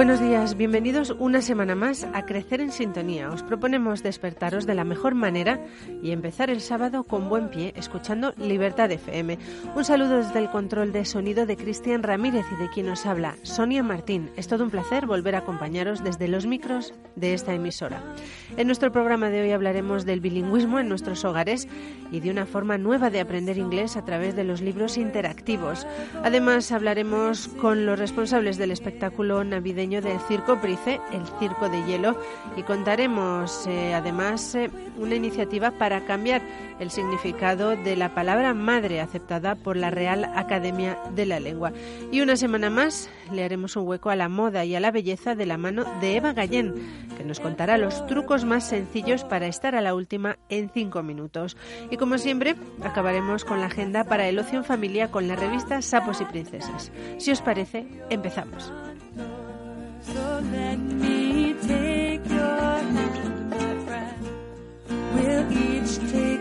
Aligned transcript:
Buenos 0.00 0.18
días, 0.18 0.56
bienvenidos 0.56 1.14
una 1.18 1.42
semana 1.42 1.74
más 1.74 2.04
a 2.14 2.24
Crecer 2.24 2.62
en 2.62 2.72
Sintonía. 2.72 3.28
Os 3.28 3.42
proponemos 3.42 4.02
despertaros 4.02 4.64
de 4.64 4.74
la 4.74 4.82
mejor 4.82 5.14
manera 5.14 5.60
y 6.02 6.12
empezar 6.12 6.48
el 6.48 6.62
sábado 6.62 7.04
con 7.04 7.28
buen 7.28 7.50
pie 7.50 7.74
escuchando 7.76 8.32
Libertad 8.38 8.90
FM. 8.90 9.38
Un 9.76 9.84
saludo 9.84 10.16
desde 10.16 10.38
el 10.38 10.48
control 10.48 10.92
de 10.92 11.04
sonido 11.04 11.44
de 11.44 11.58
Cristian 11.58 12.02
Ramírez 12.02 12.46
y 12.50 12.62
de 12.62 12.70
quien 12.70 12.86
nos 12.86 13.04
habla, 13.04 13.36
Sonia 13.42 13.82
Martín. 13.82 14.30
Es 14.36 14.48
todo 14.48 14.64
un 14.64 14.70
placer 14.70 15.04
volver 15.04 15.34
a 15.34 15.40
acompañaros 15.40 16.02
desde 16.02 16.28
los 16.28 16.46
micros 16.46 16.94
de 17.14 17.34
esta 17.34 17.52
emisora. 17.52 18.02
En 18.56 18.68
nuestro 18.68 18.92
programa 18.92 19.28
de 19.28 19.42
hoy 19.42 19.50
hablaremos 19.50 20.06
del 20.06 20.20
bilingüismo 20.20 20.78
en 20.78 20.88
nuestros 20.88 21.26
hogares 21.26 21.68
y 22.10 22.20
de 22.20 22.30
una 22.30 22.46
forma 22.46 22.78
nueva 22.78 23.10
de 23.10 23.20
aprender 23.20 23.58
inglés 23.58 23.98
a 23.98 24.04
través 24.06 24.34
de 24.34 24.44
los 24.44 24.62
libros 24.62 24.96
interactivos. 24.96 25.86
Además, 26.24 26.72
hablaremos 26.72 27.48
con 27.60 27.84
los 27.84 27.98
responsables 27.98 28.56
del 28.56 28.70
espectáculo 28.70 29.44
navideño 29.44 29.89
del 29.98 30.20
Circo 30.20 30.56
Brice, 30.56 31.00
el 31.10 31.26
Circo 31.40 31.68
de 31.68 31.84
Hielo, 31.84 32.16
y 32.56 32.62
contaremos 32.62 33.66
eh, 33.66 33.92
además 33.92 34.54
eh, 34.54 34.70
una 34.96 35.16
iniciativa 35.16 35.72
para 35.72 36.04
cambiar 36.04 36.42
el 36.78 36.92
significado 36.92 37.70
de 37.76 37.96
la 37.96 38.14
palabra 38.14 38.54
madre 38.54 39.00
aceptada 39.00 39.56
por 39.56 39.76
la 39.76 39.90
Real 39.90 40.24
Academia 40.36 40.96
de 41.12 41.26
la 41.26 41.40
Lengua. 41.40 41.72
Y 42.12 42.20
una 42.20 42.36
semana 42.36 42.70
más 42.70 43.10
le 43.32 43.44
haremos 43.44 43.74
un 43.74 43.86
hueco 43.86 44.10
a 44.10 44.16
la 44.16 44.28
moda 44.28 44.64
y 44.64 44.76
a 44.76 44.80
la 44.80 44.92
belleza 44.92 45.34
de 45.34 45.46
la 45.46 45.58
mano 45.58 45.84
de 46.00 46.16
Eva 46.16 46.32
Gallén, 46.32 46.74
que 47.18 47.24
nos 47.24 47.40
contará 47.40 47.76
los 47.76 48.06
trucos 48.06 48.44
más 48.44 48.68
sencillos 48.68 49.24
para 49.24 49.48
estar 49.48 49.74
a 49.74 49.80
la 49.80 49.94
última 49.94 50.38
en 50.48 50.70
cinco 50.70 51.02
minutos. 51.02 51.56
Y 51.90 51.96
como 51.96 52.16
siempre, 52.16 52.54
acabaremos 52.82 53.44
con 53.44 53.60
la 53.60 53.66
agenda 53.66 54.04
para 54.04 54.28
el 54.28 54.38
ocio 54.38 54.58
en 54.58 54.64
familia 54.64 55.10
con 55.10 55.26
la 55.26 55.36
revista 55.36 55.82
Sapos 55.82 56.20
y 56.20 56.24
Princesas. 56.24 56.92
Si 57.18 57.30
os 57.30 57.42
parece, 57.42 57.86
empezamos. 58.10 58.72
we'll 65.14 65.52
each 65.52 65.98
take 66.10 66.39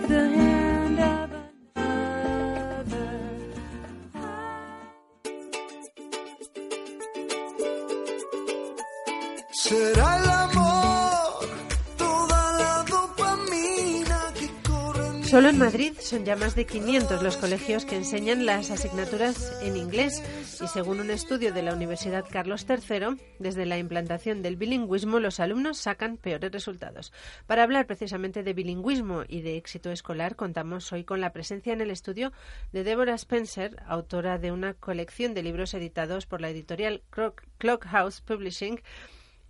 Solo 15.29 15.49
en 15.49 15.59
Madrid 15.59 15.93
son 15.99 16.25
ya 16.25 16.35
más 16.35 16.55
de 16.55 16.65
500 16.65 17.21
los 17.21 17.37
colegios 17.37 17.85
que 17.85 17.95
enseñan 17.95 18.47
las 18.47 18.71
asignaturas 18.71 19.53
en 19.61 19.77
inglés 19.77 20.23
y 20.59 20.67
según 20.67 20.99
un 20.99 21.11
estudio 21.11 21.53
de 21.53 21.61
la 21.61 21.75
Universidad 21.75 22.25
Carlos 22.27 22.65
III, 22.67 23.21
desde 23.37 23.67
la 23.67 23.77
implantación 23.77 24.41
del 24.41 24.55
bilingüismo 24.55 25.19
los 25.19 25.39
alumnos 25.39 25.77
sacan 25.77 26.17
peores 26.17 26.51
resultados. 26.51 27.13
Para 27.45 27.61
hablar 27.61 27.85
precisamente 27.85 28.41
de 28.41 28.53
bilingüismo 28.53 29.21
y 29.27 29.41
de 29.41 29.57
éxito 29.57 29.91
escolar, 29.91 30.35
contamos 30.35 30.91
hoy 30.93 31.03
con 31.03 31.21
la 31.21 31.31
presencia 31.31 31.73
en 31.73 31.81
el 31.81 31.91
estudio 31.91 32.33
de 32.71 32.83
Deborah 32.83 33.13
Spencer, 33.13 33.83
autora 33.85 34.39
de 34.39 34.51
una 34.51 34.73
colección 34.73 35.35
de 35.35 35.43
libros 35.43 35.75
editados 35.75 36.25
por 36.25 36.41
la 36.41 36.49
editorial 36.49 37.03
Clock 37.11 37.85
House 37.85 38.21
Publishing 38.21 38.81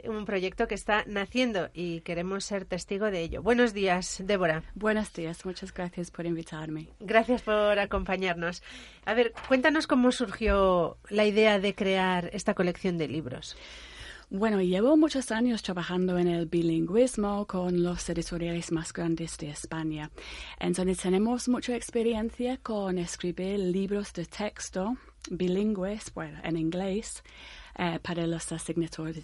un 0.05 0.25
proyecto 0.25 0.67
que 0.67 0.75
está 0.75 1.03
naciendo 1.07 1.69
y 1.73 2.01
queremos 2.01 2.45
ser 2.45 2.65
testigo 2.65 3.11
de 3.11 3.21
ello. 3.21 3.41
Buenos 3.41 3.73
días, 3.73 4.21
Débora. 4.23 4.63
Buenos 4.75 5.13
días, 5.13 5.45
muchas 5.45 5.73
gracias 5.73 6.11
por 6.11 6.25
invitarme. 6.25 6.89
Gracias 6.99 7.41
por 7.41 7.79
acompañarnos. 7.79 8.63
A 9.05 9.13
ver, 9.13 9.33
cuéntanos 9.47 9.87
cómo 9.87 10.11
surgió 10.11 10.97
la 11.09 11.25
idea 11.25 11.59
de 11.59 11.75
crear 11.75 12.29
esta 12.33 12.53
colección 12.53 12.97
de 12.97 13.07
libros. 13.07 13.57
Bueno, 14.31 14.61
llevo 14.61 14.95
muchos 14.95 15.31
años 15.31 15.63
trabajando 15.63 16.19
en 16.19 16.27
el 16.27 16.45
bilingüismo 16.45 17.47
con 17.47 17.81
los 17.81 18.07
editoriales 18.09 18.71
más 18.71 18.93
grandes 18.93 19.37
de 19.39 19.49
España. 19.49 20.11
Entonces 20.59 20.99
tenemos 20.99 21.49
mucha 21.49 21.75
experiencia 21.75 22.57
con 22.57 22.99
escribir 22.99 23.57
libros 23.57 24.13
de 24.13 24.25
texto 24.25 24.95
bilingües, 25.29 26.13
bueno, 26.13 26.39
en 26.43 26.57
inglés, 26.57 27.23
eh, 27.81 27.97
para 28.01 28.27
los 28.27 28.51
asignaturas, 28.51 29.15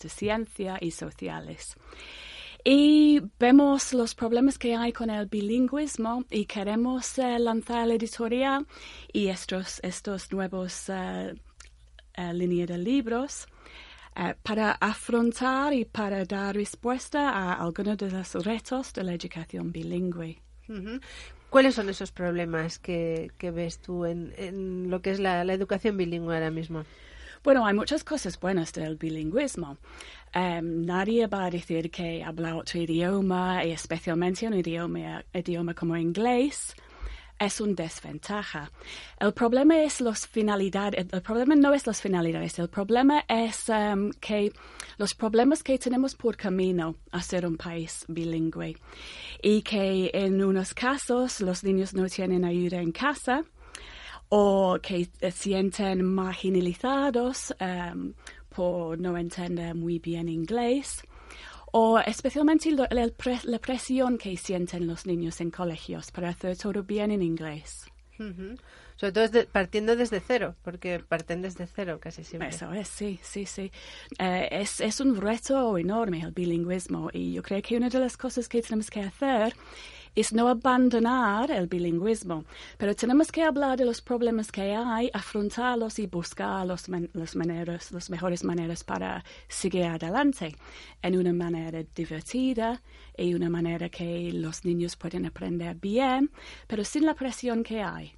de 0.00 0.08
ciencia 0.08 0.78
y 0.80 0.90
sociales. 0.90 1.76
Y 2.64 3.20
vemos 3.38 3.92
los 3.92 4.14
problemas 4.14 4.56
que 4.56 4.74
hay 4.74 4.90
con 4.90 5.10
el 5.10 5.26
bilingüismo 5.26 6.24
y 6.30 6.46
queremos 6.46 7.18
eh, 7.18 7.38
lanzar 7.38 7.86
la 7.86 7.92
editorial 7.92 8.66
y 9.12 9.28
estos, 9.28 9.80
estos 9.82 10.32
nuevos 10.32 10.88
uh, 10.88 12.32
líneas 12.32 12.68
de 12.68 12.78
libros 12.78 13.46
para 14.42 14.72
afrontar 14.72 15.74
y 15.74 15.84
para 15.84 16.24
dar 16.24 16.56
respuesta 16.56 17.28
a 17.28 17.52
algunos 17.52 17.98
de 17.98 18.10
los 18.10 18.46
retos 18.46 18.94
de 18.94 19.04
la 19.04 19.12
educación 19.12 19.72
bilingüe. 19.72 20.40
¿Cuáles 21.50 21.74
son 21.74 21.90
esos 21.90 22.12
problemas 22.12 22.78
que, 22.78 23.30
ves 23.38 23.78
tú 23.78 24.06
en, 24.06 24.90
lo 24.90 25.02
que 25.02 25.10
es 25.10 25.20
la 25.20 25.42
educación 25.42 25.98
bilingüe 25.98 26.34
ahora 26.34 26.50
mismo? 26.50 26.84
Bueno, 27.44 27.64
hay 27.64 27.74
muchas 27.74 28.02
cosas 28.02 28.38
buenas 28.38 28.72
del 28.72 28.96
bilingüismo. 28.96 29.78
Um, 30.34 30.84
nadie 30.84 31.26
va 31.26 31.46
a 31.46 31.50
decir 31.50 31.90
que 31.90 32.22
habla 32.22 32.56
otro 32.56 32.80
idioma, 32.80 33.64
y 33.64 33.70
especialmente 33.70 34.46
un 34.46 34.54
idioma, 34.54 35.74
como 35.74 35.96
inglés, 35.96 36.74
es 37.38 37.60
una 37.60 37.74
desventaja. 37.74 38.70
El 39.20 39.32
problema 39.32 39.80
es 39.82 40.00
las 40.00 40.26
finalidades, 40.26 41.06
el 41.12 41.22
problema 41.22 41.54
no 41.54 41.72
es 41.72 41.86
las 41.86 42.00
finalidades, 42.00 42.58
el 42.58 42.68
problema 42.68 43.24
es 43.28 43.68
um, 43.68 44.10
que 44.20 44.52
los 44.98 45.14
problemas 45.14 45.62
que 45.62 45.78
tenemos 45.78 46.16
por 46.16 46.36
camino 46.36 46.96
a 47.12 47.22
ser 47.22 47.46
un 47.46 47.56
país 47.56 48.04
bilingüe 48.08 48.76
y 49.40 49.62
que 49.62 50.10
en 50.12 50.42
unos 50.42 50.74
casos 50.74 51.40
los 51.40 51.62
niños 51.62 51.94
no 51.94 52.06
tienen 52.08 52.44
ayuda 52.44 52.80
en 52.80 52.90
casa 52.90 53.44
o 54.28 54.78
que 54.82 55.08
se 55.20 55.30
sienten 55.30 56.04
marginalizados 56.04 57.54
um, 57.60 58.12
por 58.48 58.98
no 58.98 59.16
entender 59.16 59.74
muy 59.74 59.98
bien 59.98 60.28
inglés 60.28 61.02
o 61.72 61.98
especialmente 61.98 62.70
la 62.72 63.58
presión 63.58 64.18
que 64.18 64.36
sienten 64.36 64.86
los 64.86 65.06
niños 65.06 65.40
en 65.40 65.50
colegios 65.50 66.10
para 66.10 66.30
hacer 66.30 66.56
todo 66.56 66.82
bien 66.82 67.10
en 67.10 67.22
inglés. 67.22 67.90
Sobre 68.96 69.12
todo 69.12 69.46
partiendo 69.52 69.94
desde 69.94 70.20
cero, 70.20 70.56
porque 70.62 70.98
parten 70.98 71.40
desde 71.40 71.66
cero 71.66 71.98
casi 72.00 72.24
siempre. 72.24 72.48
Eso 72.48 72.72
es, 72.72 72.88
sí, 72.88 73.20
sí, 73.22 73.46
sí. 73.46 73.70
Eh, 74.18 74.48
es, 74.50 74.80
es 74.80 75.00
un 75.00 75.16
reto 75.16 75.78
enorme 75.78 76.22
el 76.22 76.32
bilingüismo 76.32 77.10
y 77.12 77.34
yo 77.34 77.42
creo 77.42 77.62
que 77.62 77.76
una 77.76 77.88
de 77.88 78.00
las 78.00 78.16
cosas 78.16 78.48
que 78.48 78.60
tenemos 78.60 78.90
que 78.90 79.02
hacer 79.02 79.54
es 80.20 80.32
no 80.32 80.48
abandonar 80.48 81.50
el 81.50 81.68
bilingüismo, 81.68 82.44
pero 82.76 82.94
tenemos 82.94 83.30
que 83.30 83.44
hablar 83.44 83.78
de 83.78 83.84
los 83.84 84.00
problemas 84.00 84.50
que 84.50 84.74
hay, 84.74 85.10
afrontarlos 85.12 85.98
y 85.98 86.06
buscar 86.06 86.66
los, 86.66 86.88
los 86.88 87.36
las 87.36 88.10
mejores 88.10 88.42
maneras 88.42 88.82
para 88.82 89.24
seguir 89.48 89.84
adelante 89.84 90.56
en 91.02 91.16
una 91.16 91.32
manera 91.32 91.84
divertida 91.94 92.82
y 93.16 93.34
una 93.34 93.48
manera 93.48 93.88
que 93.88 94.32
los 94.32 94.64
niños 94.64 94.96
pueden 94.96 95.26
aprender 95.26 95.76
bien, 95.76 96.30
pero 96.66 96.84
sin 96.84 97.06
la 97.06 97.14
presión 97.14 97.62
que 97.62 97.82
hay. 97.82 98.17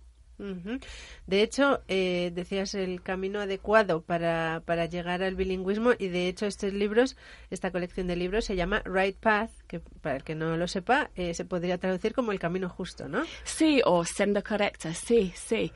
De 1.26 1.42
hecho, 1.42 1.82
eh, 1.88 2.32
decías 2.34 2.74
el 2.74 3.02
camino 3.02 3.40
adecuado 3.40 4.02
para, 4.02 4.62
para, 4.64 4.86
llegar 4.86 5.22
al 5.22 5.34
bilingüismo 5.34 5.92
y 5.98 6.08
de 6.08 6.28
hecho 6.28 6.46
estos 6.46 6.72
libros, 6.72 7.16
esta 7.50 7.70
colección 7.70 8.06
de 8.06 8.16
libros 8.16 8.44
se 8.44 8.56
llama 8.56 8.82
Right 8.84 9.16
Path, 9.16 9.50
que 9.66 9.80
para 9.80 10.16
el 10.16 10.24
que 10.24 10.34
no 10.34 10.56
lo 10.56 10.66
sepa, 10.66 11.10
eh, 11.14 11.34
se 11.34 11.44
podría 11.44 11.78
traducir 11.78 12.14
como 12.14 12.32
el 12.32 12.38
camino 12.38 12.68
justo, 12.68 13.08
¿no? 13.08 13.24
Sí, 13.44 13.80
o 13.84 14.04
senda 14.04 14.42
correcta, 14.42 14.94
sí, 14.94 15.32
sí. 15.34 15.72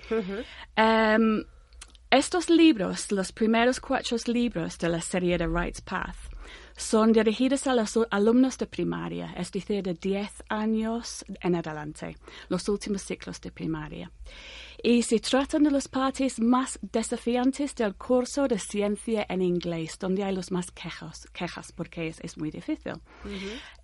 Em, 0.77 1.45
estos 2.11 2.49
libros, 2.49 3.11
los 3.13 3.33
primeros 3.33 3.81
cuatro 3.81 4.17
libros 4.27 4.79
de 4.79 4.89
la 4.89 5.01
serie 5.01 5.37
de 5.37 5.47
Right 5.47 5.81
Path, 5.83 6.17
son 6.77 7.13
dirigidas 7.13 7.67
a 7.67 7.75
los 7.75 7.99
alumnos 8.11 8.59
de 8.59 8.67
primaria, 8.67 9.33
es 9.37 9.51
decir, 9.53 9.83
de 9.83 9.95
10 9.95 10.45
años 10.49 11.25
en 11.41 11.55
adelante, 11.55 12.17
los 12.49 12.69
últimos 12.69 13.03
ciclos 13.03 13.41
de 13.41 13.51
primaria. 13.51 14.11
Y 14.83 15.03
se 15.03 15.19
tratan 15.19 15.63
de 15.63 15.71
las 15.71 15.89
partes 15.89 16.41
más 16.41 16.79
desafiantes 16.83 17.75
del 17.75 17.95
curso 17.95 18.47
de 18.49 18.59
ciencia 18.59 19.25
en 19.29 19.41
inglés, 19.41 19.97
donde 19.99 20.25
hay 20.25 20.35
los 20.35 20.51
más 20.51 20.71
quejas, 20.73 21.27
quejas 21.33 21.73
porque 21.73 22.09
es, 22.09 22.37
muy 22.37 22.51
difícil. 22.51 22.95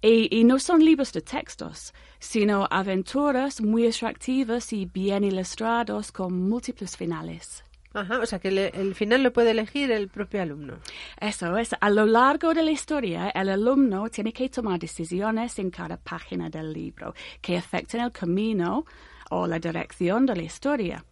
y, 0.03 0.39
y 0.39 0.45
no 0.45 0.59
son 0.59 0.85
libros 0.85 1.13
de 1.13 1.23
textos, 1.23 1.95
sino 2.19 2.67
aventuras 2.71 3.61
muy 3.63 3.87
atractivas 3.87 4.73
y 4.73 4.85
bien 4.85 5.25
ilustrados 5.25 6.13
con 6.13 6.49
múltiples 6.49 6.97
finales. 6.97 7.65
Ajá, 7.93 8.21
o 8.21 8.27
sea 8.27 8.39
que 8.39 8.49
el 8.49 8.95
final 8.95 9.25
lo 9.25 9.33
puede 9.33 9.51
elegir 9.51 9.91
el 9.91 10.09
propio 10.09 10.43
alumno. 10.43 10.75
Eso 11.21 11.57
es. 11.57 11.75
A 11.81 11.91
lo 11.91 12.07
largo 12.07 12.55
de 12.55 12.63
la 12.63 12.71
historia, 12.71 13.31
el 13.31 13.49
alumno 13.49 14.09
tiene 14.09 14.33
que 14.33 14.49
tomar 14.49 14.79
decisiones 14.79 15.59
en 15.59 15.71
cada 15.71 15.97
página 15.97 16.49
del 16.49 16.73
libro 16.73 17.15
que 17.41 17.57
afecten 17.57 18.03
el 18.03 18.13
camino 18.13 18.85
o 19.31 19.47
la 19.47 19.59
dirección 19.59 20.25
de 20.25 20.37
la 20.37 20.43
historia. 20.43 21.05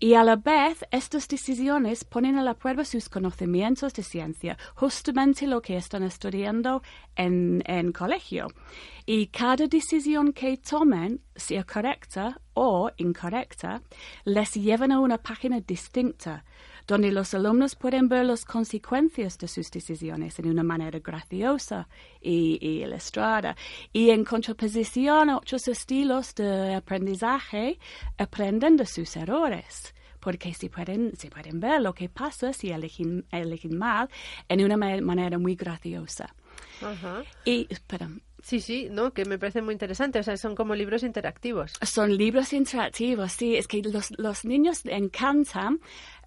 Y 0.00 0.14
a 0.14 0.22
la 0.22 0.36
vez, 0.36 0.84
estas 0.92 1.26
decisiones 1.26 2.04
ponen 2.04 2.38
a 2.38 2.42
la 2.44 2.54
prueba 2.54 2.84
sus 2.84 3.08
conocimientos 3.08 3.92
de 3.94 4.04
ciencia, 4.04 4.56
justamente 4.76 5.48
lo 5.48 5.60
que 5.60 5.76
están 5.76 6.04
estudiando 6.04 6.82
en, 7.16 7.64
en 7.66 7.90
colegio. 7.90 8.46
Y 9.06 9.26
cada 9.26 9.66
decisión 9.66 10.32
que 10.32 10.56
tomen, 10.58 11.20
sea 11.34 11.64
correcta 11.64 12.40
o 12.54 12.92
incorrecta, 12.96 13.82
les 14.24 14.54
llevan 14.54 14.92
a 14.92 15.00
una 15.00 15.18
página 15.18 15.60
distinta, 15.60 16.44
donde 16.88 17.12
los 17.12 17.34
alumnos 17.34 17.76
pueden 17.76 18.08
ver 18.08 18.24
las 18.24 18.44
consecuencias 18.44 19.38
de 19.38 19.46
sus 19.46 19.70
decisiones 19.70 20.38
en 20.38 20.48
una 20.48 20.62
manera 20.64 20.98
graciosa 20.98 21.86
y, 22.20 22.58
y 22.60 22.82
ilustrada. 22.82 23.54
Y 23.92 24.10
en 24.10 24.24
contraposición 24.24 25.30
a 25.30 25.36
otros 25.36 25.68
estilos 25.68 26.34
de 26.34 26.74
aprendizaje, 26.74 27.78
aprenden 28.16 28.76
de 28.76 28.86
sus 28.86 29.16
errores 29.16 29.94
porque 30.18 30.52
se 30.52 30.68
pueden, 30.68 31.16
se 31.16 31.30
pueden 31.30 31.60
ver 31.60 31.80
lo 31.80 31.94
que 31.94 32.08
pasa 32.08 32.52
si 32.52 32.70
eligen, 32.70 33.24
eligen 33.30 33.78
mal 33.78 34.08
en 34.48 34.64
una 34.64 34.76
manera 34.76 35.38
muy 35.38 35.54
graciosa. 35.54 36.34
Y, 37.44 37.66
espera, 37.70 38.10
Sí, 38.42 38.60
sí, 38.60 38.88
no, 38.90 39.12
que 39.12 39.24
me 39.24 39.38
parece 39.38 39.62
muy 39.62 39.72
interesante. 39.72 40.20
O 40.20 40.22
sea, 40.22 40.36
son 40.36 40.54
como 40.54 40.74
libros 40.74 41.02
interactivos. 41.02 41.72
Son 41.82 42.16
libros 42.16 42.52
interactivos, 42.52 43.32
sí. 43.32 43.56
Es 43.56 43.66
que 43.66 43.82
los, 43.82 44.16
los 44.16 44.44
niños 44.44 44.82
encantan 44.84 45.80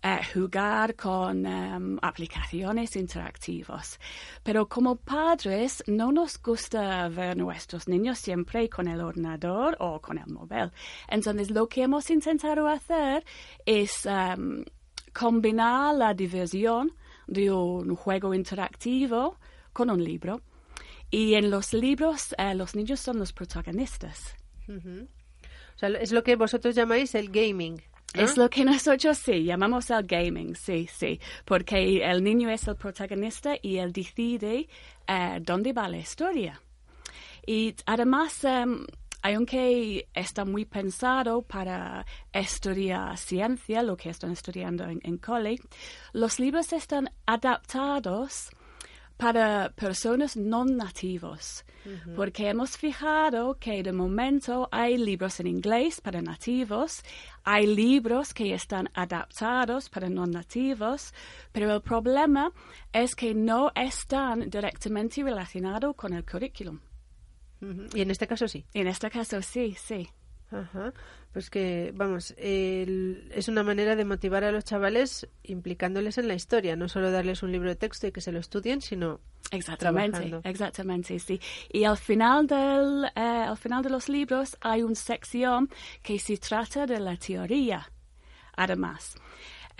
eh, 0.03 0.19
jugar 0.33 0.95
con 0.95 1.45
em, 1.45 1.97
aplicaciones 2.01 2.95
interactivas. 2.95 3.99
Pero 4.43 4.67
como 4.67 4.97
padres 4.97 5.83
no 5.87 6.11
nos 6.11 6.41
gusta 6.41 7.07
ver 7.07 7.37
nuestros 7.37 7.87
niños 7.87 8.19
siempre 8.19 8.67
con 8.67 8.87
el 8.87 8.99
ordenador 8.99 9.77
o 9.79 10.01
con 10.01 10.17
el 10.17 10.27
móvil. 10.27 10.71
Entonces, 11.07 11.49
lo 11.49 11.67
que 11.67 11.83
hemos 11.83 12.09
intentado 12.09 12.67
hacer 12.67 13.23
es 13.65 14.05
em, 14.05 14.65
combinar 15.13 15.95
la 15.95 16.13
diversión 16.13 16.91
de 17.27 17.51
un 17.51 17.95
juego 17.95 18.33
interactivo 18.33 19.37
con 19.71 19.89
un 19.89 20.03
libro. 20.03 20.41
Y 21.11 21.35
en 21.35 21.51
los 21.51 21.73
libros, 21.73 22.33
eh, 22.37 22.55
los 22.55 22.73
niños 22.73 23.01
son 23.01 23.19
los 23.19 23.33
protagonistas. 23.33 24.35
O 24.69 25.77
sea, 25.77 25.89
es 25.89 26.13
lo 26.13 26.23
que 26.23 26.37
vosotros 26.37 26.73
llamáis 26.73 27.13
el 27.15 27.29
gaming. 27.29 27.81
Es 28.13 28.37
lo 28.37 28.49
que 28.49 28.63
nosotros 28.65 29.17
sí 29.17 29.43
llamamos 29.43 29.89
el 29.89 30.03
gaming, 30.05 30.55
sí, 30.55 30.87
sí, 30.91 31.19
porque 31.45 32.03
el 32.03 32.23
niño 32.23 32.49
es 32.49 32.67
el 32.67 32.75
protagonista 32.75 33.55
y 33.61 33.77
él 33.77 33.91
decide 33.91 34.67
eh, 35.07 35.39
dónde 35.41 35.73
va 35.73 35.89
la 35.89 35.97
historia. 35.97 36.61
Y 37.45 37.75
además, 37.85 38.43
em, 38.45 38.85
aunque 39.21 40.07
está 40.13 40.45
muy 40.45 40.65
pensado 40.65 41.41
para 41.41 42.05
estudiar 42.31 43.17
ciencia, 43.17 43.83
lo 43.83 43.97
que 43.97 44.09
están 44.09 44.31
estudiando 44.31 44.85
en, 44.85 44.99
en 45.03 45.17
cole, 45.17 45.57
los 46.13 46.39
libros 46.39 46.71
están 46.73 47.11
adaptados 47.25 48.51
para 49.21 49.69
personas 49.75 50.35
no 50.35 50.65
nativos, 50.65 51.63
porque 52.15 52.49
hemos 52.49 52.75
fijado 52.75 53.55
que 53.59 53.83
de 53.83 53.91
momento 53.93 54.67
hay 54.71 54.97
libros 54.97 55.39
en 55.39 55.45
inglés 55.45 56.01
para 56.01 56.23
nativos, 56.23 57.03
hay 57.43 57.67
libros 57.67 58.33
que 58.33 58.51
están 58.55 58.89
adaptados 58.95 59.89
para 59.89 60.09
no 60.09 60.25
nativos, 60.25 61.13
pero 61.51 61.71
el 61.75 61.81
problema 61.81 62.51
es 62.91 63.13
que 63.13 63.35
no 63.35 63.71
están 63.75 64.49
directamente 64.49 65.21
relacionados 65.21 65.95
con 65.95 66.13
el 66.13 66.25
currículum. 66.25 66.79
Y 67.93 68.01
en 68.01 68.09
este 68.09 68.25
caso 68.25 68.47
sí. 68.47 68.65
En 68.73 68.87
este 68.87 69.11
caso 69.11 69.39
sí, 69.43 69.75
sí. 69.77 70.09
Ajá. 70.49 70.93
Pues 71.33 71.49
que, 71.49 71.93
vamos, 71.95 72.33
es 72.37 73.47
una 73.47 73.63
manera 73.63 73.95
de 73.95 74.03
motivar 74.03 74.43
a 74.43 74.51
los 74.51 74.65
chavales 74.65 75.27
implicándoles 75.43 76.17
en 76.17 76.27
la 76.27 76.33
historia, 76.33 76.75
no 76.75 76.89
solo 76.89 77.09
darles 77.09 77.41
un 77.41 77.53
libro 77.53 77.69
de 77.69 77.77
texto 77.77 78.07
y 78.07 78.11
que 78.11 78.19
se 78.19 78.33
lo 78.33 78.39
estudien, 78.39 78.81
sino 78.81 79.21
Exactamente, 79.49 80.39
exactamente, 80.43 81.17
sí. 81.19 81.39
Y 81.71 81.83
al 81.83 81.97
final, 81.97 82.47
del, 82.47 83.05
eh, 83.15 83.19
al 83.19 83.57
final 83.57 83.81
de 83.81 83.89
los 83.89 84.07
libros 84.07 84.57
hay 84.61 84.83
una 84.83 84.95
sección 84.95 85.69
que 86.01 86.19
se 86.19 86.37
trata 86.37 86.85
de 86.85 86.99
la 86.99 87.17
teoría, 87.17 87.89
además. 88.55 89.15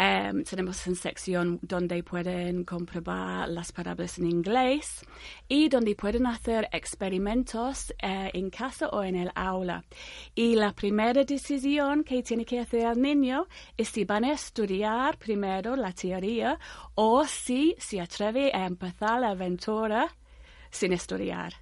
Em, 0.03 0.43
tenemos 0.43 0.87
una 0.87 0.95
sección 0.95 1.59
donde 1.61 2.01
pueden 2.01 2.63
comprobar 2.63 3.47
las 3.47 3.71
palabras 3.71 4.17
en 4.17 4.25
inglés 4.25 5.05
y 5.47 5.69
donde 5.69 5.93
pueden 5.95 6.25
hacer 6.25 6.67
experimentos 6.71 7.93
eh, 8.01 8.31
en 8.33 8.49
casa 8.49 8.87
o 8.87 9.03
en 9.03 9.15
el 9.15 9.31
aula. 9.35 9.83
Y 10.33 10.55
la 10.55 10.73
primera 10.73 11.23
decisión 11.23 12.03
que 12.03 12.23
tiene 12.23 12.45
que 12.45 12.59
hacer 12.61 12.87
el 12.87 12.99
niño 12.99 13.45
es 13.77 13.89
si 13.89 14.03
van 14.03 14.23
a 14.23 14.33
estudiar 14.33 15.19
primero 15.19 15.75
la 15.75 15.91
teoría 15.91 16.57
o 16.95 17.23
si 17.27 17.75
se 17.77 18.01
atreve 18.01 18.51
a 18.55 18.65
empezar 18.65 19.21
la 19.21 19.29
aventura 19.29 20.07
sin 20.71 20.93
estudiar. 20.93 21.53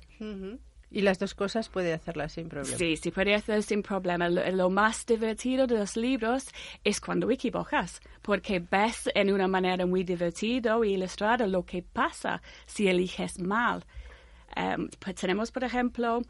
Y 0.91 1.01
las 1.01 1.19
dos 1.19 1.35
cosas 1.35 1.69
puede 1.69 1.93
hacerlas 1.93 2.33
sin 2.33 2.49
problema. 2.49 2.77
Sí, 2.77 2.97
sí 2.97 3.11
puede 3.11 3.35
hacer 3.35 3.61
sin 3.61 3.83
problema. 3.83 4.27
Lo, 4.27 4.69
más 4.69 5.05
divertido 5.05 5.67
de 5.67 5.77
los 5.77 5.95
libros 5.95 6.47
es 6.83 6.99
cuando 6.99 7.29
equivocas, 7.29 8.01
porque 8.23 8.59
ves 8.59 9.09
en 9.13 9.31
una 9.31 9.47
manera 9.47 9.85
muy 9.85 10.03
divertida 10.03 10.77
y 10.83 10.93
ilustrada 10.93 11.45
lo 11.45 11.63
que 11.63 11.83
pasa 11.83 12.41
si 12.65 12.87
eliges 12.87 13.39
mal. 13.39 13.85
Em, 14.55 14.89
pues 14.99 15.15
tenemos, 15.15 15.51
por 15.51 15.63
ejemplo, 15.63 16.21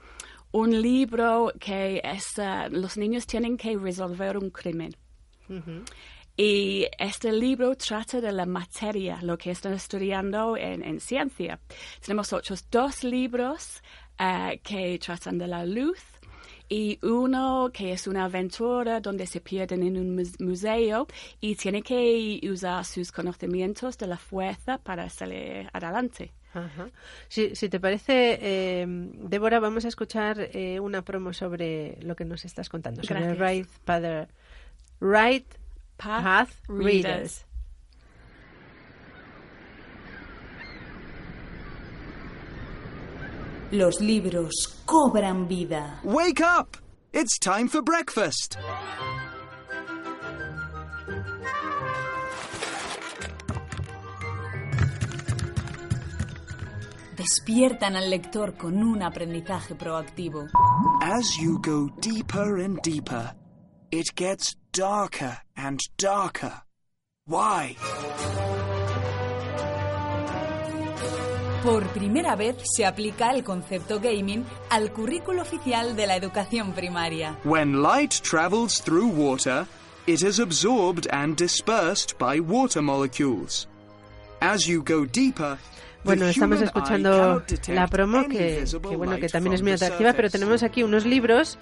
un 0.51 0.81
libro 0.81 1.53
que 1.59 2.01
es, 2.03 2.37
eh, 2.37 2.67
los 2.69 2.97
niños 2.97 3.25
tienen 3.27 3.55
que 3.55 3.77
resolver 3.77 4.37
un 4.37 4.49
crimen. 4.49 4.95
Y 6.37 6.85
este 6.97 7.31
libro 7.31 7.75
trata 7.75 8.21
de 8.21 8.31
la 8.31 8.45
materia, 8.45 9.19
lo 9.21 9.37
que 9.37 9.51
están 9.51 9.73
estudiando 9.73 10.55
en, 10.55 10.83
en 10.83 10.99
ciencia. 10.99 11.59
Tenemos 12.01 12.31
otros 12.33 12.69
dos 12.69 13.03
libros 13.03 13.81
eh, 14.19 14.59
que 14.63 14.99
tratan 14.99 15.37
de 15.37 15.47
la 15.47 15.65
luz 15.65 15.99
y 16.69 16.99
uno 17.01 17.71
que 17.73 17.93
es 17.93 18.05
una 18.05 18.25
aventura 18.25 18.99
donde 19.01 19.25
se 19.25 19.41
pierden 19.41 19.81
en 19.83 19.97
un 19.97 20.23
museo 20.39 21.07
y 21.41 21.55
tiene 21.55 21.81
que 21.81 22.39
usar 22.51 22.85
sus 22.85 23.11
conocimientos 23.11 23.97
de 23.97 24.07
la 24.07 24.17
fuerza 24.17 24.77
para 24.77 25.09
salir 25.09 25.67
adelante. 25.73 26.31
Si, 27.27 27.69
te 27.69 27.79
parece, 27.79 28.39
eh, 28.41 28.85
Débora, 28.87 29.59
vamos 29.59 29.85
a 29.85 29.87
escuchar 29.87 30.49
eh, 30.53 30.79
una 30.79 31.03
promo 31.03 31.33
sobre 31.33 31.97
lo 32.01 32.15
que 32.15 32.25
nos 32.25 32.45
estás 32.45 32.69
contando, 32.69 33.03
sobre 33.03 33.35
Right, 34.99 35.45
Path, 35.97 36.49
Readers. 36.67 37.45
Los 43.71 44.01
libros 44.01 44.81
cobran 44.85 45.47
vida. 45.47 45.99
Wake 46.03 46.41
up! 46.41 46.75
It's 47.13 47.37
time 47.37 47.67
for 47.67 47.83
breakfast. 47.83 48.57
Despiertan 57.15 57.95
al 57.95 58.09
lector 58.09 58.55
con 58.57 58.81
un 58.81 59.03
aprendizaje 59.03 59.75
proactivo. 59.75 60.47
As 61.01 61.37
you 61.37 61.59
go 61.61 61.89
deeper 61.99 62.63
and 62.63 62.81
deeper, 62.81 63.35
it 63.91 64.15
gets 64.15 64.55
darker 64.71 65.37
and 65.55 65.79
darker. 65.97 66.63
Why? 67.27 67.75
Por 71.69 71.85
primera 71.89 72.35
vez 72.35 72.55
se 72.63 72.83
aplica 72.83 73.29
el 73.29 73.43
concepto 73.43 73.99
gaming 73.99 74.43
al 74.71 74.91
currículo 74.91 75.43
oficial 75.43 75.95
de 75.95 76.07
la 76.07 76.15
educación 76.15 76.71
primaria. 76.73 77.37
When 77.43 77.83
light 77.83 78.23
travels 78.23 78.81
through 78.81 79.09
water, 79.09 79.67
it 80.07 80.23
is 80.23 80.39
absorbed 80.39 81.07
and 81.11 81.37
dispersed 81.37 82.17
by 82.17 82.39
water 82.39 82.81
molecules. 82.81 83.67
As 84.41 84.65
you 84.65 84.83
go 84.83 85.05
deeper, 85.05 85.59
Bueno, 86.03 86.25
estamos 86.25 86.59
escuchando 86.59 87.43
la 87.67 87.87
promo 87.87 88.27
que, 88.27 88.63
que, 88.65 88.95
bueno 88.95 89.17
que 89.19 89.27
también 89.27 89.53
es 89.53 89.61
muy 89.61 89.73
atractiva, 89.73 90.13
pero 90.13 90.31
tenemos 90.31 90.63
aquí 90.63 90.81
unos 90.81 91.05
libros 91.05 91.59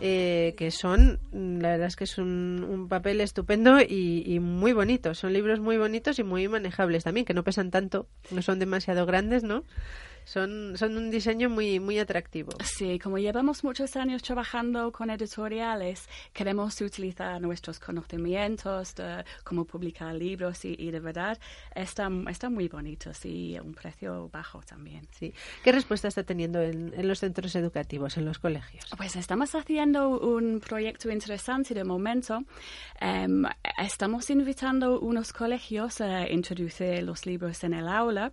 eh, 0.00 0.54
que 0.56 0.70
son, 0.70 1.20
la 1.32 1.70
verdad 1.70 1.86
es 1.88 1.96
que 1.96 2.04
es 2.04 2.18
un, 2.18 2.66
un 2.68 2.88
papel 2.88 3.20
estupendo 3.20 3.80
y, 3.80 4.22
y, 4.26 4.40
muy 4.40 4.72
bonito. 4.72 5.14
Son 5.14 5.32
libros 5.32 5.60
muy 5.60 5.76
bonitos 5.76 6.18
y 6.18 6.24
muy 6.24 6.48
manejables 6.48 7.04
también, 7.04 7.26
que 7.26 7.34
no 7.34 7.44
pesan 7.44 7.70
tanto, 7.70 8.08
no 8.30 8.42
son 8.42 8.58
demasiado 8.58 9.06
grandes, 9.06 9.42
¿no? 9.42 9.64
Son, 10.24 10.76
son 10.76 10.96
un 10.96 11.10
diseño 11.10 11.48
muy, 11.50 11.80
muy 11.80 11.98
atractivo. 11.98 12.52
Sí, 12.64 12.98
como 12.98 13.18
llevamos 13.18 13.64
muchos 13.64 13.96
años 13.96 14.22
trabajando 14.22 14.92
con 14.92 15.10
editoriales, 15.10 16.08
queremos 16.32 16.80
utilizar 16.80 17.40
nuestros 17.40 17.78
conocimientos 17.78 18.94
de 18.94 19.24
cómo 19.44 19.64
publicar 19.64 20.14
libros 20.14 20.64
y, 20.64 20.76
y 20.78 20.90
de 20.90 21.00
verdad 21.00 21.38
están, 21.74 22.26
están 22.28 22.54
muy 22.54 22.68
bonitos 22.68 23.24
y 23.24 23.56
a 23.56 23.62
un 23.62 23.74
precio 23.74 24.28
bajo 24.32 24.60
también. 24.62 25.06
Sí. 25.10 25.32
¿Qué 25.64 25.72
respuesta 25.72 26.08
está 26.08 26.22
teniendo 26.22 26.60
en, 26.60 26.92
en 26.94 27.08
los 27.08 27.18
centros 27.18 27.54
educativos, 27.56 28.16
en 28.16 28.24
los 28.24 28.38
colegios? 28.38 28.84
Pues 28.96 29.16
estamos 29.16 29.54
haciendo 29.54 30.18
un 30.20 30.60
proyecto 30.60 31.10
interesante 31.10 31.74
de 31.74 31.84
momento. 31.84 32.44
Um, 33.00 33.44
estamos 33.78 34.30
invitando 34.30 35.00
unos 35.00 35.32
colegios 35.32 36.00
a 36.00 36.28
introducir 36.28 37.02
los 37.02 37.26
libros 37.26 37.64
en 37.64 37.74
el 37.74 37.88
aula 37.88 38.32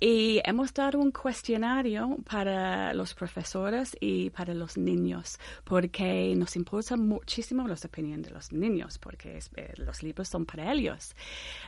y 0.00 0.40
hemos 0.44 0.72
dado 0.72 0.98
un 0.98 1.12
cuestionario 1.12 2.16
para 2.28 2.94
los 2.94 3.12
profesores 3.12 3.94
y 4.00 4.30
para 4.30 4.54
los 4.54 4.78
niños, 4.78 5.38
porque 5.64 6.34
nos 6.36 6.56
importa 6.56 6.96
muchísimo 6.96 7.68
las 7.68 7.84
opiniones 7.84 8.28
de 8.28 8.30
los 8.32 8.50
niños, 8.50 8.96
porque 8.96 9.36
es, 9.36 9.50
eh, 9.56 9.74
los 9.76 10.02
libros 10.02 10.28
son 10.28 10.46
para 10.46 10.72
ellos. 10.72 11.14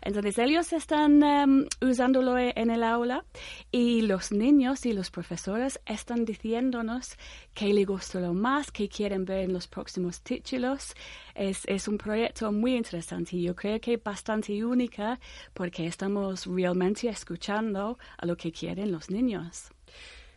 Entonces, 0.00 0.38
ellos 0.38 0.72
están 0.72 1.22
um, 1.22 1.66
usándolo 1.82 2.38
en 2.38 2.70
el 2.70 2.82
aula 2.82 3.24
y 3.70 4.00
los 4.00 4.32
niños 4.32 4.86
y 4.86 4.94
los 4.94 5.10
profesores 5.10 5.78
están 5.84 6.24
diciéndonos 6.24 7.18
que 7.52 7.74
les 7.74 7.86
gusta 7.86 8.18
lo 8.18 8.32
más, 8.32 8.70
que 8.70 8.88
quieren 8.88 9.26
ver 9.26 9.40
en 9.40 9.52
los 9.52 9.68
próximos 9.68 10.22
títulos. 10.22 10.94
Es, 11.34 11.62
es 11.66 11.86
un 11.86 11.98
proyecto 11.98 12.50
muy 12.50 12.76
interesante 12.76 13.36
y 13.36 13.42
yo 13.42 13.54
creo 13.54 13.78
que 13.80 13.98
bastante 13.98 14.64
única 14.64 15.18
porque 15.52 15.86
estamos 15.86 16.46
realmente 16.46 17.08
escuchando 17.08 17.98
a 18.22 18.26
lo 18.26 18.36
que 18.36 18.52
quieren 18.52 18.92
los 18.92 19.10
niños. 19.10 19.72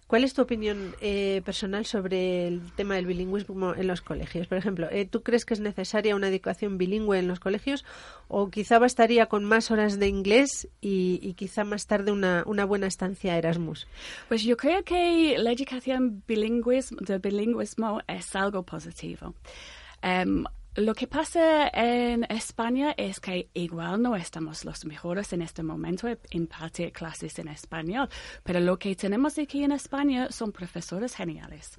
¿Cuál 0.08 0.24
es 0.24 0.36
tu 0.36 0.44
opinión 0.44 0.96
eh, 1.02 1.42
personal 1.46 1.84
sobre 1.86 2.48
el 2.48 2.62
tema 2.76 2.94
del 2.94 3.08
bilingüismo 3.08 3.74
en 3.74 3.88
los 3.88 4.02
colegios? 4.02 4.46
Por 4.46 4.60
ejemplo, 4.60 4.88
eh, 4.92 5.06
¿tú 5.06 5.24
crees 5.24 5.46
que 5.46 5.56
es 5.56 5.60
necesaria 5.60 6.16
una 6.16 6.28
educación 6.28 6.78
bilingüe 6.78 7.18
en 7.18 7.28
los 7.28 7.40
colegios 7.40 7.84
o 8.28 8.52
quizá 8.52 8.78
bastaría 8.78 9.26
con 9.26 9.46
más 9.46 9.72
horas 9.72 9.98
de 9.98 10.08
inglés 10.08 10.68
y, 10.80 11.20
y 11.24 11.34
quizá 11.34 11.64
más 11.64 11.88
tarde 11.88 12.12
una, 12.12 12.44
una, 12.46 12.66
buena 12.66 12.86
estancia 12.86 13.36
Erasmus? 13.36 13.88
Pues 14.28 14.44
yo 14.44 14.58
creo 14.58 14.84
que 14.84 15.38
la 15.40 15.52
educación 15.52 16.22
bilingüismo, 16.28 17.00
de 17.02 17.18
bilingüismo 17.18 18.02
es 18.08 18.36
algo 18.36 18.62
positivo. 18.62 19.34
Um, 20.04 20.46
lo 20.76 20.94
que 20.94 21.08
pasa 21.08 21.70
en 21.70 22.26
España 22.26 22.94
es 22.98 23.22
que 23.22 23.50
igual 23.54 24.02
no 24.02 24.16
estamos 24.16 24.66
los 24.66 24.84
mejores 24.84 25.32
en 25.32 25.42
este 25.42 25.64
momento 25.64 26.08
en 26.10 26.20
impartir 26.32 26.92
clases 26.92 27.40
en 27.40 27.48
español, 27.48 28.10
pero 28.44 28.60
lo 28.60 28.78
que 28.78 28.94
tenemos 28.96 29.38
aquí 29.38 29.64
en 29.64 29.72
España 29.72 30.30
son 30.32 30.52
profesores 30.52 31.16
geniales. 31.16 31.76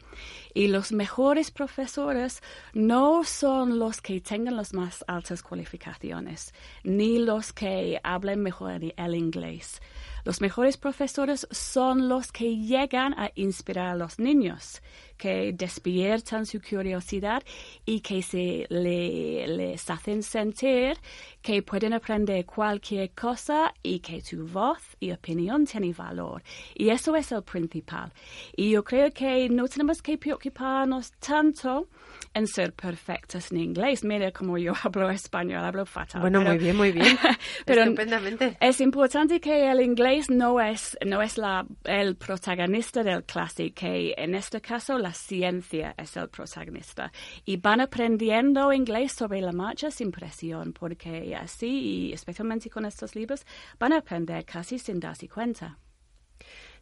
Y 0.54 0.68
los 0.68 0.92
mejores 0.92 1.50
profesores 1.50 2.42
no 2.72 3.22
son 3.24 3.78
los 3.78 4.00
que 4.00 4.20
tengan 4.22 4.56
las 4.56 4.72
más 4.72 5.04
altas 5.06 5.42
cualificaciones, 5.42 6.54
ni 6.82 7.18
los 7.18 7.52
que 7.52 8.00
hablen 8.02 8.42
mejor 8.42 8.80
el 8.96 9.14
inglés. 9.14 9.80
Los 10.26 10.40
mejores 10.40 10.76
profesores 10.76 11.46
son 11.52 12.08
los 12.08 12.32
que 12.32 12.56
llegan 12.56 13.14
a 13.16 13.30
inspirar 13.36 13.86
a 13.86 13.94
los 13.94 14.18
niños, 14.18 14.82
que 15.16 15.52
despiertan 15.52 16.46
su 16.46 16.60
curiosidad 16.60 17.44
y 17.84 18.00
que 18.00 18.22
se 18.22 18.66
le, 18.68 19.46
les 19.46 19.88
hacen 19.88 20.24
sentir 20.24 20.98
que 21.46 21.62
pueden 21.62 21.92
aprender 21.92 22.44
cualquier 22.44 23.12
cosa 23.12 23.72
y 23.80 24.00
que 24.00 24.20
su 24.20 24.48
voz 24.48 24.82
y 24.98 25.12
opinión 25.12 25.64
tienen 25.64 25.94
valor. 25.96 26.42
Y 26.74 26.88
eso 26.88 27.14
es 27.14 27.30
el 27.30 27.44
principal. 27.44 28.12
Y 28.56 28.70
yo 28.72 28.82
creo 28.82 29.12
que 29.12 29.48
no 29.48 29.68
tenemos 29.68 30.02
que 30.02 30.18
preocuparnos 30.18 31.12
tanto 31.20 31.88
en 32.34 32.48
ser 32.48 32.72
perfectos 32.72 33.52
en 33.52 33.58
inglés. 33.58 34.02
Mira 34.02 34.32
como 34.32 34.58
yo 34.58 34.72
hablo 34.82 35.08
español, 35.08 35.64
hablo 35.64 35.86
fatal. 35.86 36.20
Bueno, 36.20 36.40
pero, 36.40 36.50
muy 36.50 36.58
bien, 36.58 36.76
muy 36.76 36.90
bien. 36.90 37.16
pero 37.64 37.82
Estupendamente. 37.82 38.56
Es 38.60 38.80
importante 38.80 39.40
que 39.40 39.70
el 39.70 39.80
inglés 39.82 40.28
no 40.28 40.60
es, 40.60 40.98
no 41.06 41.22
es 41.22 41.38
la, 41.38 41.64
el 41.84 42.16
protagonista 42.16 43.04
del 43.04 43.22
clase, 43.22 43.70
que 43.70 44.14
en 44.16 44.34
este 44.34 44.60
caso 44.60 44.98
la 44.98 45.12
ciencia 45.12 45.94
es 45.96 46.16
el 46.16 46.28
protagonista. 46.28 47.12
Y 47.44 47.56
van 47.58 47.80
aprendiendo 47.80 48.72
inglés 48.72 49.12
sobre 49.12 49.40
la 49.40 49.52
marcha 49.52 49.92
sin 49.92 50.10
presión, 50.10 50.72
porque 50.72 51.35
así, 51.36 52.08
y 52.08 52.12
especialmente 52.12 52.70
con 52.70 52.84
estos 52.84 53.14
libros, 53.14 53.46
van 53.78 53.92
a 53.92 53.98
aprender 53.98 54.44
casi 54.44 54.78
sin 54.78 55.00
darse 55.00 55.28
cuenta. 55.28 55.78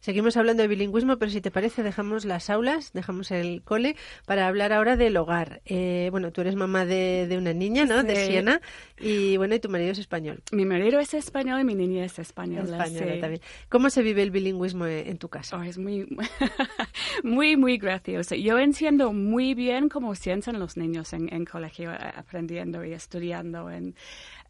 Seguimos 0.05 0.37
hablando 0.37 0.61
de 0.61 0.67
bilingüismo, 0.67 1.17
pero 1.17 1.31
si 1.31 1.41
te 1.41 1.49
parece, 1.49 1.81
dejamos 1.81 2.25
las 2.25 2.51
aulas, 2.51 2.93
dejamos 2.93 3.31
el 3.31 3.63
cole 3.63 3.95
para 4.27 4.47
hablar 4.47 4.71
ahora 4.71 4.97
del 4.97 5.17
hogar. 5.17 5.63
Eh, 5.65 6.09
bueno, 6.11 6.31
tú 6.31 6.41
eres 6.41 6.55
mamá 6.55 6.85
de, 6.85 7.25
de 7.27 7.39
una 7.39 7.53
niña, 7.53 7.85
¿no? 7.85 8.01
Sí. 8.01 8.07
De 8.07 8.15
Siena. 8.27 8.61
Y 8.99 9.37
bueno, 9.37 9.55
y 9.55 9.59
tu 9.59 9.67
marido 9.67 9.91
es 9.91 9.97
español. 9.97 10.43
Mi 10.51 10.63
marido 10.63 10.99
es 10.99 11.15
español 11.15 11.61
y 11.61 11.63
mi 11.63 11.73
niña 11.73 12.05
es 12.05 12.19
española. 12.19 12.85
Española 12.85 13.13
sí. 13.15 13.19
también. 13.19 13.41
¿Cómo 13.67 13.89
se 13.89 14.03
vive 14.03 14.21
el 14.21 14.29
bilingüismo 14.29 14.85
en 14.85 15.17
tu 15.17 15.29
casa? 15.29 15.57
Oh, 15.57 15.63
es 15.63 15.79
muy, 15.79 16.05
muy, 17.23 17.57
muy 17.57 17.79
gracioso. 17.79 18.35
Yo 18.35 18.59
entiendo 18.59 19.11
muy 19.11 19.55
bien 19.55 19.89
cómo 19.89 20.13
sienten 20.13 20.59
los 20.59 20.77
niños 20.77 21.13
en, 21.13 21.33
en 21.33 21.45
colegio 21.45 21.91
eh, 21.91 21.97
aprendiendo 22.15 22.85
y 22.85 22.93
estudiando 22.93 23.71
en 23.71 23.95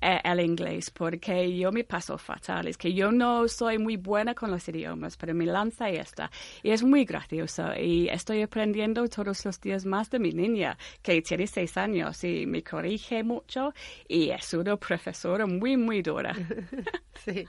eh, 0.01 0.19
el 0.23 0.39
inglés 0.39 0.89
porque 0.91 1.55
yo 1.57 1.71
me 1.71 1.83
paso 1.83 2.17
fatal. 2.17 2.67
Es 2.67 2.77
que 2.77 2.93
yo 2.93 3.11
no 3.11 3.47
soy 3.47 3.77
muy 3.77 3.97
buena 3.97 4.33
con 4.33 4.51
los 4.51 4.67
idiomas, 4.67 5.17
pero 5.17 5.33
me 5.33 5.45
lanza 5.45 5.89
esta. 5.89 6.29
Y 6.63 6.71
es 6.71 6.83
muy 6.83 7.05
gracioso. 7.05 7.73
Y 7.75 8.07
estoy 8.09 8.41
aprendiendo 8.41 9.07
todos 9.07 9.45
los 9.45 9.61
días 9.61 9.85
más 9.85 10.09
de 10.09 10.19
mi 10.19 10.31
niña, 10.31 10.77
que 11.01 11.21
tiene 11.21 11.47
seis 11.47 11.77
años 11.77 12.23
y 12.23 12.45
me 12.45 12.63
corrige 12.63 13.23
mucho. 13.23 13.73
Y 14.07 14.29
es 14.29 14.53
una 14.53 14.77
profesora 14.77 15.45
muy, 15.45 15.77
muy 15.77 16.01
dura. 16.01 16.35
sí. 17.25 17.47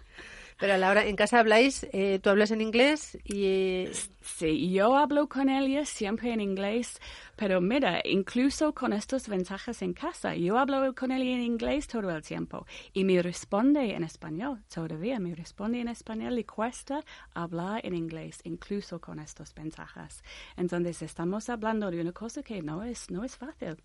Pero 0.58 0.72
a 0.72 0.78
la 0.78 0.90
hora, 0.90 1.04
en 1.04 1.16
casa 1.16 1.38
habláis, 1.38 1.86
eh, 1.92 2.18
tú 2.22 2.30
hablas 2.30 2.50
en 2.50 2.62
inglés 2.62 3.18
y... 3.24 3.86
Sí, 4.22 4.72
yo 4.72 4.96
hablo 4.96 5.28
con 5.28 5.48
ella 5.48 5.84
siempre 5.84 6.32
en 6.32 6.40
inglés, 6.40 7.00
pero 7.36 7.60
mira, 7.60 8.00
incluso 8.04 8.74
con 8.74 8.92
estas 8.92 9.28
ventajas 9.28 9.80
en 9.82 9.92
casa, 9.92 10.34
yo 10.34 10.58
hablo 10.58 10.94
con 10.94 11.12
ella 11.12 11.36
en 11.36 11.42
inglés 11.42 11.86
todo 11.86 12.10
el 12.10 12.22
tiempo 12.22 12.66
y 12.92 13.04
me 13.04 13.22
responde 13.22 13.94
en 13.94 14.02
español, 14.02 14.62
todavía 14.72 15.20
me 15.20 15.34
responde 15.34 15.80
en 15.80 15.88
español 15.88 16.38
y 16.38 16.44
cuesta 16.44 17.04
hablar 17.34 17.80
en 17.84 17.94
inglés, 17.94 18.40
incluso 18.44 19.00
con 19.00 19.20
estas 19.20 19.54
ventajas. 19.54 20.22
Entonces 20.56 21.02
estamos 21.02 21.48
hablando 21.48 21.90
de 21.90 22.00
una 22.00 22.12
cosa 22.12 22.42
que 22.42 22.62
no 22.62 22.82
es, 22.82 23.10
no 23.10 23.24
es 23.24 23.36
fácil. 23.36 23.76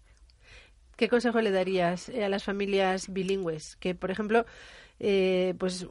¿Qué 0.96 1.08
consejo 1.08 1.42
le 1.42 1.51
darías 1.51 2.10
a 2.10 2.30
las 2.30 2.44
familias 2.44 3.12
bilingües? 3.12 3.75
Que, 3.78 3.96
por 3.96 4.12
ejemplo, 4.12 4.46
eh, 5.00 5.56
pues 5.58 5.88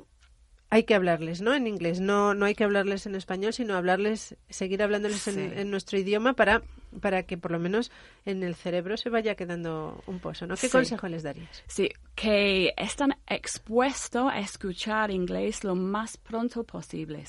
hay 0.71 0.85
que 0.85 0.95
hablarles, 0.95 1.43
¿no? 1.43 1.53
En 1.53 1.67
inglés. 1.67 2.01
No, 2.01 2.33
no 2.35 2.47
hay 2.47 2.55
que 2.55 2.63
hablarles 2.63 3.05
en 3.07 3.17
español, 3.17 3.53
sino 3.53 3.75
hablarles, 3.75 4.37
seguir 4.49 4.83
hablándoles 4.83 5.23
sí. 5.23 5.31
en, 5.31 5.59
en, 5.59 5.71
nuestro 5.71 5.99
idioma 5.99 6.35
para, 6.35 6.63
para 7.01 7.25
que 7.25 7.37
por 7.37 7.51
lo 7.51 7.59
menos 7.59 7.91
en 8.25 8.45
el 8.45 8.55
cerebro 8.55 8.97
se 8.97 9.11
vaya 9.11 9.35
quedando 9.35 10.01
un 10.07 10.21
pozo, 10.21 10.47
¿no? 10.47 10.55
¿Qué 10.55 10.69
sí. 10.69 10.71
consejo 10.71 11.09
les 11.09 11.25
darías? 11.25 11.65
Sí, 11.67 11.91
que 12.15 12.73
están 12.77 13.17
expuestos 13.27 14.31
a 14.33 14.39
escuchar 14.39 15.11
inglés 15.11 15.65
lo 15.65 15.75
más 15.75 16.17
pronto 16.17 16.63
posible, 16.63 17.25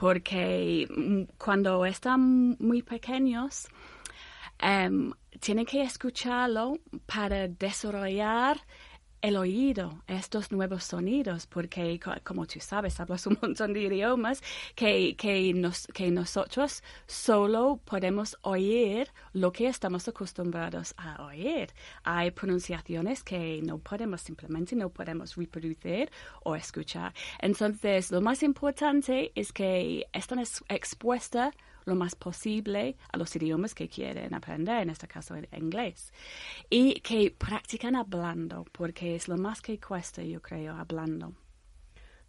porque 0.00 1.26
cuando 1.36 1.84
están 1.84 2.56
muy 2.58 2.82
pequeños, 2.82 3.68
um, 4.62 5.12
tienen 5.40 5.66
que 5.66 5.82
escucharlo 5.82 6.78
para 7.04 7.48
desarrollar 7.48 8.58
el 9.20 9.36
oído, 9.36 10.02
estos 10.06 10.52
nuevos 10.52 10.84
sonidos, 10.84 11.46
porque 11.46 11.98
como 12.22 12.46
tú 12.46 12.60
sabes, 12.60 13.00
hablas 13.00 13.26
un 13.26 13.38
montón 13.42 13.72
de 13.72 13.82
idiomas 13.82 14.42
que, 14.74 15.16
que, 15.16 15.52
nos, 15.54 15.86
que 15.88 16.10
nosotros 16.10 16.82
solo 17.06 17.80
podemos 17.84 18.36
oír 18.42 19.08
lo 19.32 19.52
que 19.52 19.68
estamos 19.68 20.06
acostumbrados 20.08 20.94
a 20.96 21.24
oír. 21.24 21.68
Hay 22.04 22.30
pronunciaciones 22.30 23.22
que 23.22 23.60
no 23.62 23.78
podemos 23.78 24.20
simplemente, 24.20 24.76
no 24.76 24.90
podemos 24.90 25.36
reproducir 25.36 26.10
o 26.44 26.54
escuchar. 26.54 27.12
Entonces, 27.40 28.10
lo 28.10 28.20
más 28.20 28.42
importante 28.42 29.32
es 29.34 29.52
que 29.52 30.06
están 30.12 30.44
expuestas 30.68 31.54
lo 31.88 31.94
más 31.94 32.14
posible 32.14 32.96
a 33.10 33.16
los 33.16 33.34
idiomas 33.34 33.74
que 33.74 33.88
quieren 33.88 34.34
aprender, 34.34 34.82
en 34.82 34.90
este 34.90 35.08
caso 35.08 35.34
el 35.34 35.48
inglés. 35.52 36.12
Y 36.70 37.00
que 37.00 37.34
practican 37.36 37.96
hablando, 37.96 38.64
porque 38.72 39.16
es 39.16 39.28
lo 39.28 39.36
más 39.36 39.60
que 39.60 39.80
cuesta, 39.80 40.22
yo 40.22 40.40
creo, 40.40 40.74
hablando. 40.76 41.34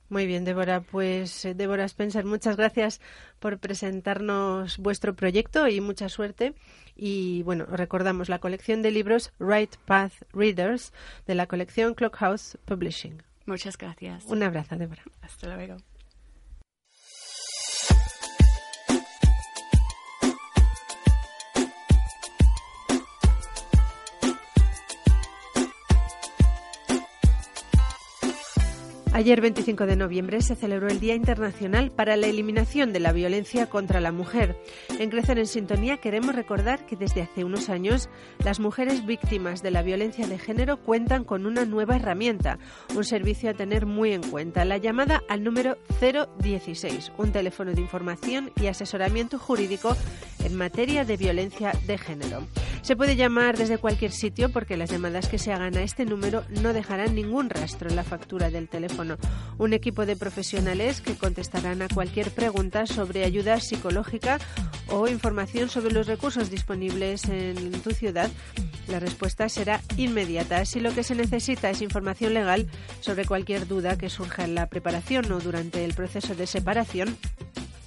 Muy 0.09 0.25
bien, 0.25 0.43
Débora. 0.43 0.81
Pues 0.81 1.45
eh, 1.45 1.53
Débora 1.53 1.85
Spencer, 1.85 2.25
muchas 2.25 2.57
gracias 2.57 2.99
por 3.39 3.59
presentarnos 3.59 4.79
vuestro 4.79 5.15
proyecto 5.15 5.67
y 5.67 5.81
mucha 5.81 6.09
suerte. 6.09 6.55
Y 6.95 7.43
bueno, 7.43 7.65
recordamos 7.65 8.27
la 8.27 8.39
colección 8.39 8.81
de 8.81 8.91
libros 8.91 9.31
Right 9.39 9.75
Path 9.85 10.13
Readers 10.33 10.93
de 11.27 11.35
la 11.35 11.45
colección 11.45 11.93
Clockhouse 11.93 12.57
Publishing. 12.65 13.21
Muchas 13.45 13.77
gracias. 13.77 14.25
Un 14.25 14.41
abrazo, 14.41 14.75
Débora. 14.75 15.03
Hasta 15.21 15.55
luego. 15.55 15.77
Ayer, 29.19 29.41
25 29.41 29.85
de 29.85 29.97
noviembre, 29.97 30.41
se 30.41 30.55
celebró 30.55 30.88
el 30.88 31.01
Día 31.01 31.13
Internacional 31.13 31.91
para 31.91 32.15
la 32.15 32.27
Eliminación 32.27 32.93
de 32.93 33.01
la 33.01 33.11
Violencia 33.11 33.65
contra 33.65 33.99
la 33.99 34.13
Mujer. 34.13 34.55
En 34.97 35.09
Crecer 35.09 35.38
en 35.38 35.45
Sintonía 35.45 35.97
queremos 35.97 36.33
recordar 36.33 36.85
que 36.85 36.95
desde 36.95 37.23
hace 37.23 37.43
unos 37.43 37.67
años 37.67 38.07
las 38.45 38.61
mujeres 38.61 39.05
víctimas 39.05 39.61
de 39.61 39.71
la 39.71 39.81
violencia 39.81 40.25
de 40.25 40.39
género 40.39 40.77
cuentan 40.77 41.25
con 41.25 41.45
una 41.45 41.65
nueva 41.65 41.97
herramienta, 41.97 42.59
un 42.95 43.03
servicio 43.03 43.49
a 43.49 43.55
tener 43.55 43.85
muy 43.85 44.13
en 44.13 44.23
cuenta, 44.23 44.63
la 44.63 44.77
llamada 44.77 45.21
al 45.27 45.43
número 45.43 45.77
016, 46.39 47.11
un 47.17 47.33
teléfono 47.33 47.73
de 47.73 47.81
información 47.81 48.53
y 48.55 48.67
asesoramiento 48.67 49.38
jurídico 49.38 49.97
en 50.45 50.55
materia 50.55 51.03
de 51.03 51.17
violencia 51.17 51.73
de 51.85 51.97
género. 51.97 52.47
Se 52.81 52.95
puede 52.95 53.15
llamar 53.15 53.57
desde 53.57 53.77
cualquier 53.77 54.12
sitio 54.12 54.50
porque 54.50 54.77
las 54.77 54.89
llamadas 54.89 55.27
que 55.27 55.38
se 55.38 55.51
hagan 55.51 55.77
a 55.77 55.83
este 55.83 56.05
número 56.05 56.43
no 56.62 56.74
dejarán 56.74 57.15
ningún 57.15 57.50
rastro 57.50 57.89
en 57.89 57.95
la 57.95 58.03
factura 58.03 58.50
del 58.50 58.67
teléfono. 58.67 59.17
Un 59.57 59.74
equipo 59.74 60.05
de 60.05 60.15
profesionales 60.15 61.01
que 61.01 61.15
contestarán 61.15 61.81
a 61.81 61.88
cualquier 61.88 62.31
pregunta 62.31 62.86
sobre 62.88 63.25
ayuda 63.25 63.59
psicológica 63.59 64.39
o 64.88 65.07
información 65.07 65.69
sobre 65.69 65.93
los 65.93 66.07
recursos 66.07 66.50
disponibles 66.50 67.25
en 67.25 67.71
tu 67.81 67.91
ciudad. 67.91 68.29
La 68.88 69.00
respuesta 69.00 69.50
será 69.50 69.81
inmediata. 69.98 70.65
Si 70.65 70.79
lo 70.79 70.93
que 70.93 71.03
se 71.03 71.13
necesita 71.13 71.69
es 71.69 71.81
información 71.81 72.33
legal 72.33 72.67
sobre 73.01 73.25
cualquier 73.25 73.67
duda 73.67 73.98
que 73.98 74.09
surja 74.09 74.45
en 74.45 74.55
la 74.55 74.67
preparación 74.67 75.31
o 75.31 75.39
durante 75.39 75.86
el 75.86 75.93
proceso 75.93 76.33
de 76.33 76.48
separación, 76.48 77.17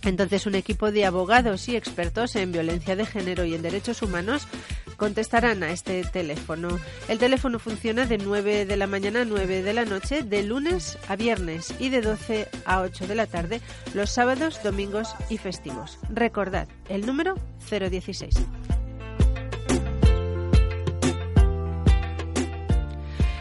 entonces, 0.04 0.46
un 0.46 0.56
equipo 0.56 0.90
de 0.90 1.04
abogados 1.04 1.68
y 1.68 1.76
expertos 1.76 2.34
en 2.34 2.50
violencia 2.50 2.96
de 2.96 3.06
género 3.06 3.44
y 3.44 3.54
en 3.54 3.62
derechos 3.62 4.02
humanos 4.02 4.48
contestarán 5.02 5.64
a 5.64 5.72
este 5.72 6.04
teléfono. 6.04 6.78
El 7.08 7.18
teléfono 7.18 7.58
funciona 7.58 8.06
de 8.06 8.18
9 8.18 8.66
de 8.66 8.76
la 8.76 8.86
mañana 8.86 9.22
a 9.22 9.24
9 9.24 9.64
de 9.64 9.72
la 9.72 9.84
noche, 9.84 10.22
de 10.22 10.44
lunes 10.44 10.96
a 11.08 11.16
viernes 11.16 11.74
y 11.80 11.88
de 11.88 12.02
12 12.02 12.48
a 12.66 12.82
8 12.82 13.08
de 13.08 13.16
la 13.16 13.26
tarde, 13.26 13.60
los 13.94 14.10
sábados, 14.10 14.62
domingos 14.62 15.16
y 15.28 15.38
festivos. 15.38 15.98
Recordad 16.08 16.68
el 16.88 17.04
número 17.04 17.34
016. 17.68 18.46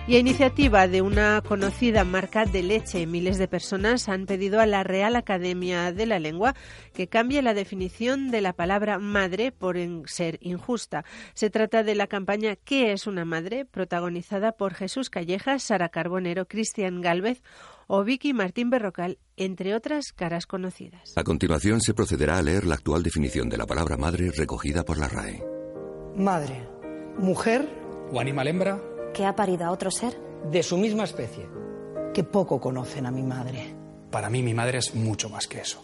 Y 0.07 0.15
a 0.15 0.19
iniciativa 0.19 0.87
de 0.87 1.03
una 1.03 1.41
conocida 1.41 2.03
marca 2.03 2.45
de 2.45 2.63
leche, 2.63 3.05
miles 3.05 3.37
de 3.37 3.47
personas 3.47 4.09
han 4.09 4.25
pedido 4.25 4.59
a 4.59 4.65
la 4.65 4.83
Real 4.83 5.15
Academia 5.15 5.93
de 5.93 6.07
la 6.07 6.19
Lengua 6.19 6.55
que 6.93 7.07
cambie 7.07 7.41
la 7.43 7.53
definición 7.53 8.31
de 8.31 8.41
la 8.41 8.53
palabra 8.53 8.97
madre 8.97 9.51
por 9.51 9.77
ser 10.07 10.39
injusta. 10.41 11.05
Se 11.35 11.51
trata 11.51 11.83
de 11.83 11.93
la 11.93 12.07
campaña 12.07 12.55
¿Qué 12.55 12.91
es 12.93 13.05
una 13.05 13.25
madre?, 13.25 13.63
protagonizada 13.63 14.53
por 14.53 14.73
Jesús 14.73 15.11
Callejas, 15.11 15.63
Sara 15.63 15.89
Carbonero, 15.89 16.47
Cristian 16.47 16.99
Galvez 17.01 17.43
o 17.85 18.03
Vicky 18.03 18.33
Martín 18.33 18.71
Berrocal, 18.71 19.19
entre 19.37 19.75
otras 19.75 20.13
caras 20.13 20.47
conocidas. 20.47 21.13
A 21.15 21.23
continuación 21.23 21.79
se 21.79 21.93
procederá 21.93 22.39
a 22.39 22.41
leer 22.41 22.65
la 22.65 22.75
actual 22.75 23.03
definición 23.03 23.49
de 23.49 23.57
la 23.57 23.67
palabra 23.67 23.97
madre 23.97 24.31
recogida 24.31 24.83
por 24.83 24.97
la 24.97 25.07
RAE. 25.07 25.43
Madre, 26.17 26.67
mujer 27.17 27.69
o 28.11 28.19
animal 28.19 28.47
hembra 28.47 28.90
que 29.13 29.25
ha 29.25 29.35
parido 29.35 29.65
a 29.65 29.71
otro 29.71 29.91
ser 29.91 30.17
de 30.51 30.63
su 30.63 30.77
misma 30.77 31.03
especie, 31.03 31.47
que 32.13 32.23
poco 32.23 32.59
conocen 32.59 33.05
a 33.05 33.11
mi 33.11 33.23
madre. 33.23 33.73
Para 34.09 34.29
mí 34.29 34.43
mi 34.43 34.53
madre 34.53 34.79
es 34.79 34.95
mucho 34.95 35.29
más 35.29 35.47
que 35.47 35.61
eso. 35.61 35.83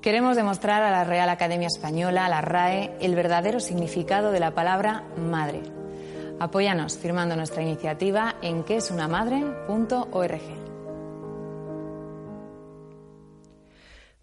Queremos 0.00 0.36
demostrar 0.36 0.82
a 0.82 0.90
la 0.90 1.04
Real 1.04 1.28
Academia 1.28 1.66
Española, 1.66 2.26
a 2.26 2.28
la 2.28 2.40
RAE, 2.40 2.96
el 3.00 3.14
verdadero 3.14 3.58
significado 3.58 4.30
de 4.30 4.40
la 4.40 4.54
palabra 4.54 5.04
madre. 5.16 5.62
Apóyanos 6.38 6.98
firmando 6.98 7.34
nuestra 7.34 7.62
iniciativa 7.62 8.36
en 8.42 8.62
quesunamadre.org. 8.62 10.65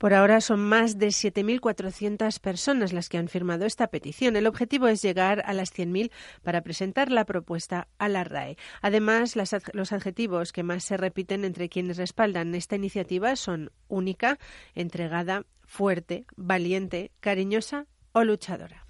Por 0.03 0.13
ahora 0.13 0.41
son 0.41 0.59
más 0.59 0.99
de 0.99 1.07
7.400 1.07 2.37
personas 2.41 2.91
las 2.91 3.07
que 3.07 3.17
han 3.17 3.29
firmado 3.29 3.65
esta 3.65 3.87
petición. 3.87 4.35
El 4.35 4.47
objetivo 4.47 4.89
es 4.89 5.01
llegar 5.01 5.41
a 5.45 5.53
las 5.53 5.73
100.000 5.73 6.11
para 6.41 6.61
presentar 6.61 7.09
la 7.09 7.23
propuesta 7.23 7.87
a 7.99 8.09
la 8.09 8.25
RAE. 8.25 8.57
Además, 8.81 9.37
los 9.37 9.93
adjetivos 9.93 10.51
que 10.51 10.61
más 10.61 10.83
se 10.83 10.97
repiten 10.97 11.45
entre 11.45 11.69
quienes 11.69 11.95
respaldan 11.95 12.53
esta 12.53 12.75
iniciativa 12.75 13.37
son 13.37 13.71
única, 13.87 14.39
entregada, 14.75 15.45
fuerte, 15.65 16.25
valiente, 16.35 17.13
cariñosa 17.21 17.87
o 18.11 18.25
luchadora. 18.25 18.82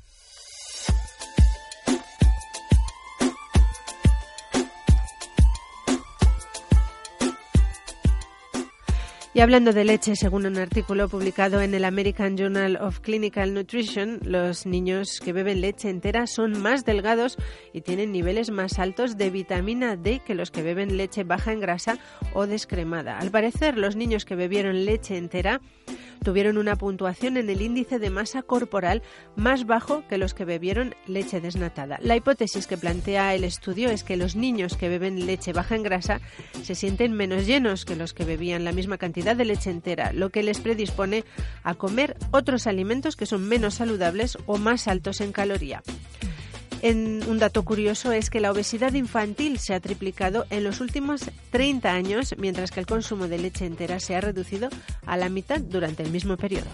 Y 9.36 9.40
hablando 9.40 9.74
de 9.74 9.84
leche, 9.84 10.16
según 10.16 10.46
un 10.46 10.60
artículo 10.60 11.10
publicado 11.10 11.60
en 11.62 11.74
el 11.74 11.86
American 11.86 12.38
Journal 12.38 12.76
of 12.76 13.00
Clinical 13.00 13.56
Nutrition, 13.56 14.20
los 14.24 14.68
niños 14.68 15.20
que 15.20 15.34
beben 15.34 15.60
leche 15.60 15.90
entera 15.90 16.28
son 16.28 16.62
más 16.62 16.86
delgados 16.86 17.38
y 17.74 17.82
tienen 17.82 18.12
niveles 18.12 18.52
más 18.52 18.78
altos 18.78 19.18
de 19.18 19.32
vitamina 19.32 19.96
D 19.96 20.22
que 20.24 20.36
los 20.36 20.52
que 20.52 20.62
beben 20.62 20.98
leche 20.98 21.24
baja 21.24 21.52
en 21.52 21.62
grasa 21.62 21.98
o 22.36 22.46
descremada. 22.46 23.18
Al 23.18 23.32
parecer, 23.32 23.76
los 23.76 23.96
niños 23.96 24.24
que 24.24 24.36
bebieron 24.36 24.86
leche 24.86 25.18
entera 25.18 25.62
tuvieron 26.24 26.58
una 26.58 26.76
puntuación 26.76 27.38
en 27.38 27.50
el 27.50 27.62
índice 27.62 28.00
de 28.00 28.10
masa 28.10 28.44
corporal 28.44 29.02
más 29.36 29.66
bajo 29.66 30.08
que 30.08 30.18
los 30.18 30.34
que 30.34 30.46
bebieron 30.46 30.96
leche 31.06 31.42
desnatada. 31.42 32.00
La 32.02 32.16
hipótesis 32.16 32.66
que 32.66 32.78
plantea 32.78 33.36
el 33.36 33.44
estudio 33.44 33.90
es 33.90 34.04
que 34.04 34.16
los 34.16 34.36
niños 34.36 34.78
que 34.78 34.90
beben 34.90 35.26
leche 35.26 35.54
baja 35.54 35.76
en 35.76 35.84
grasa 35.84 36.22
se 36.64 36.76
sienten 36.76 37.14
menos 37.14 37.46
llenos 37.46 37.84
que 37.84 37.96
los 37.96 38.14
que 38.14 38.26
bebían 38.26 38.64
la 38.64 38.72
misma 38.72 38.98
cantidad 38.98 39.23
de 39.24 39.46
leche 39.46 39.70
entera, 39.70 40.12
lo 40.12 40.30
que 40.30 40.44
les 40.44 40.60
predispone 40.60 41.24
a 41.64 41.74
comer 41.76 42.18
otros 42.32 42.68
alimentos 42.68 43.16
que 43.16 43.26
son 43.26 43.48
menos 43.48 43.76
saludables 43.76 44.38
o 44.46 44.58
más 44.58 44.88
altos 44.88 45.22
en 45.22 45.32
caloría 45.32 45.82
un 46.92 47.40
dato 47.40 47.64
curioso 47.64 48.12
es 48.12 48.30
que 48.30 48.42
la 48.42 48.52
obesidad 48.52 48.94
infantil 48.94 49.58
se 49.58 49.74
ha 49.74 49.80
triplicado 49.80 50.46
en 50.50 50.66
los 50.66 50.82
últimos 50.82 51.32
30 51.52 51.90
años, 51.92 52.36
mientras 52.38 52.72
que 52.72 52.82
el 52.82 52.86
consumo 52.86 53.28
de 53.28 53.38
leche 53.38 53.66
entera 53.66 54.00
se 54.00 54.16
ha 54.16 54.22
reducido 54.22 54.70
a 55.06 55.16
la 55.16 55.30
mitad 55.30 55.62
durante 55.62 56.04
el 56.04 56.12
mismo 56.12 56.36
periodo. 56.36 56.68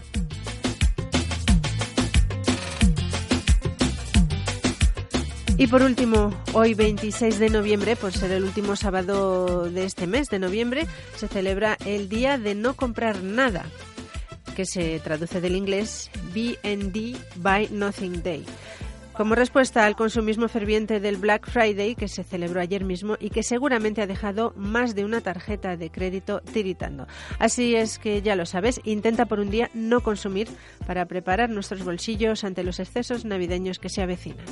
Y 5.60 5.68
por 5.68 5.84
último, 5.84 6.34
hoy 6.54 6.74
26 6.74 7.38
de 7.38 7.50
noviembre, 7.50 7.98
por 7.98 8.14
ser 8.14 8.32
el 8.32 8.46
último 8.46 8.78
sábado 8.78 9.70
de 9.70 9.84
este 9.84 10.08
mes 10.08 10.30
de 10.30 10.40
noviembre, 10.40 10.88
se 11.18 11.28
celebra 11.28 11.78
el 11.86 12.08
Día 12.08 12.38
de 12.38 12.56
No 12.56 12.78
Comprar 12.78 13.22
Nada, 13.24 13.66
que 14.56 14.64
se 14.64 15.02
traduce 15.02 15.42
del 15.42 15.58
inglés 15.58 16.12
BND 16.34 17.18
Buy 17.36 17.68
Nothing 17.72 18.24
Day 18.24 18.46
como 19.12 19.36
respuesta 19.36 19.86
al 19.86 19.98
consumismo 19.98 20.48
ferviente 20.48 21.02
del 21.02 21.18
Black 21.18 21.50
Friday 21.52 21.96
que 21.96 22.08
se 22.08 22.24
celebró 22.24 22.62
ayer 22.62 22.86
mismo 22.86 23.18
y 23.20 23.32
que 23.32 23.44
seguramente 23.44 24.02
ha 24.02 24.08
dejado 24.08 24.54
más 24.56 24.96
de 24.96 25.04
una 25.04 25.20
tarjeta 25.20 25.76
de 25.76 25.90
crédito 25.90 26.40
tiritando. 26.40 27.06
Así 27.38 27.76
es 27.76 28.00
que 28.00 28.22
ya 28.22 28.38
lo 28.38 28.46
sabes, 28.46 28.80
intenta 28.86 29.26
por 29.26 29.42
un 29.42 29.50
día 29.50 29.70
no 29.74 30.00
consumir 30.00 30.48
para 30.88 31.06
preparar 31.06 31.50
nuestros 31.50 31.84
bolsillos 31.84 32.46
ante 32.46 32.64
los 32.64 32.80
excesos 32.80 33.26
navideños 33.26 33.78
que 33.78 33.90
se 33.90 34.02
avecinan. 34.02 34.46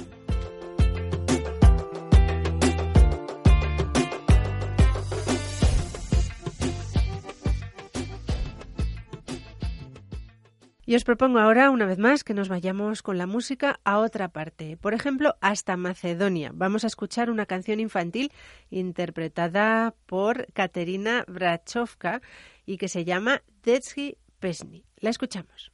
Y 10.87 10.95
os 10.95 11.03
propongo 11.03 11.39
ahora, 11.39 11.69
una 11.69 11.85
vez 11.85 11.97
más, 11.97 12.23
que 12.23 12.33
nos 12.33 12.47
vayamos 12.47 13.03
con 13.03 13.17
la 13.17 13.27
música 13.27 13.81
a 13.83 13.99
otra 13.99 14.29
parte. 14.29 14.77
Por 14.77 14.93
ejemplo, 14.93 15.35
hasta 15.41 15.75
Macedonia. 15.75 16.51
Vamos 16.53 16.85
a 16.85 16.87
escuchar 16.87 17.29
una 17.29 17.45
canción 17.45 17.81
infantil 17.81 18.31
interpretada 18.69 19.93
por 20.05 20.47
Katerina 20.53 21.25
Brachovka 21.27 22.21
y 22.65 22.77
que 22.77 22.87
se 22.87 23.03
llama 23.03 23.43
Detsky 23.63 24.17
Pesny. 24.39 24.85
La 25.01 25.09
escuchamos. 25.09 25.73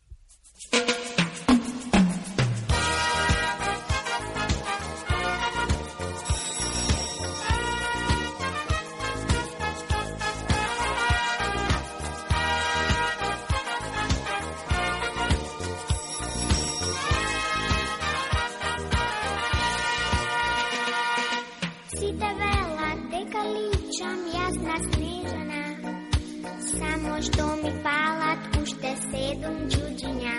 што 27.26 27.44
ми 27.62 27.72
палат 27.84 28.42
уште 28.62 28.92
седум 29.10 29.58
чуджиња. 29.74 30.36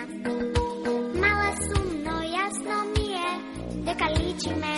Мала 1.21 1.49
сум, 1.65 1.87
но 2.05 2.17
јасно 2.37 2.77
ми 2.93 3.07
е 3.29 3.31
дека 3.87 4.07
личи 4.17 4.53
ме. 4.61 4.75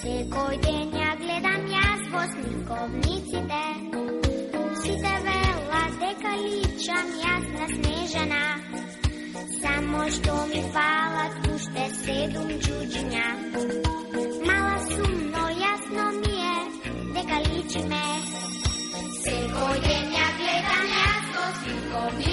Секој 0.00 0.58
ден 0.66 0.92
ја 1.00 1.10
гледам 1.22 1.62
јас 1.76 2.02
во 2.14 2.22
сниковниците. 2.32 3.62
Сите 4.82 5.14
велат 5.28 5.92
дека 6.04 6.34
личам 6.44 7.08
јас 7.24 7.48
на 7.56 7.66
снежана. 7.74 8.44
Само 9.62 10.04
што 10.16 10.36
ми 10.52 10.62
палат 10.76 11.34
уште 11.54 11.88
седум 12.02 12.54
чуджиња. 12.66 13.26
Мала 14.48 14.76
сум, 14.92 15.18
но 15.34 15.44
јасно 15.64 16.06
ми 16.22 16.36
е 16.54 16.58
дека 17.16 17.44
личи 17.48 17.82
ме. 17.92 18.06
Секој 19.24 19.78
ден 19.88 20.01
con 21.92 22.31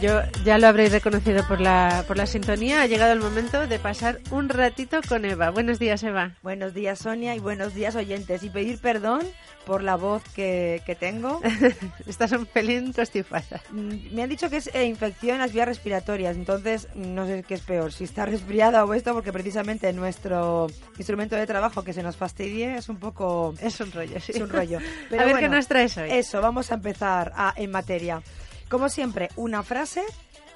yo 0.00 0.20
ya 0.44 0.58
lo 0.58 0.66
habréis 0.68 0.92
reconocido 0.92 1.46
por 1.46 1.60
la, 1.60 2.04
por 2.06 2.16
la 2.16 2.26
sintonía. 2.26 2.82
Ha 2.82 2.86
llegado 2.86 3.12
el 3.12 3.20
momento 3.20 3.66
de 3.66 3.78
pasar 3.78 4.18
un 4.30 4.48
ratito 4.48 5.00
con 5.08 5.24
Eva. 5.24 5.50
Buenos 5.50 5.78
días, 5.78 6.02
Eva. 6.02 6.32
Buenos 6.42 6.74
días, 6.74 6.98
Sonia, 7.00 7.34
y 7.34 7.38
buenos 7.38 7.74
días, 7.74 7.96
oyentes. 7.96 8.42
Y 8.42 8.50
pedir 8.50 8.78
perdón 8.80 9.20
por 9.64 9.82
la 9.82 9.96
voz 9.96 10.22
que, 10.34 10.80
que 10.86 10.94
tengo. 10.94 11.40
Estás 12.06 12.32
un 12.32 12.46
pelín 12.46 12.92
constipada. 12.92 13.60
Mm, 13.70 14.14
Me 14.14 14.22
han 14.22 14.28
dicho 14.28 14.48
que 14.48 14.58
es 14.58 14.70
eh, 14.74 14.84
infección 14.84 15.34
en 15.36 15.40
las 15.40 15.52
vías 15.52 15.66
respiratorias, 15.66 16.36
entonces 16.36 16.86
no 16.94 17.26
sé 17.26 17.42
qué 17.42 17.54
es 17.54 17.62
peor, 17.62 17.92
si 17.92 18.04
está 18.04 18.26
resfriada 18.26 18.84
o 18.84 18.94
esto, 18.94 19.12
porque 19.12 19.32
precisamente 19.32 19.92
nuestro 19.92 20.68
instrumento 20.98 21.34
de 21.34 21.46
trabajo 21.46 21.82
que 21.82 21.92
se 21.92 22.02
nos 22.04 22.16
fastidie 22.16 22.76
es 22.76 22.88
un 22.88 22.98
poco... 22.98 23.54
Es 23.60 23.80
un 23.80 23.90
rollo, 23.90 24.20
sí. 24.20 24.32
Es 24.32 24.40
un 24.40 24.48
rollo. 24.50 24.78
A 25.18 25.24
ver 25.24 25.36
qué 25.38 25.48
nos 25.48 25.66
traes 25.66 25.96
hoy. 25.96 26.10
Eso, 26.12 26.40
vamos 26.40 26.70
a 26.70 26.74
empezar 26.76 27.32
a- 27.34 27.52
en 27.56 27.70
materia. 27.72 28.22
Como 28.68 28.88
siempre, 28.88 29.28
una 29.36 29.62
frase 29.62 30.02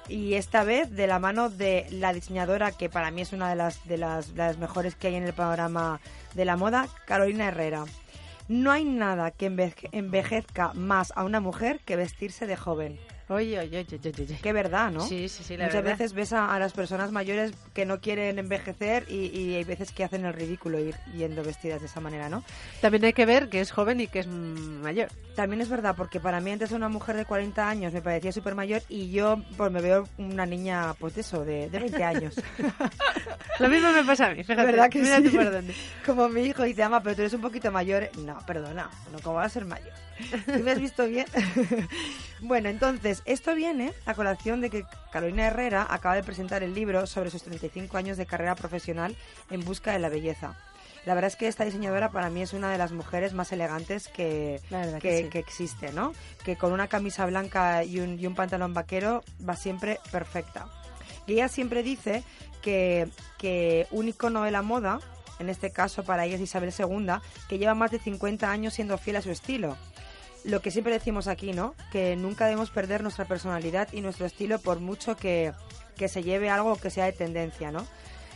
y 0.07 0.33
esta 0.33 0.63
vez 0.63 0.91
de 0.91 1.07
la 1.07 1.19
mano 1.19 1.49
de 1.49 1.87
la 1.91 2.11
diseñadora 2.11 2.71
que 2.71 2.89
para 2.89 3.11
mí 3.11 3.21
es 3.21 3.31
una 3.31 3.49
de 3.49 3.55
las, 3.55 3.85
de 3.87 3.97
las, 3.97 4.33
de 4.33 4.39
las 4.39 4.57
mejores 4.57 4.95
que 4.95 5.07
hay 5.07 5.15
en 5.15 5.23
el 5.23 5.33
panorama 5.33 6.01
de 6.33 6.45
la 6.45 6.57
moda, 6.57 6.87
Carolina 7.05 7.47
Herrera. 7.47 7.85
No 8.49 8.71
hay 8.71 8.83
nada 8.83 9.31
que 9.31 9.49
enveje- 9.49 9.87
envejezca 9.93 10.73
más 10.73 11.13
a 11.15 11.23
una 11.23 11.39
mujer 11.39 11.79
que 11.85 11.95
vestirse 11.95 12.47
de 12.47 12.57
joven. 12.57 12.99
Oye, 13.31 13.57
oye, 13.59 13.79
oye, 13.79 13.99
oye. 14.03 14.39
Qué 14.41 14.51
verdad, 14.53 14.91
¿no? 14.91 15.01
Sí, 15.07 15.29
sí, 15.29 15.43
sí, 15.43 15.55
la 15.55 15.65
Muchas 15.65 15.83
verdad. 15.83 15.91
veces 15.97 16.13
ves 16.13 16.33
a, 16.33 16.53
a 16.53 16.59
las 16.59 16.73
personas 16.73 17.11
mayores 17.13 17.53
que 17.73 17.85
no 17.85 18.01
quieren 18.01 18.37
envejecer 18.39 19.05
y, 19.07 19.27
y 19.27 19.55
hay 19.55 19.63
veces 19.63 19.91
que 19.93 20.03
hacen 20.03 20.25
el 20.25 20.33
ridículo 20.33 20.79
ir 20.79 20.95
yendo 21.15 21.41
vestidas 21.43 21.79
de 21.79 21.87
esa 21.87 22.01
manera, 22.01 22.27
¿no? 22.27 22.43
También 22.81 23.05
hay 23.05 23.13
que 23.13 23.25
ver 23.25 23.47
que 23.49 23.61
es 23.61 23.71
joven 23.71 24.01
y 24.01 24.07
que 24.07 24.19
es 24.19 24.27
mayor. 24.27 25.07
También 25.35 25.61
es 25.61 25.69
verdad, 25.69 25.95
porque 25.95 26.19
para 26.19 26.41
mí 26.41 26.51
antes 26.51 26.71
una 26.71 26.89
mujer 26.89 27.15
de 27.15 27.23
40 27.23 27.69
años 27.69 27.93
me 27.93 28.01
parecía 28.01 28.33
súper 28.33 28.53
mayor 28.53 28.81
y 28.89 29.11
yo 29.11 29.41
pues 29.55 29.71
me 29.71 29.79
veo 29.81 30.09
una 30.17 30.45
niña, 30.45 30.93
pues 30.99 31.15
de 31.15 31.21
eso, 31.21 31.45
de, 31.45 31.69
de 31.69 31.79
20 31.79 32.03
años. 32.03 32.35
Lo 33.59 33.69
mismo 33.69 33.91
me 33.93 34.03
pasa 34.03 34.27
a 34.27 34.29
mí, 34.35 34.43
fíjate. 34.43 34.65
¿Verdad 34.65 34.89
que 34.89 34.99
Mira 35.01 35.17
sí? 35.17 35.23
tú 35.23 35.31
por 35.35 35.51
dónde. 35.51 35.73
Como 36.05 36.27
mi 36.27 36.41
hijo 36.41 36.63
dice, 36.63 36.83
ama, 36.83 37.01
pero 37.01 37.15
tú 37.15 37.21
eres 37.21 37.33
un 37.33 37.41
poquito 37.41 37.71
mayor. 37.71 38.09
No, 38.25 38.37
perdona, 38.45 38.89
no, 39.11 39.19
¿cómo 39.21 39.37
vas 39.37 39.45
a 39.47 39.49
ser 39.49 39.65
mayor? 39.65 39.91
¿Tú 40.45 40.59
me 40.59 40.71
has 40.71 40.79
visto 40.79 41.05
bien? 41.07 41.25
bueno, 42.41 42.69
entonces, 42.69 43.21
esto 43.25 43.55
viene 43.55 43.93
a 44.05 44.13
colación 44.13 44.61
de 44.61 44.69
que 44.69 44.85
Carolina 45.11 45.47
Herrera 45.47 45.87
acaba 45.89 46.15
de 46.15 46.23
presentar 46.23 46.63
el 46.63 46.73
libro 46.73 47.07
sobre 47.07 47.29
sus 47.29 47.43
35 47.43 47.97
años 47.97 48.17
de 48.17 48.25
carrera 48.25 48.55
profesional 48.55 49.15
en 49.49 49.63
busca 49.63 49.91
de 49.91 49.99
la 49.99 50.09
belleza. 50.09 50.57
La 51.05 51.15
verdad 51.15 51.29
es 51.29 51.35
que 51.35 51.47
esta 51.47 51.65
diseñadora 51.65 52.11
para 52.11 52.29
mí 52.29 52.43
es 52.43 52.53
una 52.53 52.71
de 52.71 52.77
las 52.77 52.91
mujeres 52.91 53.33
más 53.33 53.51
elegantes 53.51 54.07
que, 54.07 54.61
que, 54.69 54.99
que 55.01 55.23
sí. 55.23 55.29
que 55.29 55.39
existe, 55.39 55.91
¿no? 55.93 56.13
Que 56.43 56.57
con 56.57 56.71
una 56.71 56.87
camisa 56.87 57.25
blanca 57.25 57.83
y 57.83 57.99
un, 57.99 58.19
y 58.19 58.27
un 58.27 58.35
pantalón 58.35 58.75
vaquero 58.75 59.23
va 59.47 59.55
siempre 59.55 59.99
perfecta. 60.11 60.67
Y 61.25 61.33
ella 61.33 61.47
siempre 61.47 61.81
dice 61.81 62.23
que, 62.61 63.07
que 63.39 63.87
un 63.89 64.09
icono 64.09 64.43
de 64.43 64.51
la 64.51 64.61
moda, 64.61 64.99
en 65.39 65.49
este 65.49 65.71
caso 65.71 66.03
para 66.03 66.25
ella 66.25 66.35
es 66.35 66.41
Isabel 66.41 66.71
II, 66.77 67.13
que 67.49 67.57
lleva 67.57 67.73
más 67.73 67.89
de 67.89 67.99
50 67.99 68.49
años 68.49 68.75
siendo 68.75 68.97
fiel 68.99 69.15
a 69.15 69.21
su 69.23 69.31
estilo. 69.31 69.77
Lo 70.43 70.61
que 70.61 70.71
siempre 70.71 70.93
decimos 70.93 71.27
aquí, 71.27 71.53
¿no? 71.53 71.75
Que 71.91 72.15
nunca 72.15 72.45
debemos 72.45 72.71
perder 72.71 73.03
nuestra 73.03 73.25
personalidad 73.25 73.89
y 73.91 74.01
nuestro 74.01 74.25
estilo 74.25 74.59
por 74.59 74.79
mucho 74.79 75.15
que, 75.15 75.53
que 75.95 76.07
se 76.07 76.23
lleve 76.23 76.49
algo 76.49 76.75
que 76.77 76.89
sea 76.89 77.05
de 77.05 77.13
tendencia, 77.13 77.71
¿no? 77.71 77.85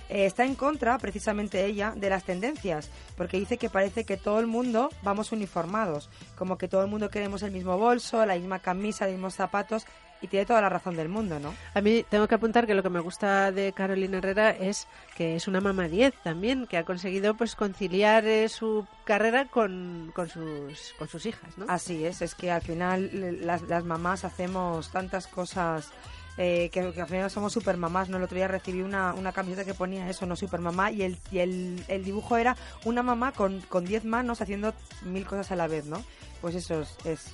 Eh, 0.10 0.26
está 0.26 0.46
en 0.46 0.56
contra, 0.56 0.98
precisamente 1.00 1.66
ella, 1.66 1.94
de 1.96 2.10
las 2.10 2.24
tendencias, 2.24 2.90
porque 3.18 3.40
dice 3.40 3.58
que 3.58 3.70
parece 3.70 4.06
que 4.06 4.18
todo 4.18 4.40
el 4.40 4.46
mundo 4.46 4.90
vamos 5.02 5.32
uniformados, 5.32 6.10
como 6.38 6.58
que 6.58 6.68
todo 6.68 6.84
el 6.84 6.90
mundo 6.90 7.10
queremos 7.10 7.42
el 7.42 7.52
mismo 7.52 7.78
bolso, 7.78 8.24
la 8.26 8.36
misma 8.36 8.60
camisa, 8.60 9.06
los 9.06 9.14
mismos 9.14 9.34
zapatos, 9.34 9.86
y 10.26 10.28
tiene 10.28 10.46
toda 10.46 10.62
la 10.62 10.70
razón 10.70 10.96
del 10.96 11.10
mundo, 11.10 11.40
¿no? 11.40 11.54
A 11.74 11.82
mí 11.82 12.04
tengo 12.10 12.28
que 12.28 12.36
apuntar 12.36 12.68
que 12.68 12.74
lo 12.74 12.84
que 12.84 12.90
me 12.90 13.00
gusta 13.00 13.52
de 13.52 13.72
Carolina 13.74 14.18
Herrera 14.18 14.50
es 14.52 14.88
que 15.16 15.36
es 15.36 15.48
una 15.48 15.62
mamá 15.62 15.88
10 15.88 16.14
también, 16.24 16.68
que 16.68 16.78
ha 16.78 16.84
conseguido 16.84 17.36
pues 17.36 17.56
conciliar 17.56 18.26
eh, 18.26 18.50
su 18.50 18.86
carrera 19.06 19.46
con, 19.46 20.12
con, 20.14 20.28
sus, 20.28 20.94
con 20.98 21.08
sus 21.08 21.26
hijas, 21.26 21.58
¿no? 21.58 21.66
Así 21.70 22.06
es, 22.06 22.22
es 22.22 22.36
que 22.36 22.52
al 22.52 22.62
final 22.62 23.10
las, 23.46 23.62
las 23.64 23.84
mamás 23.84 24.26
hacemos 24.26 24.92
tantas 24.92 25.28
cosas 25.28 25.92
eh, 26.38 26.70
que, 26.72 26.92
que 26.92 27.02
al 27.02 27.08
final 27.08 27.32
somos 27.32 27.54
super 27.54 27.78
mamás, 27.78 28.10
¿no? 28.10 28.18
El 28.18 28.24
otro 28.24 28.36
día 28.36 28.48
recibí 28.48 28.82
una, 28.82 29.14
una 29.14 29.32
camiseta 29.32 29.64
que 29.64 29.74
ponía 29.74 30.10
eso, 30.10 30.26
no 30.26 30.36
super 30.36 30.60
mamá, 30.60 30.92
y 30.92 31.04
el, 31.04 31.18
y 31.32 31.40
el, 31.40 31.84
el 31.88 32.04
dibujo 32.04 32.36
era 32.36 32.58
una 32.84 33.04
mamá 33.04 33.32
con, 33.32 33.62
con 33.62 33.86
10 33.86 34.06
manos 34.06 34.42
haciendo 34.42 34.74
mil 35.04 35.26
cosas 35.26 35.52
a 35.52 35.56
la 35.56 35.68
vez, 35.68 35.86
¿no? 35.86 36.04
Pues 36.42 36.56
eso 36.56 36.82
es, 36.82 36.98
es 37.06 37.32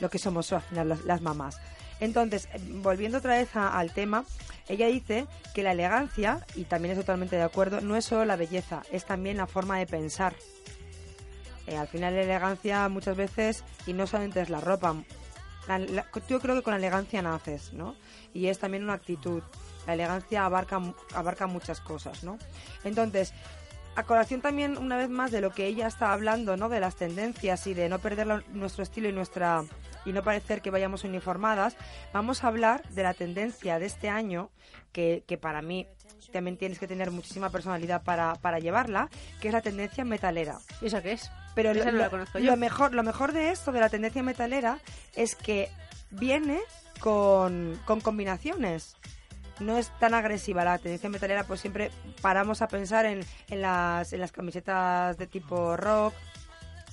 lo 0.00 0.08
que 0.08 0.18
somos 0.18 0.52
al 0.52 0.62
final 0.62 0.88
las, 0.88 1.04
las 1.04 1.20
mamás. 1.20 1.58
Entonces, 2.00 2.48
volviendo 2.82 3.18
otra 3.18 3.36
vez 3.36 3.54
a- 3.56 3.78
al 3.78 3.92
tema, 3.92 4.24
ella 4.68 4.86
dice 4.88 5.26
que 5.54 5.62
la 5.62 5.72
elegancia, 5.72 6.44
y 6.54 6.64
también 6.64 6.92
es 6.92 6.98
totalmente 6.98 7.36
de 7.36 7.42
acuerdo, 7.42 7.80
no 7.80 7.96
es 7.96 8.04
solo 8.04 8.24
la 8.24 8.36
belleza, 8.36 8.82
es 8.90 9.04
también 9.04 9.36
la 9.36 9.46
forma 9.46 9.78
de 9.78 9.86
pensar. 9.86 10.34
Eh, 11.66 11.76
al 11.76 11.88
final 11.88 12.14
la 12.14 12.22
elegancia 12.22 12.88
muchas 12.88 13.16
veces, 13.16 13.64
y 13.86 13.92
no 13.92 14.06
solamente 14.06 14.40
es 14.40 14.50
la 14.50 14.60
ropa, 14.60 14.96
yo 16.28 16.40
creo 16.40 16.56
que 16.56 16.62
con 16.62 16.72
la 16.72 16.78
elegancia 16.78 17.22
naces, 17.22 17.72
¿no? 17.72 17.94
Y 18.34 18.48
es 18.48 18.58
también 18.58 18.84
una 18.84 18.92
actitud. 18.94 19.42
La 19.86 19.94
elegancia 19.94 20.44
abarca, 20.44 20.78
abarca 21.14 21.46
muchas 21.46 21.80
cosas, 21.80 22.22
¿no? 22.22 22.38
Entonces, 22.84 23.32
a 23.96 24.02
colación 24.02 24.42
también 24.42 24.76
una 24.76 24.98
vez 24.98 25.08
más 25.08 25.30
de 25.30 25.40
lo 25.40 25.52
que 25.52 25.66
ella 25.66 25.86
está 25.86 26.12
hablando, 26.12 26.56
¿no? 26.58 26.68
De 26.68 26.80
las 26.80 26.96
tendencias 26.96 27.66
y 27.66 27.72
de 27.72 27.88
no 27.88 27.98
perder 27.98 28.44
nuestro 28.50 28.82
estilo 28.82 29.08
y 29.08 29.12
nuestra 29.12 29.62
y 30.04 30.12
no 30.12 30.22
parecer 30.22 30.62
que 30.62 30.70
vayamos 30.70 31.04
uniformadas, 31.04 31.76
vamos 32.12 32.44
a 32.44 32.48
hablar 32.48 32.82
de 32.90 33.02
la 33.02 33.14
tendencia 33.14 33.78
de 33.78 33.86
este 33.86 34.08
año 34.08 34.50
que, 34.92 35.24
que 35.26 35.38
para 35.38 35.62
mí 35.62 35.86
también 36.32 36.56
tienes 36.56 36.78
que 36.78 36.88
tener 36.88 37.10
muchísima 37.10 37.50
personalidad 37.50 38.02
para, 38.02 38.34
para 38.34 38.58
llevarla, 38.58 39.08
que 39.40 39.48
es 39.48 39.54
la 39.54 39.60
tendencia 39.60 40.04
metalera. 40.04 40.58
¿Y 40.80 40.86
esa 40.86 41.00
qué 41.02 41.12
es? 41.12 41.30
Pero 41.54 41.70
Esa 41.70 41.84
lo, 41.86 41.92
no 41.92 41.98
la 41.98 42.04
lo- 42.06 42.10
conozco 42.10 42.38
lo 42.38 42.44
yo. 42.44 42.56
mejor, 42.56 42.92
lo 42.92 43.02
mejor 43.04 43.32
de 43.32 43.50
esto, 43.50 43.70
de 43.70 43.78
la 43.80 43.88
tendencia 43.88 44.22
metalera, 44.22 44.78
es 45.14 45.36
que 45.36 45.70
viene 46.10 46.58
con, 47.00 47.80
con 47.84 48.00
combinaciones. 48.00 48.96
No 49.60 49.78
es 49.78 49.90
tan 50.00 50.14
agresiva 50.14 50.64
la 50.64 50.78
tendencia 50.78 51.08
metalera, 51.08 51.44
pues 51.44 51.60
siempre 51.60 51.92
paramos 52.20 52.60
a 52.62 52.66
pensar 52.66 53.06
en, 53.06 53.24
en, 53.48 53.62
las, 53.62 54.12
en 54.12 54.18
las 54.20 54.32
camisetas 54.32 55.16
de 55.16 55.28
tipo 55.28 55.76
rock, 55.76 56.12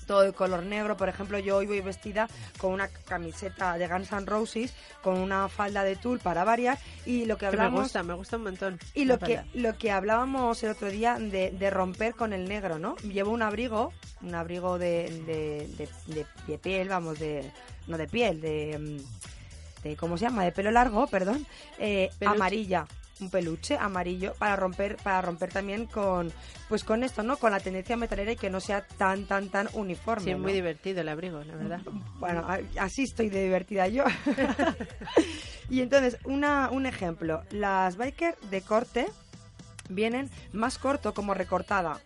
todo 0.05 0.21
de 0.21 0.33
color 0.33 0.63
negro. 0.63 0.97
Por 0.97 1.09
ejemplo, 1.09 1.39
yo 1.39 1.57
hoy 1.57 1.67
voy 1.67 1.81
vestida 1.81 2.27
con 2.57 2.71
una 2.73 2.87
camiseta 2.87 3.77
de 3.77 3.87
Guns 3.87 4.11
N' 4.11 4.25
Roses, 4.25 4.73
con 5.01 5.17
una 5.17 5.47
falda 5.49 5.83
de 5.83 5.95
tul 5.95 6.19
para 6.19 6.43
variar. 6.43 6.77
Y 7.05 7.25
lo 7.25 7.37
que 7.37 7.45
Que 7.49 7.57
me 7.57 7.63
hablamos. 7.63 7.81
gusta, 7.83 8.03
me 8.03 8.13
gusta 8.13 8.37
un 8.37 8.43
montón. 8.43 8.79
Y 8.93 9.05
lo 9.05 9.19
que, 9.19 9.41
lo 9.53 9.77
que 9.77 9.91
hablábamos 9.91 10.63
el 10.63 10.71
otro 10.71 10.89
día 10.89 11.17
de, 11.19 11.51
de 11.51 11.69
romper 11.69 12.13
con 12.15 12.33
el 12.33 12.47
negro, 12.47 12.79
¿no? 12.79 12.95
Llevo 12.97 13.31
un 13.31 13.41
abrigo, 13.41 13.91
un 14.21 14.35
abrigo 14.35 14.77
de, 14.77 15.09
de, 15.25 15.87
de- 16.47 16.57
piel, 16.57 16.89
vamos, 16.89 17.17
de 17.19 17.49
no 17.87 17.97
de 17.97 18.07
piel, 18.07 18.39
de, 18.41 18.77
mm, 18.77 19.83
de 19.83 19.95
¿cómo 19.95 20.17
se 20.17 20.25
llama? 20.25 20.43
De 20.43 20.51
pelo 20.51 20.69
largo, 20.71 21.07
perdón, 21.07 21.45
eh, 21.79 22.09
amarilla, 22.25 22.85
un 23.21 23.29
peluche 23.29 23.77
amarillo 23.77 24.33
para 24.37 24.55
romper 24.55 24.97
para 24.97 25.21
romper 25.21 25.51
también 25.51 25.85
con 25.85 26.31
pues 26.67 26.83
con 26.83 27.03
esto, 27.03 27.23
¿no? 27.23 27.37
Con 27.37 27.51
la 27.51 27.59
tendencia 27.59 27.95
metalera 27.95 28.31
y 28.31 28.35
que 28.35 28.49
no 28.49 28.59
sea 28.59 28.81
tan 28.81 29.25
tan 29.25 29.49
tan 29.49 29.69
uniforme. 29.73 30.23
Sí, 30.23 30.31
¿no? 30.31 30.39
muy 30.39 30.53
divertido 30.53 31.01
el 31.01 31.09
abrigo, 31.09 31.43
la 31.43 31.55
verdad. 31.55 31.81
Bueno, 32.19 32.47
así 32.79 33.03
estoy 33.03 33.29
de 33.29 33.43
divertida 33.43 33.87
yo. 33.87 34.03
y 35.69 35.81
entonces, 35.81 36.17
una, 36.25 36.69
un 36.71 36.85
ejemplo. 36.85 37.43
Las 37.51 37.97
biker 37.97 38.35
de 38.49 38.61
corte 38.61 39.07
vienen 39.89 40.29
más 40.53 40.77
corto 40.77 41.13
como 41.13 41.33
recortada. 41.33 41.99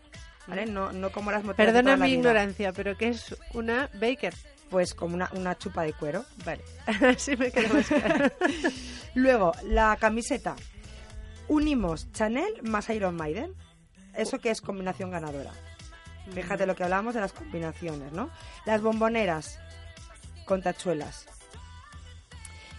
¿Vale? 0.47 0.67
No, 0.67 0.91
no 0.91 1.11
como 1.11 1.31
las 1.31 1.43
moteras 1.43 1.73
de 1.73 1.79
Perdona 1.79 1.95
toda 1.95 2.07
mi 2.07 2.13
ignorancia, 2.13 2.71
pero 2.71 2.95
¿qué 2.95 3.09
es 3.09 3.35
una 3.53 3.89
Baker? 3.99 4.33
Pues 4.69 4.93
como 4.93 5.15
una, 5.15 5.29
una 5.33 5.57
chupa 5.57 5.83
de 5.83 5.93
cuero. 5.93 6.25
Vale, 6.45 6.61
así 7.15 7.35
me 7.35 7.51
queda 7.51 7.73
más 7.73 7.87
claro. 7.87 8.31
Luego, 9.15 9.53
la 9.63 9.97
camiseta. 9.99 10.55
Unimos 11.47 12.11
Chanel 12.11 12.61
más 12.63 12.89
Iron 12.89 13.15
Maiden. 13.15 13.53
Eso 14.15 14.39
que 14.39 14.49
es 14.49 14.61
combinación 14.61 15.11
ganadora. 15.11 15.51
Fíjate 16.33 16.65
lo 16.65 16.75
que 16.75 16.83
hablábamos 16.83 17.13
de 17.13 17.21
las 17.21 17.33
combinaciones, 17.33 18.11
¿no? 18.11 18.29
Las 18.65 18.81
bomboneras 18.81 19.59
con 20.45 20.61
tachuelas. 20.61 21.27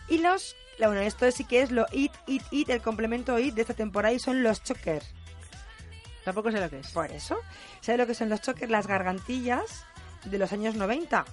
Y 0.09 0.19
los... 0.19 0.57
Bueno, 0.79 1.01
esto 1.01 1.31
sí 1.31 1.45
que 1.45 1.63
es 1.63 1.71
lo 1.71 1.87
it, 1.91 2.13
it, 2.27 2.43
it, 2.51 2.69
el 2.69 2.83
complemento 2.83 3.39
it 3.39 3.55
de 3.55 3.63
esta 3.63 3.75
temporada 3.75 4.13
y 4.13 4.19
son 4.19 4.43
los 4.43 4.63
chokers. 4.63 5.07
Tampoco 6.25 6.51
sé 6.51 6.61
lo 6.61 6.69
que 6.69 6.81
es. 6.81 6.91
Por 6.91 7.11
eso. 7.13 7.39
¿Sabes 7.81 7.99
lo 8.01 8.07
que 8.07 8.15
son 8.15 8.29
los 8.29 8.43
chokers? 8.43 8.71
Las 8.71 8.87
gargantillas 8.87 9.85
de 10.25 10.39
los 10.39 10.53
años 10.53 10.75
90. 10.75 11.25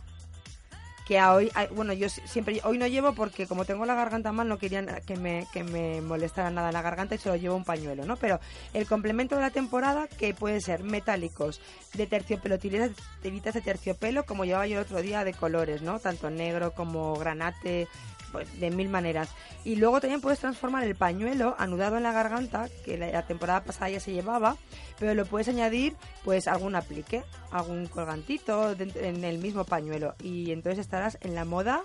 Que 1.08 1.22
hoy, 1.22 1.52
bueno, 1.76 1.92
yo 1.92 2.08
si- 2.08 2.26
siempre, 2.28 2.62
hoy 2.64 2.78
no 2.78 2.88
llevo 2.88 3.14
porque 3.14 3.46
como 3.46 3.66
tengo 3.66 3.86
la 3.86 3.94
garganta 3.94 4.32
mal 4.32 4.48
no 4.48 4.58
querían 4.58 4.88
que 5.06 5.18
me, 5.18 5.46
que 5.52 5.64
me 5.64 6.00
molestara 6.00 6.50
nada 6.50 6.72
la 6.72 6.82
garganta 6.82 7.16
y 7.16 7.18
solo 7.18 7.36
llevo 7.36 7.56
un 7.58 7.66
pañuelo, 7.66 8.06
¿no? 8.06 8.16
Pero 8.16 8.40
el 8.74 8.88
complemento 8.88 9.36
de 9.36 9.42
la 9.42 9.50
temporada 9.50 10.08
que 10.08 10.34
puede 10.34 10.62
ser 10.62 10.84
metálicos, 10.84 11.60
de 11.94 12.08
terciopelo, 12.08 12.58
tiritas 12.58 13.54
de 13.54 13.62
terciopelo, 13.62 14.26
como 14.26 14.46
llevaba 14.46 14.66
yo 14.66 14.78
el 14.78 14.86
otro 14.86 15.02
día 15.02 15.26
de 15.26 15.34
colores, 15.34 15.82
¿no? 15.82 16.00
Tanto 16.00 16.30
negro 16.30 16.72
como 16.72 17.16
granate, 17.16 17.88
pues, 18.34 18.60
de 18.60 18.70
mil 18.70 18.90
maneras. 18.90 19.30
Y 19.64 19.78
luego 19.78 20.02
también 20.02 20.20
puedes 20.20 20.40
transformar 20.40 20.84
el 20.84 20.96
pañuelo 20.96 21.56
anudado 21.58 21.96
en 21.96 22.04
la 22.04 22.12
garganta, 22.12 22.68
que 22.84 22.98
la, 22.98 23.08
la 23.08 23.26
temporada 23.26 23.64
pasada 23.64 23.92
ya 23.92 24.02
se 24.02 24.12
llevaba, 24.12 24.58
pero 25.00 25.14
lo 25.14 25.26
puedes 25.26 25.48
añadir 25.48 25.96
pues 26.26 26.50
algún 26.50 26.76
aplique, 26.76 27.24
algún 27.52 27.88
colgantito 27.88 28.72
en 28.74 29.24
el 29.24 29.38
mismo 29.38 29.64
pañuelo. 29.64 30.16
Y 30.22 30.52
entonces 30.52 30.80
estarás 30.80 31.18
en 31.22 31.36
la 31.36 31.46
moda 31.46 31.84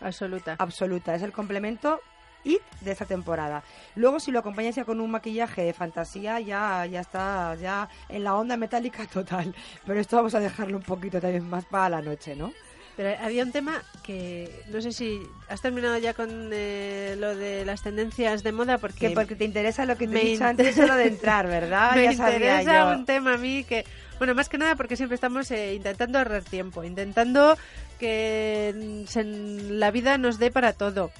Absoluta. 0.00 0.56
absoluta. 0.58 1.14
Es 1.14 1.22
el 1.22 1.32
complemento 1.32 2.00
IT 2.44 2.62
de 2.80 2.92
esta 2.92 3.04
temporada. 3.04 3.62
Luego 3.96 4.18
si 4.18 4.30
lo 4.30 4.38
acompañas 4.38 4.74
ya 4.74 4.84
con 4.84 5.00
un 5.00 5.10
maquillaje 5.10 5.62
de 5.62 5.72
fantasía, 5.74 6.40
ya, 6.40 6.86
ya 6.86 7.00
está 7.00 7.54
ya 7.56 7.88
en 8.08 8.24
la 8.24 8.34
onda 8.34 8.56
metálica 8.56 9.06
total. 9.12 9.54
Pero 9.86 10.00
esto 10.00 10.16
vamos 10.16 10.34
a 10.34 10.40
dejarlo 10.40 10.78
un 10.78 10.82
poquito 10.82 11.20
también 11.20 11.48
más 11.48 11.64
para 11.66 11.90
la 11.90 12.02
noche, 12.02 12.34
¿no? 12.34 12.52
Pero 12.96 13.16
había 13.22 13.42
un 13.44 13.52
tema 13.52 13.82
que 14.02 14.50
no 14.70 14.80
sé 14.82 14.92
si 14.92 15.20
has 15.48 15.62
terminado 15.62 15.96
ya 15.98 16.12
con 16.14 16.50
eh, 16.52 17.14
lo 17.18 17.34
de 17.36 17.64
las 17.64 17.82
tendencias 17.82 18.42
de 18.42 18.52
moda 18.52 18.78
porque 18.78 19.08
Que 19.08 19.14
porque 19.14 19.36
te 19.36 19.44
interesa 19.44 19.86
lo 19.86 19.96
que 19.96 20.06
te 20.06 20.12
me 20.14 20.20
he 20.22 20.24
dicho 20.26 20.44
in- 20.44 20.50
antes 20.50 20.74
solo 20.76 20.94
de 20.96 21.06
entrar, 21.06 21.46
¿verdad? 21.46 21.94
me 21.96 22.04
ya 22.04 22.12
sabía 22.12 22.62
interesa 22.62 22.92
yo. 22.92 22.98
un 22.98 23.06
tema 23.06 23.34
a 23.34 23.38
mí 23.38 23.64
que 23.64 23.84
bueno 24.18 24.34
más 24.34 24.48
que 24.48 24.58
nada 24.58 24.74
porque 24.76 24.96
siempre 24.96 25.14
estamos 25.14 25.50
eh, 25.50 25.74
intentando 25.74 26.18
ahorrar 26.18 26.42
tiempo 26.42 26.84
intentando 26.84 27.56
que 27.98 28.74
mm, 28.76 29.06
se- 29.06 29.24
la 29.24 29.90
vida 29.90 30.18
nos 30.18 30.38
dé 30.38 30.50
para 30.50 30.72
todo 30.72 31.10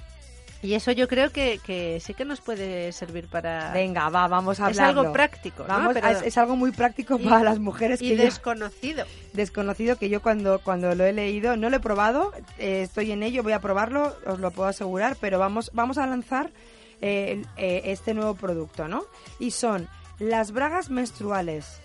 y 0.62 0.74
eso 0.74 0.92
yo 0.92 1.08
creo 1.08 1.30
que, 1.30 1.58
que 1.64 2.00
sí 2.00 2.12
que 2.14 2.24
nos 2.24 2.40
puede 2.40 2.92
servir 2.92 3.28
para 3.28 3.72
Venga, 3.72 4.08
va, 4.10 4.28
vamos 4.28 4.60
a 4.60 4.70
es 4.70 4.78
hablarlo. 4.78 5.00
algo 5.02 5.12
práctico 5.12 5.62
¿no? 5.62 5.68
Vamos, 5.68 5.94
Pero- 5.94 6.08
es, 6.08 6.22
es 6.22 6.38
algo 6.38 6.56
muy 6.56 6.70
práctico 6.72 7.16
y- 7.18 7.24
para 7.26 7.42
las 7.42 7.58
mujeres 7.58 8.00
y 8.02 8.10
que 8.10 8.16
yo- 8.16 8.24
desconocido 8.24 9.04
desconocido 9.32 9.96
que 9.96 10.08
yo 10.08 10.20
cuando, 10.22 10.58
cuando 10.60 10.94
lo 10.94 11.04
he 11.04 11.12
leído, 11.12 11.56
no 11.56 11.70
lo 11.70 11.76
he 11.76 11.80
probado, 11.80 12.32
eh, 12.58 12.82
estoy 12.82 13.12
en 13.12 13.22
ello, 13.22 13.42
voy 13.42 13.52
a 13.52 13.60
probarlo, 13.60 14.14
os 14.26 14.38
lo 14.38 14.50
puedo 14.50 14.68
asegurar, 14.68 15.16
pero 15.20 15.38
vamos, 15.38 15.70
vamos 15.72 15.98
a 15.98 16.06
lanzar 16.06 16.50
eh, 17.00 17.42
eh, 17.56 17.82
este 17.86 18.12
nuevo 18.12 18.34
producto, 18.34 18.86
¿no? 18.88 19.04
Y 19.38 19.52
son 19.52 19.88
las 20.18 20.52
bragas 20.52 20.90
menstruales. 20.90 21.80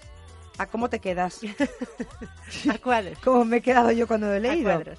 ¿A 0.58 0.66
cómo 0.68 0.90
te 0.90 1.00
quedas? 1.00 1.40
¿a 2.70 2.78
cuáles? 2.80 3.18
¿Cómo 3.20 3.46
me 3.46 3.58
he 3.58 3.62
quedado 3.62 3.92
yo 3.92 4.08
cuando 4.08 4.28
lo 4.28 4.34
he 4.34 4.38
A 4.38 4.40
leído? 4.40 4.64
cuadros. 4.72 4.98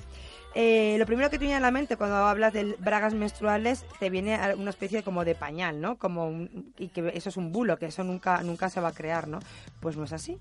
Eh, 0.59 0.97
lo 0.99 1.05
primero 1.05 1.29
que 1.29 1.37
te 1.39 1.45
viene 1.45 1.57
a 1.57 1.61
la 1.61 1.71
mente 1.71 1.99
cuando 1.99 2.17
hablas 2.17 2.55
de 2.55 2.77
bragas 2.79 3.13
menstruales 3.13 3.85
te 4.01 4.09
viene 4.09 4.39
una 4.55 4.71
especie 4.71 5.03
como 5.03 5.23
de 5.27 5.35
pañal, 5.35 5.83
¿no? 5.83 5.97
Como 5.99 6.29
un- 6.29 6.73
y 6.79 6.89
que 6.89 7.13
eso 7.15 7.29
es 7.29 7.37
un 7.37 7.53
bulo, 7.53 7.77
que 7.79 7.85
eso 7.87 8.05
nunca 8.05 8.43
nunca 8.43 8.71
se 8.71 8.81
va 8.81 8.89
a 8.89 8.93
crear, 8.93 9.29
¿no? 9.29 9.41
Pues 9.81 9.99
no 9.99 10.05
es 10.05 10.15
así. 10.15 10.39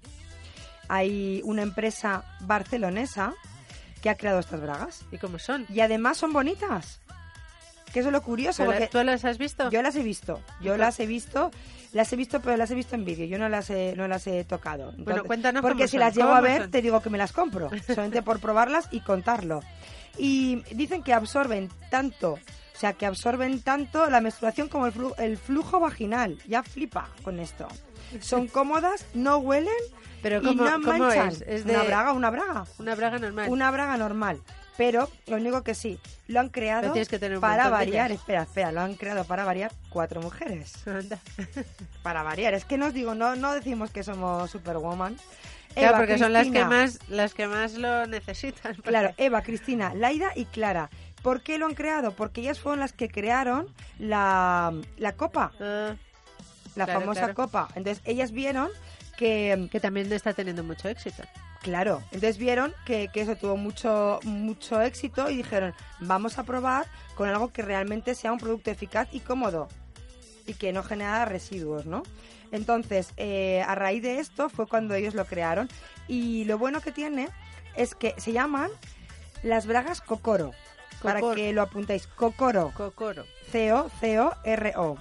Hay 0.87 1.41
una 1.43 1.63
empresa 1.63 2.23
barcelonesa 2.41 3.33
que 4.01 4.09
ha 4.09 4.15
creado 4.15 4.39
estas 4.39 4.61
bragas 4.61 5.01
¿y 5.11 5.17
cómo 5.17 5.37
son? 5.37 5.65
y 5.67 5.81
además 5.81 6.17
son 6.17 6.31
bonitas. 6.31 7.01
Que 7.91 7.99
eso 7.99 8.09
es 8.09 8.13
lo 8.13 8.21
curioso 8.21 8.59
¿Pero 8.59 8.71
la- 8.71 8.77
porque 8.77 8.91
¿tú 8.91 9.03
las 9.03 9.25
has 9.25 9.37
visto? 9.37 9.69
yo 9.69 9.81
las 9.81 9.95
he 9.97 10.03
visto, 10.03 10.39
yo 10.61 10.75
¿Y 10.75 10.77
las 10.77 10.97
he 11.01 11.05
visto, 11.07 11.51
las 11.91 12.13
he 12.13 12.15
visto, 12.15 12.39
pero 12.41 12.55
las 12.55 12.71
he 12.71 12.75
visto 12.75 12.95
en 12.95 13.03
vídeo, 13.03 13.25
yo 13.25 13.37
no 13.37 13.49
las 13.49 13.69
he, 13.69 13.95
no 13.97 14.07
las 14.07 14.27
he 14.27 14.45
tocado. 14.45 14.93
Bueno, 14.97 15.23
cuéntanos 15.25 15.61
Porque 15.61 15.79
cómo 15.79 15.87
si 15.87 15.91
son, 15.91 15.99
las 16.01 16.15
llego 16.15 16.29
a 16.29 16.35
¿cómo 16.35 16.43
ver, 16.43 16.61
son? 16.63 16.71
te 16.71 16.81
digo 16.81 17.01
que 17.01 17.09
me 17.09 17.17
las 17.17 17.33
compro, 17.33 17.69
solamente 17.85 18.21
por 18.21 18.39
probarlas 18.39 18.87
y 18.91 19.01
contarlo. 19.01 19.59
Y 20.17 20.63
dicen 20.73 21.03
que 21.03 21.13
absorben 21.13 21.69
tanto, 21.89 22.33
o 22.33 22.77
sea, 22.77 22.93
que 22.93 23.05
absorben 23.05 23.61
tanto 23.61 24.09
la 24.09 24.21
menstruación 24.21 24.69
como 24.69 24.85
el, 24.87 24.93
flu- 24.93 25.13
el 25.17 25.37
flujo 25.37 25.79
vaginal. 25.79 26.37
Ya 26.47 26.63
flipa 26.63 27.09
con 27.23 27.39
esto. 27.39 27.67
Son 28.21 28.47
cómodas, 28.49 29.05
no 29.13 29.37
huelen 29.37 29.73
pero 30.21 30.41
y 30.41 30.55
no 30.55 30.79
manchan. 30.79 31.27
es? 31.29 31.41
es 31.47 31.65
de 31.65 31.73
Una 31.75 31.83
braga, 31.83 32.13
una 32.13 32.29
braga. 32.31 32.65
una 32.79 32.95
braga 32.95 33.19
normal 33.19 33.49
Una 33.49 33.71
braga 33.71 33.97
normal. 33.97 34.41
Pero 34.77 35.09
lo 35.27 35.37
único 35.37 35.61
que 35.63 35.73
sí, 35.73 35.97
lo 36.27 36.41
han 36.41 36.49
creado 36.49 36.91
que 36.93 37.05
tener 37.19 37.39
para 37.39 37.69
variar. 37.69 38.11
Espera, 38.11 38.41
espera, 38.41 38.73
lo 38.73 38.81
han 38.81 38.95
creado 38.95 39.23
para 39.23 39.45
variar 39.45 39.71
cuatro 39.89 40.21
mujeres. 40.21 40.73
para 42.03 42.23
variar. 42.23 42.53
Es 42.53 42.65
que 42.65 42.77
no 42.77 42.87
os 42.87 42.93
digo, 42.93 43.15
no, 43.15 43.35
no 43.37 43.53
decimos 43.53 43.89
que 43.91 44.03
somos 44.03 44.51
Superwoman. 44.51 45.15
Claro, 45.75 45.89
Eva, 45.89 45.97
porque 45.97 46.17
son 46.17 46.33
las 46.33 46.47
que 46.47 46.65
más 46.65 46.99
las 47.09 47.33
que 47.33 47.47
más 47.47 47.73
lo 47.73 48.07
necesitan. 48.07 48.75
Claro, 48.83 49.13
Eva, 49.17 49.41
Cristina, 49.41 49.93
Laida 49.93 50.31
y 50.35 50.45
Clara. 50.45 50.89
¿Por 51.21 51.41
qué 51.41 51.57
lo 51.57 51.65
han 51.65 51.73
creado? 51.75 52.11
Porque 52.11 52.41
ellas 52.41 52.59
fueron 52.59 52.79
las 52.79 52.93
que 52.93 53.09
crearon 53.09 53.67
la, 53.99 54.73
la 54.97 55.13
copa. 55.13 55.51
la 55.59 55.95
Ah, 55.95 55.95
claro, 56.75 56.99
famosa 56.99 57.19
claro. 57.21 57.35
copa. 57.35 57.67
Entonces 57.75 58.01
ellas 58.05 58.31
vieron 58.31 58.69
que... 59.17 59.67
Que 59.71 59.79
también 59.79 60.11
está 60.13 60.33
teniendo 60.33 60.63
mucho 60.63 60.87
éxito. 60.87 61.23
Claro, 61.61 62.03
entonces 62.11 62.37
vieron 62.37 62.75
que, 62.85 63.07
que 63.11 63.21
eso 63.21 63.35
tuvo 63.35 63.57
mucho, 63.57 64.19
mucho 64.23 64.81
éxito 64.81 65.31
y 65.31 65.37
dijeron, 65.37 65.73
vamos 65.99 66.37
a 66.37 66.43
probar 66.43 66.85
con 67.15 67.27
algo 67.27 67.51
que 67.51 67.63
realmente 67.63 68.13
sea 68.13 68.31
un 68.31 68.37
producto 68.37 68.69
eficaz 68.69 69.07
y 69.11 69.19
cómodo 69.21 69.67
y 70.45 70.53
que 70.53 70.71
no 70.73 70.83
genera 70.83 71.25
residuos, 71.25 71.87
¿no? 71.87 72.03
Entonces, 72.51 73.13
eh, 73.17 73.63
a 73.67 73.75
raíz 73.75 74.01
de 74.01 74.19
esto 74.19 74.49
fue 74.49 74.67
cuando 74.67 74.95
ellos 74.95 75.13
lo 75.13 75.25
crearon 75.25 75.69
y 76.07 76.45
lo 76.45 76.57
bueno 76.57 76.81
que 76.81 76.91
tiene 76.91 77.29
es 77.75 77.95
que 77.95 78.13
se 78.17 78.31
llaman 78.31 78.69
las 79.43 79.67
bragas 79.67 80.01
Cocoro. 80.01 80.51
Para 81.01 81.21
que 81.35 81.53
lo 81.53 81.61
apuntéis, 81.61 82.07
Cocoro. 82.07 82.71
Cocoro. 82.75 83.25
C-O-C-O-R-O. 83.51 84.97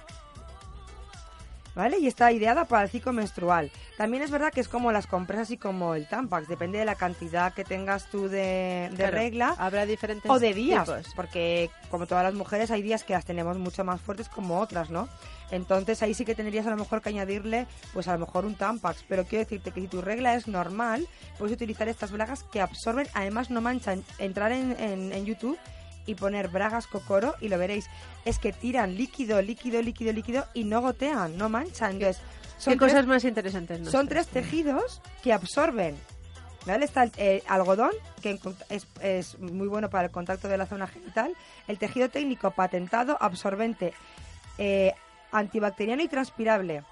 ¿Vale? 1.75 1.99
Y 1.99 2.07
está 2.07 2.31
ideada 2.31 2.63
para 2.65 2.83
el 2.83 2.89
ciclo 2.89 3.11
menstrual. 3.11 3.69
También 3.97 4.23
es 4.23 4.31
verdad 4.31 4.51
que 4.53 4.61
es 4.61 4.69
como 4.69 4.93
las 4.93 5.07
compresas 5.07 5.51
y 5.51 5.57
como 5.57 5.93
el 5.93 6.07
Tampax. 6.07 6.47
Depende 6.47 6.77
de 6.79 6.85
la 6.85 6.95
cantidad 6.95 7.53
que 7.53 7.65
tengas 7.65 8.09
tú 8.09 8.29
de, 8.29 8.87
de 8.91 8.95
Claro, 8.95 9.11
regla 9.17 9.55
Habrá 9.57 9.85
diferentes 9.85 10.31
o 10.31 10.39
de 10.39 10.53
días. 10.53 10.85
tipos. 10.85 11.13
Porque 11.15 11.69
como 11.91 12.07
todas 12.07 12.23
las 12.23 12.33
mujeres 12.33 12.71
hay 12.71 12.81
días 12.81 13.03
que 13.03 13.11
las 13.11 13.25
tenemos 13.25 13.57
mucho 13.57 13.83
más 13.83 13.99
fuertes 13.99 14.29
como 14.29 14.59
otras, 14.61 14.89
¿no? 14.89 15.09
Entonces 15.51 16.01
ahí 16.01 16.13
sí 16.13 16.23
que 16.25 16.33
tendrías 16.33 16.65
a 16.65 16.69
lo 16.71 16.77
mejor 16.77 17.01
que 17.01 17.09
añadirle 17.09 17.67
pues 17.93 18.07
a 18.07 18.13
lo 18.13 18.25
mejor 18.25 18.45
un 18.45 18.55
Tampax. 18.55 19.03
Pero 19.09 19.25
quiero 19.25 19.43
decirte 19.43 19.71
que 19.71 19.81
si 19.81 19.87
tu 19.87 20.01
regla 20.01 20.33
es 20.35 20.47
normal, 20.47 21.07
puedes 21.37 21.53
utilizar 21.53 21.89
estas 21.89 22.11
bragas 22.11 22.43
que 22.43 22.61
absorben, 22.61 23.07
además 23.13 23.49
no 23.51 23.59
manchan. 23.59 24.01
Entrar 24.17 24.53
en, 24.53 24.79
en- 24.79 25.11
en 25.11 25.25
YouTube 25.25 25.57
y 26.05 26.15
poner 26.15 26.47
bragas 26.49 26.87
cocoro 26.87 27.35
y 27.41 27.49
lo 27.49 27.57
veréis. 27.57 27.87
Es 28.25 28.39
que 28.39 28.53
tiran 28.53 28.95
líquido, 28.95 29.41
líquido, 29.41 29.81
líquido, 29.81 30.11
líquido 30.13 30.45
y 30.53 30.63
no 30.63 30.81
gotean, 30.81 31.37
no 31.37 31.49
manchan. 31.49 31.93
Entonces, 31.93 32.21
¿Qué 32.63 32.75
tres- 32.75 32.79
cosas 32.79 33.05
más 33.07 33.23
interesantes? 33.23 33.89
son 33.89 34.07
tres 34.07 34.27
tejidos 34.27 35.01
que 35.23 35.33
absorben. 35.33 35.95
¿Vale? 36.65 36.85
Está 36.85 37.03
el 37.03 37.11
eh, 37.17 37.43
algodón, 37.47 37.91
que 38.23 38.39
es 39.01 39.37
muy 39.37 39.67
bueno 39.67 39.91
para 39.91 40.05
el 40.05 40.11
contacto 40.11 40.47
de 40.47 40.57
la 40.57 40.65
zona 40.65 40.87
genital. 40.87 41.31
El 41.67 41.77
tejido 41.77 42.09
técnico 42.09 42.49
patentado, 42.49 43.17
absorbente, 43.21 43.93
eh, 44.57 44.91
antibacteriano 45.31 46.01
y 46.01 46.07
transpirable. 46.07 46.83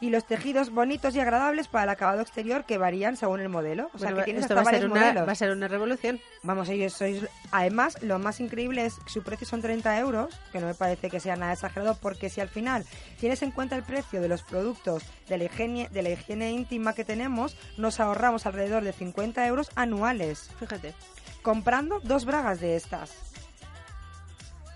Y 0.00 0.10
los 0.10 0.26
tejidos 0.26 0.70
bonitos 0.70 1.14
y 1.14 1.20
agradables 1.20 1.68
para 1.68 1.84
el 1.84 1.90
acabado 1.90 2.20
exterior 2.20 2.64
que 2.64 2.76
varían 2.76 3.16
según 3.16 3.40
el 3.40 3.48
modelo. 3.48 3.90
O 3.94 3.98
sea, 3.98 4.08
Bueno, 4.08 4.18
que 4.18 4.24
tienes 4.24 4.42
esto 4.42 4.54
hasta 4.54 4.70
va 4.70 4.76
a, 4.76 4.80
ser 4.80 4.90
una, 4.90 5.00
modelos. 5.00 5.28
va 5.28 5.32
a 5.32 5.34
ser 5.34 5.50
una 5.50 5.68
revolución. 5.68 6.20
Vamos, 6.42 6.68
ellos 6.68 6.92
sois... 6.92 7.26
Además, 7.50 8.02
lo 8.02 8.18
más 8.18 8.40
increíble 8.40 8.84
es 8.84 8.96
que 8.96 9.10
su 9.10 9.22
precio 9.22 9.46
son 9.46 9.62
30 9.62 9.98
euros, 9.98 10.38
que 10.52 10.60
no 10.60 10.66
me 10.66 10.74
parece 10.74 11.08
que 11.08 11.18
sea 11.18 11.36
nada 11.36 11.54
exagerado, 11.54 11.96
porque 12.00 12.28
si 12.28 12.40
al 12.42 12.48
final 12.48 12.84
tienes 13.18 13.42
en 13.42 13.52
cuenta 13.52 13.74
el 13.76 13.84
precio 13.84 14.20
de 14.20 14.28
los 14.28 14.42
productos 14.42 15.02
de 15.28 15.38
la 15.38 15.44
higiene, 15.44 15.88
de 15.90 16.02
la 16.02 16.10
higiene 16.10 16.50
íntima 16.52 16.92
que 16.92 17.04
tenemos, 17.04 17.56
nos 17.78 17.98
ahorramos 17.98 18.44
alrededor 18.44 18.84
de 18.84 18.92
50 18.92 19.46
euros 19.46 19.70
anuales. 19.76 20.50
Fíjate. 20.60 20.94
Comprando 21.40 22.00
dos 22.00 22.26
bragas 22.26 22.60
de 22.60 22.76
estas. 22.76 23.14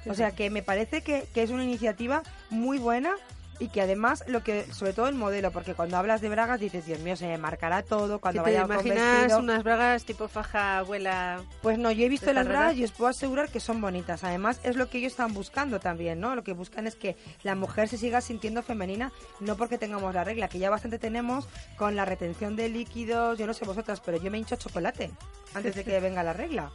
O 0.06 0.14
sea 0.14 0.30
que 0.30 0.48
me 0.48 0.62
parece 0.62 1.02
que, 1.02 1.28
que 1.34 1.42
es 1.42 1.50
una 1.50 1.64
iniciativa 1.64 2.22
muy 2.48 2.78
buena 2.78 3.16
y 3.60 3.68
que 3.68 3.80
además 3.82 4.24
lo 4.26 4.42
que 4.42 4.64
sobre 4.72 4.92
todo 4.94 5.06
el 5.06 5.14
modelo 5.14 5.52
porque 5.52 5.74
cuando 5.74 5.96
hablas 5.96 6.20
de 6.20 6.28
bragas 6.28 6.58
dices 6.58 6.86
Dios 6.86 6.98
mío 7.00 7.14
se 7.14 7.28
me 7.28 7.38
marcará 7.38 7.82
todo 7.84 8.18
cuando 8.18 8.42
¿Qué 8.42 8.50
te 8.50 8.56
vaya 8.56 8.66
con 8.66 8.72
imaginas 8.86 9.18
vestido". 9.18 9.38
unas 9.38 9.62
bragas 9.62 10.04
tipo 10.04 10.26
faja 10.26 10.78
abuela? 10.78 11.42
Pues 11.62 11.78
no, 11.78 11.90
yo 11.92 12.04
he 12.06 12.08
visto 12.08 12.26
¿De 12.26 12.34
las 12.34 12.48
bragas 12.48 12.76
y 12.76 12.84
os 12.84 12.90
puedo 12.92 13.10
asegurar 13.10 13.48
que 13.50 13.60
son 13.60 13.80
bonitas. 13.80 14.24
Además, 14.24 14.60
es 14.64 14.76
lo 14.76 14.88
que 14.88 14.98
ellos 14.98 15.12
están 15.12 15.34
buscando 15.34 15.78
también, 15.78 16.18
¿no? 16.20 16.34
Lo 16.34 16.42
que 16.42 16.52
buscan 16.54 16.86
es 16.86 16.96
que 16.96 17.16
la 17.42 17.54
mujer 17.54 17.88
se 17.88 17.98
siga 17.98 18.20
sintiendo 18.20 18.62
femenina, 18.62 19.12
no 19.40 19.56
porque 19.56 19.78
tengamos 19.78 20.14
la 20.14 20.24
regla, 20.24 20.48
que 20.48 20.58
ya 20.58 20.70
bastante 20.70 20.98
tenemos 20.98 21.46
con 21.76 21.94
la 21.96 22.04
retención 22.06 22.56
de 22.56 22.68
líquidos. 22.70 23.38
Yo 23.38 23.46
no 23.46 23.52
sé 23.54 23.64
vosotras, 23.66 24.00
pero 24.00 24.16
yo 24.18 24.30
me 24.30 24.38
hincho 24.38 24.56
chocolate 24.56 25.10
antes 25.54 25.74
de 25.74 25.84
que 25.84 26.00
venga 26.00 26.22
la 26.22 26.32
regla. 26.32 26.70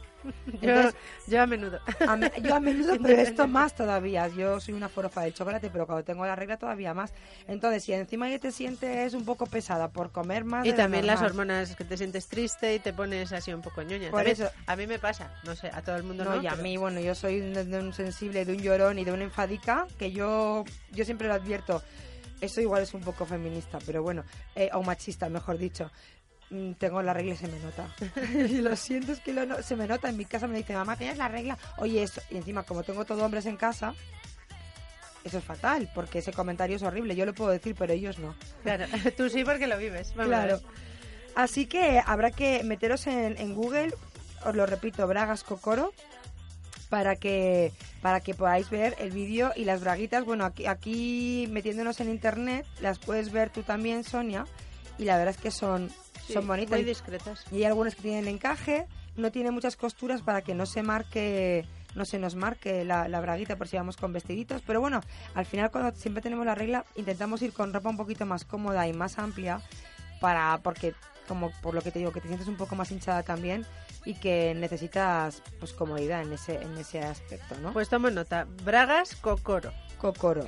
Yo, 1.26 1.40
a 1.40 1.46
menudo. 1.46 1.78
a 2.06 2.16
me- 2.16 2.32
yo 2.42 2.54
a 2.56 2.60
menudo, 2.60 2.96
pero 3.00 3.20
esto 3.20 3.46
más 3.48 3.74
todavía. 3.74 4.28
Yo 4.28 4.58
soy 4.60 4.74
una 4.74 4.88
forofa 4.88 5.22
del 5.22 5.34
chocolate, 5.34 5.70
pero 5.70 5.86
cuando 5.86 6.04
tengo 6.04 6.26
la 6.26 6.34
regla 6.36 6.56
todavía 6.56 6.75
más. 6.94 7.12
Entonces, 7.48 7.84
si 7.84 7.92
encima 7.92 8.28
ya 8.28 8.38
te 8.38 8.52
sientes 8.52 9.14
un 9.14 9.24
poco 9.24 9.46
pesada 9.46 9.88
por 9.88 10.10
comer 10.12 10.44
más 10.44 10.64
Y 10.66 10.70
de 10.70 10.76
también 10.76 11.06
las 11.06 11.20
hormonas, 11.22 11.74
que 11.76 11.84
te 11.84 11.96
sientes 11.96 12.26
triste 12.28 12.74
y 12.74 12.78
te 12.78 12.92
pones 12.92 13.32
así 13.32 13.52
un 13.52 13.62
poco 13.62 13.82
ñoña. 13.82 14.10
Por 14.10 14.26
eso- 14.26 14.50
A 14.66 14.76
mí 14.76 14.86
me 14.86 14.98
pasa, 14.98 15.32
no 15.44 15.54
sé, 15.56 15.68
a 15.72 15.82
todo 15.82 15.96
el 15.96 16.02
mundo 16.02 16.24
no. 16.24 16.36
No, 16.36 16.42
y 16.42 16.46
a 16.46 16.50
pero- 16.50 16.62
mí, 16.62 16.76
bueno, 16.76 17.00
yo 17.00 17.14
soy 17.14 17.40
de, 17.40 17.64
de 17.64 17.78
un 17.78 17.92
sensible, 17.92 18.44
de 18.44 18.52
un 18.52 18.58
llorón 18.62 18.98
y 18.98 19.04
de 19.04 19.12
una 19.12 19.24
enfadica, 19.24 19.86
que 19.98 20.12
yo, 20.12 20.64
yo 20.92 21.04
siempre 21.04 21.28
lo 21.28 21.34
advierto. 21.34 21.82
Eso 22.40 22.60
igual 22.60 22.82
es 22.82 22.92
un 22.92 23.00
poco 23.00 23.24
feminista, 23.24 23.78
pero 23.86 24.02
bueno, 24.02 24.22
eh, 24.54 24.68
o 24.74 24.82
machista, 24.82 25.28
mejor 25.28 25.56
dicho. 25.58 25.90
Mm, 26.50 26.72
Tengo 26.74 27.02
la 27.02 27.12
regla 27.12 27.32
y 27.32 27.36
se 27.36 27.48
me 27.48 27.58
nota. 27.58 27.88
y 28.34 28.58
lo 28.60 28.76
siento, 28.76 29.10
es 29.12 29.20
que 29.20 29.32
lo 29.32 29.46
no- 29.46 29.62
se 29.62 29.74
me 29.74 29.86
nota. 29.88 30.08
En 30.10 30.16
mi 30.16 30.26
casa 30.26 30.46
me 30.46 30.58
dice, 30.58 30.74
mamá, 30.74 30.96
¿tienes 30.96 31.16
la 31.18 31.28
regla? 31.28 31.58
Oye, 31.78 32.02
eso. 32.02 32.20
Y 32.30 32.36
encima, 32.36 32.62
como 32.62 32.82
tengo 32.84 33.04
todo 33.04 33.24
hombres 33.24 33.46
en 33.46 33.56
casa, 33.56 33.94
eso 35.26 35.38
es 35.38 35.44
fatal, 35.44 35.90
porque 35.94 36.20
ese 36.20 36.32
comentario 36.32 36.76
es 36.76 36.82
horrible. 36.82 37.16
Yo 37.16 37.26
lo 37.26 37.34
puedo 37.34 37.50
decir, 37.50 37.74
pero 37.78 37.92
ellos 37.92 38.18
no. 38.18 38.34
Claro, 38.62 38.86
tú 39.16 39.28
sí 39.28 39.44
porque 39.44 39.66
lo 39.66 39.78
vives. 39.78 40.14
vamos 40.14 40.28
Claro. 40.28 40.60
Así 41.34 41.66
que 41.66 42.00
habrá 42.04 42.30
que 42.30 42.62
meteros 42.64 43.06
en, 43.06 43.36
en 43.38 43.54
Google, 43.54 43.92
os 44.44 44.54
lo 44.54 44.64
repito, 44.64 45.06
Bragas 45.06 45.44
Cocoro, 45.44 45.92
para 46.88 47.16
que 47.16 47.72
para 48.00 48.20
que 48.20 48.34
podáis 48.34 48.70
ver 48.70 48.94
el 48.98 49.10
vídeo 49.10 49.52
y 49.56 49.64
las 49.64 49.80
braguitas. 49.80 50.24
Bueno, 50.24 50.44
aquí, 50.44 50.66
aquí 50.66 51.48
metiéndonos 51.50 52.00
en 52.00 52.08
internet, 52.08 52.64
las 52.80 52.98
puedes 52.98 53.32
ver 53.32 53.50
tú 53.50 53.62
también, 53.62 54.04
Sonia, 54.04 54.46
y 54.96 55.04
la 55.04 55.18
verdad 55.18 55.34
es 55.34 55.40
que 55.40 55.50
son, 55.50 55.90
Sí, 56.26 56.32
son 56.32 56.46
bonitas. 56.46 56.78
Muy 56.78 56.84
discretas. 56.84 57.44
Y 57.52 57.56
hay 57.56 57.64
algunas 57.64 57.94
que 57.94 58.02
tienen 58.02 58.26
encaje, 58.28 58.86
no 59.16 59.30
tiene 59.30 59.50
muchas 59.50 59.76
costuras 59.76 60.22
para 60.22 60.42
que 60.42 60.54
no 60.54 60.66
se 60.66 60.82
marque, 60.82 61.64
no 61.96 62.04
se 62.04 62.18
nos 62.18 62.36
marque 62.36 62.84
la, 62.84 63.08
la 63.08 63.20
braguita 63.20 63.56
por 63.56 63.66
si 63.66 63.76
vamos 63.76 63.96
con 63.96 64.12
vestiditos. 64.12 64.62
Pero 64.64 64.80
bueno, 64.80 65.00
al 65.34 65.46
final 65.46 65.70
cuando 65.70 65.98
siempre 65.98 66.22
tenemos 66.22 66.46
la 66.46 66.54
regla, 66.54 66.84
intentamos 66.94 67.42
ir 67.42 67.52
con 67.52 67.72
ropa 67.72 67.88
un 67.88 67.96
poquito 67.96 68.26
más 68.26 68.44
cómoda 68.44 68.86
y 68.86 68.92
más 68.92 69.18
amplia 69.18 69.60
para, 70.20 70.58
porque 70.62 70.94
como 71.26 71.50
por 71.62 71.74
lo 71.74 71.82
que 71.82 71.90
te 71.90 71.98
digo, 71.98 72.12
que 72.12 72.20
te 72.20 72.28
sientes 72.28 72.48
un 72.48 72.56
poco 72.56 72.76
más 72.76 72.90
hinchada 72.90 73.22
también 73.22 73.66
y 74.04 74.14
que 74.14 74.54
necesitas 74.54 75.42
pues 75.58 75.72
comodidad 75.72 76.22
en 76.22 76.32
ese, 76.32 76.62
en 76.62 76.76
ese 76.78 77.00
aspecto, 77.00 77.56
¿no? 77.60 77.72
Pues 77.72 77.88
tomo 77.88 78.10
nota. 78.10 78.46
Bragas 78.64 79.16
Cocoro. 79.16 79.72
Cocoro. 79.98 80.46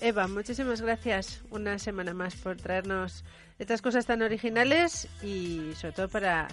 Eva, 0.00 0.28
muchísimas 0.28 0.80
gracias 0.80 1.42
una 1.50 1.78
semana 1.78 2.14
más 2.14 2.34
por 2.36 2.56
traernos 2.56 3.24
estas 3.58 3.82
cosas 3.82 4.06
tan 4.06 4.22
originales 4.22 5.08
y 5.22 5.72
sobre 5.74 5.92
todo 5.92 6.08
para 6.08 6.48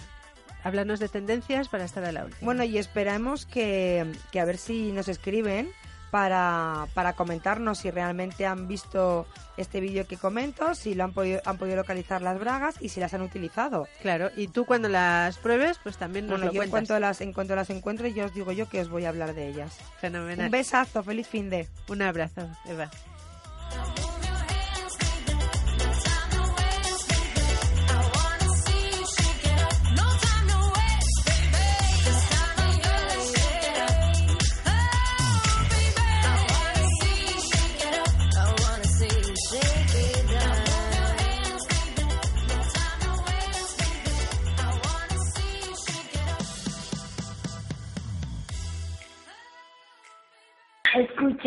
hablarnos 0.68 1.00
de 1.00 1.10
tendencias 1.10 1.68
para 1.70 1.86
estar 1.86 2.04
a 2.06 2.12
la 2.12 2.26
última. 2.26 2.46
Bueno, 2.46 2.64
y 2.64 2.78
esperamos 2.78 3.46
que, 3.46 4.06
que 4.32 4.40
a 4.40 4.46
ver 4.46 4.58
si 4.58 4.92
nos 4.92 5.08
escriben 5.08 5.70
para, 6.12 6.88
para 6.94 7.14
comentarnos 7.14 7.80
si 7.80 7.92
realmente 7.92 8.46
han 8.46 8.68
visto 8.68 9.28
este 9.58 9.82
vídeo 9.82 10.08
que 10.08 10.16
comento, 10.16 10.74
si 10.74 10.96
lo 10.96 11.04
han 11.04 11.12
podido, 11.12 11.42
han 11.44 11.58
podido 11.58 11.76
localizar 11.76 12.22
las 12.22 12.40
bragas 12.40 12.76
y 12.80 12.90
si 12.90 13.00
las 13.02 13.14
han 13.14 13.22
utilizado. 13.22 13.88
Claro, 14.02 14.30
y 14.38 14.48
tú 14.48 14.66
cuando 14.66 14.88
las 14.88 15.38
pruebes, 15.38 15.80
pues 15.84 15.98
también 15.98 16.26
nos 16.28 16.40
Bueno, 16.40 16.46
lo 16.46 16.54
yo 16.54 16.64
en 16.64 16.70
cuentas. 16.70 16.88
cuanto, 16.90 17.00
las, 17.02 17.22
en 17.22 17.34
cuanto 17.34 17.56
las 17.56 17.70
encuentre, 17.72 18.14
yo 18.14 18.26
os 18.26 18.34
digo 18.34 18.52
yo 18.54 18.70
que 18.70 18.80
os 18.80 18.90
voy 18.90 19.04
a 19.06 19.10
hablar 19.10 19.34
de 19.34 19.50
ellas. 19.50 19.78
Fenomenal. 20.00 20.46
Un 20.46 20.52
besazo, 20.52 21.04
feliz 21.04 21.28
fin 21.28 21.50
de. 21.50 21.68
Un 21.90 22.02
abrazo, 22.02 22.48
Eva. 22.66 22.90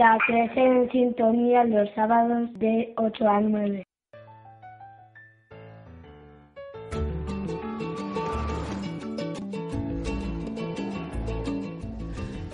Escucha 0.01 0.19
Crecer 0.27 0.67
en 0.67 0.91
Sintonía 0.91 1.63
los 1.65 1.91
sábados 1.95 2.49
de 2.55 2.95
8 2.97 3.29
a 3.29 3.41
9. 3.43 3.87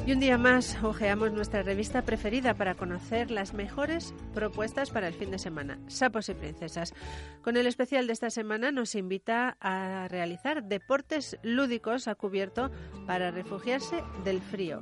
Y 0.07 0.12
un 0.12 0.20
día 0.20 0.38
más 0.38 0.82
ojeamos 0.82 1.32
nuestra 1.32 1.62
revista 1.62 2.03
preferida 2.03 2.55
para 2.55 2.74
conocer 2.74 3.30
las 3.30 3.55
mejores 3.55 4.12
propuestas 4.34 4.90
para 4.90 5.07
el 5.07 5.14
fin 5.14 5.30
de 5.30 5.38
semana, 5.38 5.78
Sapos 5.86 6.28
y 6.28 6.34
Princesas. 6.34 6.94
Con 7.42 7.57
el 7.57 7.68
especial 7.68 8.09
de 8.09 8.12
esta 8.12 8.30
semana 8.30 8.72
nos 8.72 8.97
invita 8.97 9.57
a 9.61 10.09
realizar 10.09 10.64
deportes 10.64 11.38
lúdicos 11.44 12.09
a 12.09 12.16
cubierto 12.16 12.72
para 13.07 13.30
refugiarse 13.30 14.03
del 14.24 14.40
frío 14.40 14.80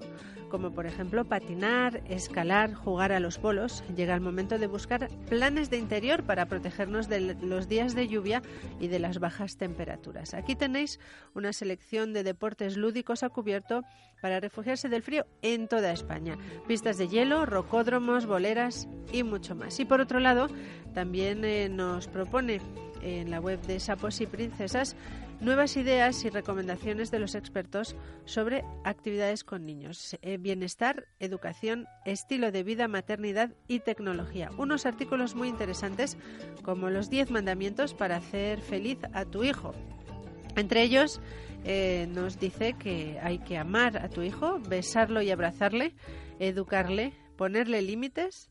como 0.55 0.70
por 0.70 0.86
ejemplo 0.86 1.24
patinar, 1.24 2.00
escalar, 2.09 2.74
jugar 2.74 3.11
a 3.11 3.18
los 3.18 3.40
bolos. 3.40 3.82
Llega 3.96 4.14
el 4.14 4.20
momento 4.20 4.57
de 4.57 4.68
buscar 4.68 5.09
planes 5.28 5.68
de 5.68 5.78
interior 5.78 6.22
para 6.22 6.46
protegernos 6.46 7.09
de 7.09 7.34
los 7.42 7.66
días 7.66 7.96
de 7.96 8.07
lluvia 8.07 8.40
y 8.78 8.86
de 8.86 9.00
las 9.00 9.18
bajas 9.18 9.57
temperaturas. 9.57 10.32
Aquí 10.32 10.55
tenéis 10.55 11.00
una 11.34 11.52
selección 11.52 12.12
de 12.12 12.22
deportes 12.22 12.76
lúdicos 12.76 13.24
a 13.24 13.30
cubierto 13.30 13.82
para 14.22 14.38
refugiarse 14.38 14.88
del 14.88 15.02
frío 15.02 15.26
en 15.42 15.66
toda 15.66 15.90
España. 15.90 16.38
Pistas 16.68 16.98
de 16.98 17.09
hielo, 17.09 17.46
rocódromos, 17.46 18.24
boleras 18.24 18.86
y 19.12 19.24
mucho 19.24 19.57
más. 19.57 19.80
Y 19.80 19.84
por 19.84 20.00
otro 20.00 20.20
lado, 20.20 20.46
también 20.94 21.44
eh, 21.44 21.68
nos 21.68 22.07
propone 22.07 22.61
en 23.05 23.30
la 23.30 23.40
web 23.40 23.61
de 23.62 23.78
Sapos 23.78 24.20
y 24.20 24.26
Princesas 24.26 24.96
nuevas 25.40 25.76
ideas 25.76 26.24
y 26.24 26.30
recomendaciones 26.30 27.11
de 27.11 27.18
los 27.18 27.34
expertos 27.34 27.94
sobre 28.24 28.64
actividades 28.82 29.44
con 29.44 29.66
niños, 29.66 30.16
eh, 30.22 30.38
bienestar, 30.38 31.07
educación, 31.18 31.86
estilo 32.05 32.50
de 32.50 32.62
vida, 32.62 32.88
maternidad 32.88 33.50
y 33.68 33.80
tecnología. 33.80 34.50
Unos 34.57 34.86
artículos 34.86 35.34
muy 35.34 35.48
interesantes 35.48 36.16
como 36.62 36.88
los 36.88 37.11
10 37.11 37.30
mandamientos 37.30 37.94
para 37.94 38.16
hacer 38.16 38.61
feliz 38.61 38.98
a 39.12 39.24
tu 39.24 39.44
hijo. 39.44 39.74
Entre 40.57 40.82
ellos 40.82 41.20
eh, 41.64 42.07
nos 42.11 42.38
dice 42.38 42.74
que 42.74 43.18
hay 43.22 43.38
que 43.38 43.59
amar 43.59 43.98
a 43.98 44.09
tu 44.09 44.22
hijo, 44.22 44.61
besarlo 44.68 45.20
y 45.20 45.30
abrazarle, 45.30 45.94
educarle, 46.38 47.12
ponerle 47.36 47.82
límites, 47.82 48.50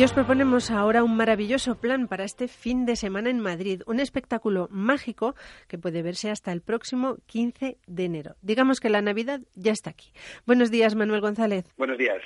Y 0.00 0.02
os 0.02 0.14
proponemos 0.14 0.70
ahora 0.70 1.04
un 1.04 1.14
maravilloso 1.14 1.74
plan 1.74 2.08
para 2.08 2.24
este 2.24 2.48
fin 2.48 2.86
de 2.86 2.96
semana 2.96 3.28
en 3.28 3.38
Madrid, 3.38 3.82
un 3.84 4.00
espectáculo 4.00 4.66
mágico 4.70 5.34
que 5.68 5.76
puede 5.76 6.00
verse 6.00 6.30
hasta 6.30 6.52
el 6.52 6.62
próximo 6.62 7.18
15 7.26 7.76
de 7.86 8.04
enero. 8.06 8.34
Digamos 8.40 8.80
que 8.80 8.88
la 8.88 9.02
Navidad 9.02 9.42
ya 9.56 9.72
está 9.72 9.90
aquí. 9.90 10.10
Buenos 10.46 10.70
días, 10.70 10.94
Manuel 10.94 11.20
González. 11.20 11.66
Buenos 11.76 11.98
días. 11.98 12.16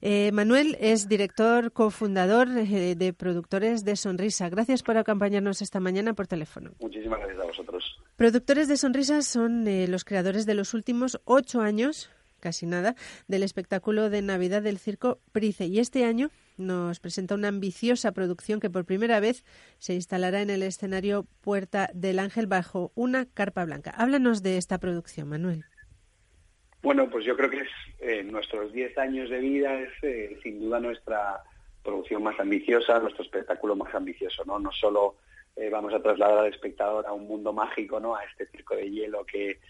Eh, 0.00 0.32
Manuel 0.32 0.76
es 0.80 1.08
director, 1.08 1.70
cofundador 1.70 2.48
eh, 2.48 2.96
de 2.96 3.12
Productores 3.12 3.84
de 3.84 3.94
Sonrisa. 3.94 4.48
Gracias 4.48 4.82
por 4.82 4.98
acompañarnos 4.98 5.62
esta 5.62 5.78
mañana 5.78 6.14
por 6.14 6.26
teléfono. 6.26 6.72
Muchísimas 6.80 7.20
gracias 7.20 7.38
a 7.38 7.46
vosotros. 7.46 8.00
Productores 8.16 8.66
de 8.66 8.76
Sonrisas 8.76 9.24
son 9.24 9.68
eh, 9.68 9.86
los 9.86 10.04
creadores 10.04 10.46
de 10.46 10.54
los 10.54 10.74
últimos 10.74 11.20
ocho 11.26 11.60
años 11.60 12.10
casi 12.40 12.66
nada, 12.66 12.96
del 13.28 13.42
espectáculo 13.42 14.10
de 14.10 14.22
Navidad 14.22 14.62
del 14.62 14.78
Circo 14.78 15.20
Price. 15.30 15.66
Y 15.66 15.78
este 15.78 16.04
año 16.04 16.30
nos 16.60 17.00
presenta 17.00 17.34
una 17.34 17.48
ambiciosa 17.48 18.12
producción 18.12 18.60
que 18.60 18.70
por 18.70 18.84
primera 18.84 19.20
vez 19.20 19.44
se 19.78 19.94
instalará 19.94 20.42
en 20.42 20.50
el 20.50 20.62
escenario 20.62 21.26
Puerta 21.40 21.90
del 21.94 22.18
Ángel 22.18 22.46
bajo 22.46 22.92
una 22.94 23.26
carpa 23.26 23.64
blanca. 23.64 23.90
Háblanos 23.90 24.42
de 24.42 24.56
esta 24.56 24.78
producción, 24.78 25.28
Manuel. 25.28 25.64
Bueno, 26.82 27.10
pues 27.10 27.24
yo 27.24 27.36
creo 27.36 27.50
que 27.50 27.60
es 27.60 27.68
eh, 27.98 28.22
nuestros 28.22 28.72
10 28.72 28.96
años 28.98 29.28
de 29.28 29.38
vida 29.38 29.78
es 29.80 29.92
eh, 30.02 30.38
sin 30.42 30.60
duda 30.60 30.80
nuestra 30.80 31.42
producción 31.82 32.22
más 32.22 32.38
ambiciosa, 32.40 32.98
nuestro 32.98 33.24
espectáculo 33.24 33.76
más 33.76 33.94
ambicioso, 33.94 34.44
¿no? 34.44 34.58
No 34.58 34.72
solo 34.72 35.16
eh, 35.56 35.68
vamos 35.68 35.92
a 35.92 36.02
trasladar 36.02 36.38
al 36.38 36.52
espectador 36.52 37.06
a 37.06 37.12
un 37.12 37.26
mundo 37.26 37.52
mágico, 37.52 38.00
¿no? 38.00 38.14
A 38.14 38.24
este 38.24 38.46
circo 38.46 38.76
de 38.76 38.90
hielo 38.90 39.26
que, 39.26 39.60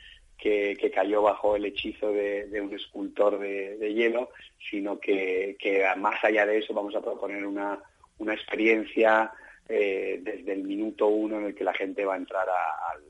que, 0.41 0.91
cayó 0.95 1.22
bajo 1.22 1.57
el 1.57 1.66
hechizo 1.66 2.11
de, 2.12 2.61
un 2.61 2.74
escultor 2.74 3.38
de, 3.38 3.95
hielo, 3.95 4.30
sino 4.70 4.99
que, 4.99 5.57
más 5.99 6.22
allá 6.24 6.47
de 6.47 6.59
eso 6.59 6.72
vamos 6.72 6.95
a 6.95 7.03
proponer 7.03 7.47
una, 7.47 7.78
experiencia 8.32 9.32
eh, 9.68 10.18
desde 10.22 10.53
el 10.53 10.64
minuto 10.64 11.07
uno 11.07 11.38
en 11.38 11.47
el 11.47 11.55
que 11.55 11.64
la 11.64 11.74
gente 11.74 12.05
va 12.05 12.14
a 12.14 12.18
entrar 12.18 12.49
al, 12.49 13.01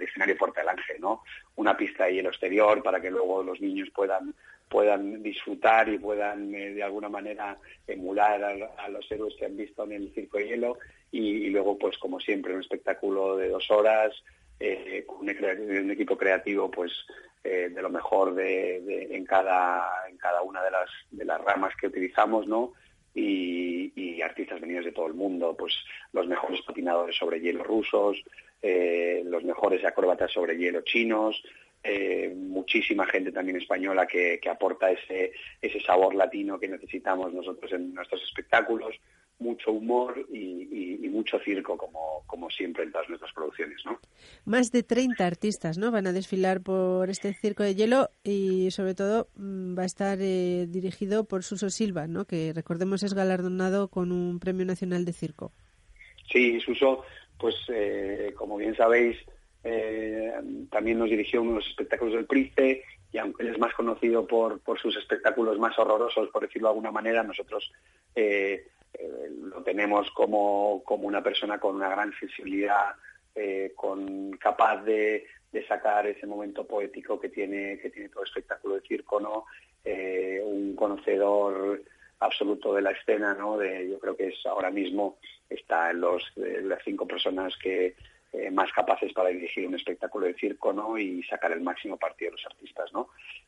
escenario 0.00 0.36
Puerta 0.36 0.60
del 0.60 0.68
Ángel, 0.68 1.00
¿no? 1.00 1.22
Una 1.56 1.76
pista 1.76 2.04
de 2.04 2.14
hielo 2.14 2.28
exterior 2.28 2.82
para 2.82 3.00
que 3.00 3.10
luego 3.10 3.42
los 3.42 3.60
niños 3.60 3.88
puedan 3.94 4.34
puedan 4.68 5.22
disfrutar 5.22 5.88
y 5.88 5.98
puedan 5.98 6.54
eh, 6.54 6.74
de 6.74 6.82
alguna 6.82 7.08
manera 7.08 7.56
emular 7.86 8.42
a, 8.76 8.88
los 8.88 9.10
héroes 9.10 9.34
que 9.38 9.46
han 9.46 9.56
visto 9.56 9.84
en 9.84 9.92
el 9.92 10.12
circo 10.12 10.38
de 10.38 10.48
hielo 10.48 10.78
y, 11.12 11.48
luego 11.50 11.78
pues 11.78 11.96
como 11.98 12.18
siempre 12.18 12.54
un 12.54 12.60
espectáculo 12.60 13.36
de 13.36 13.50
dos 13.50 13.70
horas 13.70 14.12
eh, 14.60 15.04
un, 15.08 15.90
equipo 15.90 16.16
creativo 16.16 16.70
pues 16.70 16.92
eh, 17.42 17.70
de 17.74 17.82
lo 17.82 17.90
mejor 17.90 18.34
de, 18.34 19.08
en 19.10 19.24
cada 19.24 20.08
en 20.08 20.16
cada 20.16 20.42
una 20.42 20.62
de 20.62 20.70
las 20.70 20.88
de 21.10 21.24
las 21.24 21.40
ramas 21.40 21.74
que 21.76 21.88
utilizamos 21.88 22.46
no 22.46 22.72
y, 23.14 24.22
artistas 24.22 24.58
venidos 24.58 24.86
de 24.86 24.92
todo 24.92 25.06
el 25.06 25.12
mundo 25.12 25.54
pues 25.54 25.74
los 26.12 26.26
mejores 26.26 26.62
patinadores 26.62 27.14
sobre 27.14 27.40
hielo 27.40 27.62
rusos 27.62 28.16
eh, 28.62 29.22
los 29.26 29.44
mejores 29.44 29.84
acróbatas 29.84 30.32
sobre 30.32 30.56
hielo 30.56 30.80
chinos 30.80 31.42
muchísima 32.34 33.04
gente 33.04 33.30
también 33.30 33.58
española 33.58 34.06
que, 34.06 34.40
que 34.40 34.48
aporta 34.48 34.90
ese 34.90 35.32
ese 35.60 35.80
sabor 35.82 36.14
latino 36.14 36.58
que 36.58 36.68
necesitamos 36.68 37.34
nosotros 37.34 37.70
en 37.72 37.92
nuestros 37.92 38.22
espectáculos 38.22 38.96
mucho 39.38 39.72
humor 39.72 40.26
y, 40.32 41.08
mucho 41.10 41.38
circo, 41.44 41.76
como, 41.76 42.24
como 42.26 42.50
siempre 42.50 42.82
en 42.82 42.90
todas 42.90 43.08
nuestras 43.08 43.32
producciones, 43.32 43.78
¿no? 43.84 44.00
Más 44.44 44.72
de 44.72 44.82
30 44.82 45.24
artistas, 45.24 45.78
¿no? 45.78 45.92
Van 45.92 46.08
a 46.08 46.12
desfilar 46.12 46.60
por 46.60 47.08
este 47.08 47.32
circo 47.34 47.62
de 47.62 47.76
hielo 47.76 48.10
y, 48.24 48.72
sobre 48.72 48.94
todo, 48.94 49.28
mm, 49.36 49.78
va 49.78 49.84
a 49.84 49.86
estar 49.86 50.18
eh, 50.20 50.66
dirigido 50.68 51.24
por 51.24 51.44
Suso 51.44 51.70
Silva, 51.70 52.08
¿no? 52.08 52.24
Que, 52.24 52.52
recordemos, 52.52 53.04
es 53.04 53.14
galardonado 53.14 53.88
con 53.88 54.10
un 54.10 54.40
Premio 54.40 54.66
Nacional 54.66 55.04
de 55.04 55.12
Circo. 55.12 55.52
Sí, 56.30 56.58
Suso, 56.60 57.04
pues, 57.38 57.54
eh, 57.68 58.34
como 58.36 58.56
bien 58.56 58.74
sabéis, 58.74 59.16
eh, 59.62 60.32
también 60.70 60.98
nos 60.98 61.08
dirigió 61.08 61.42
uno 61.42 61.52
de 61.52 61.56
los 61.58 61.68
espectáculos 61.68 62.14
del 62.14 62.26
Price 62.26 62.82
y 63.14 63.18
aunque 63.18 63.44
él 63.44 63.50
es 63.50 63.58
más 63.58 63.72
conocido 63.74 64.26
por, 64.26 64.60
por 64.60 64.80
sus 64.80 64.96
espectáculos 64.96 65.56
más 65.58 65.78
horrorosos, 65.78 66.28
por 66.30 66.42
decirlo 66.42 66.68
de 66.68 66.72
alguna 66.72 66.90
manera, 66.90 67.22
nosotros 67.22 67.70
eh, 68.16 68.66
eh, 68.98 69.30
lo 69.30 69.62
tenemos 69.62 70.10
como, 70.12 70.82
como, 70.84 71.06
una 71.06 71.22
persona 71.22 71.58
con 71.58 71.76
una 71.76 71.88
gran 71.88 72.12
sensibilidad, 72.18 72.94
eh, 73.34 73.72
con 73.74 74.32
capaz 74.32 74.82
de, 74.84 75.26
sacar 75.68 76.04
ese 76.04 76.26
momento 76.26 76.66
poético 76.66 77.20
que 77.20 77.28
tiene, 77.28 77.78
que 77.78 77.88
tiene 77.88 78.08
todo 78.08 78.24
espectáculo 78.24 78.74
de 78.74 78.80
circo, 78.80 79.20
¿no? 79.20 79.44
Eh, 79.84 80.42
un 80.44 80.74
conocedor 80.74 81.80
absoluto 82.18 82.74
de 82.74 82.82
la 82.82 82.90
escena, 82.90 83.34
¿no? 83.34 83.56
De, 83.56 83.88
yo 83.88 84.00
creo 84.00 84.16
que 84.16 84.28
es 84.28 84.46
ahora 84.46 84.72
mismo 84.72 85.18
está 85.48 85.92
en 85.92 86.00
los 86.00 86.24
las 86.36 86.82
cinco 86.84 87.06
personas 87.06 87.56
que 87.56 87.94
eh, 88.36 88.50
más 88.50 88.72
capaces 88.72 89.12
para 89.12 89.28
dirigir 89.28 89.66
un 89.66 89.76
espectáculo 89.76 90.26
de 90.26 90.34
circo. 90.34 90.98
Y 90.98 91.22
sacar 91.22 91.52
el 91.52 91.60
máximo 91.60 91.96
partido 91.96 92.30
de 92.30 92.36
los 92.36 92.46
artistas. 92.46 92.90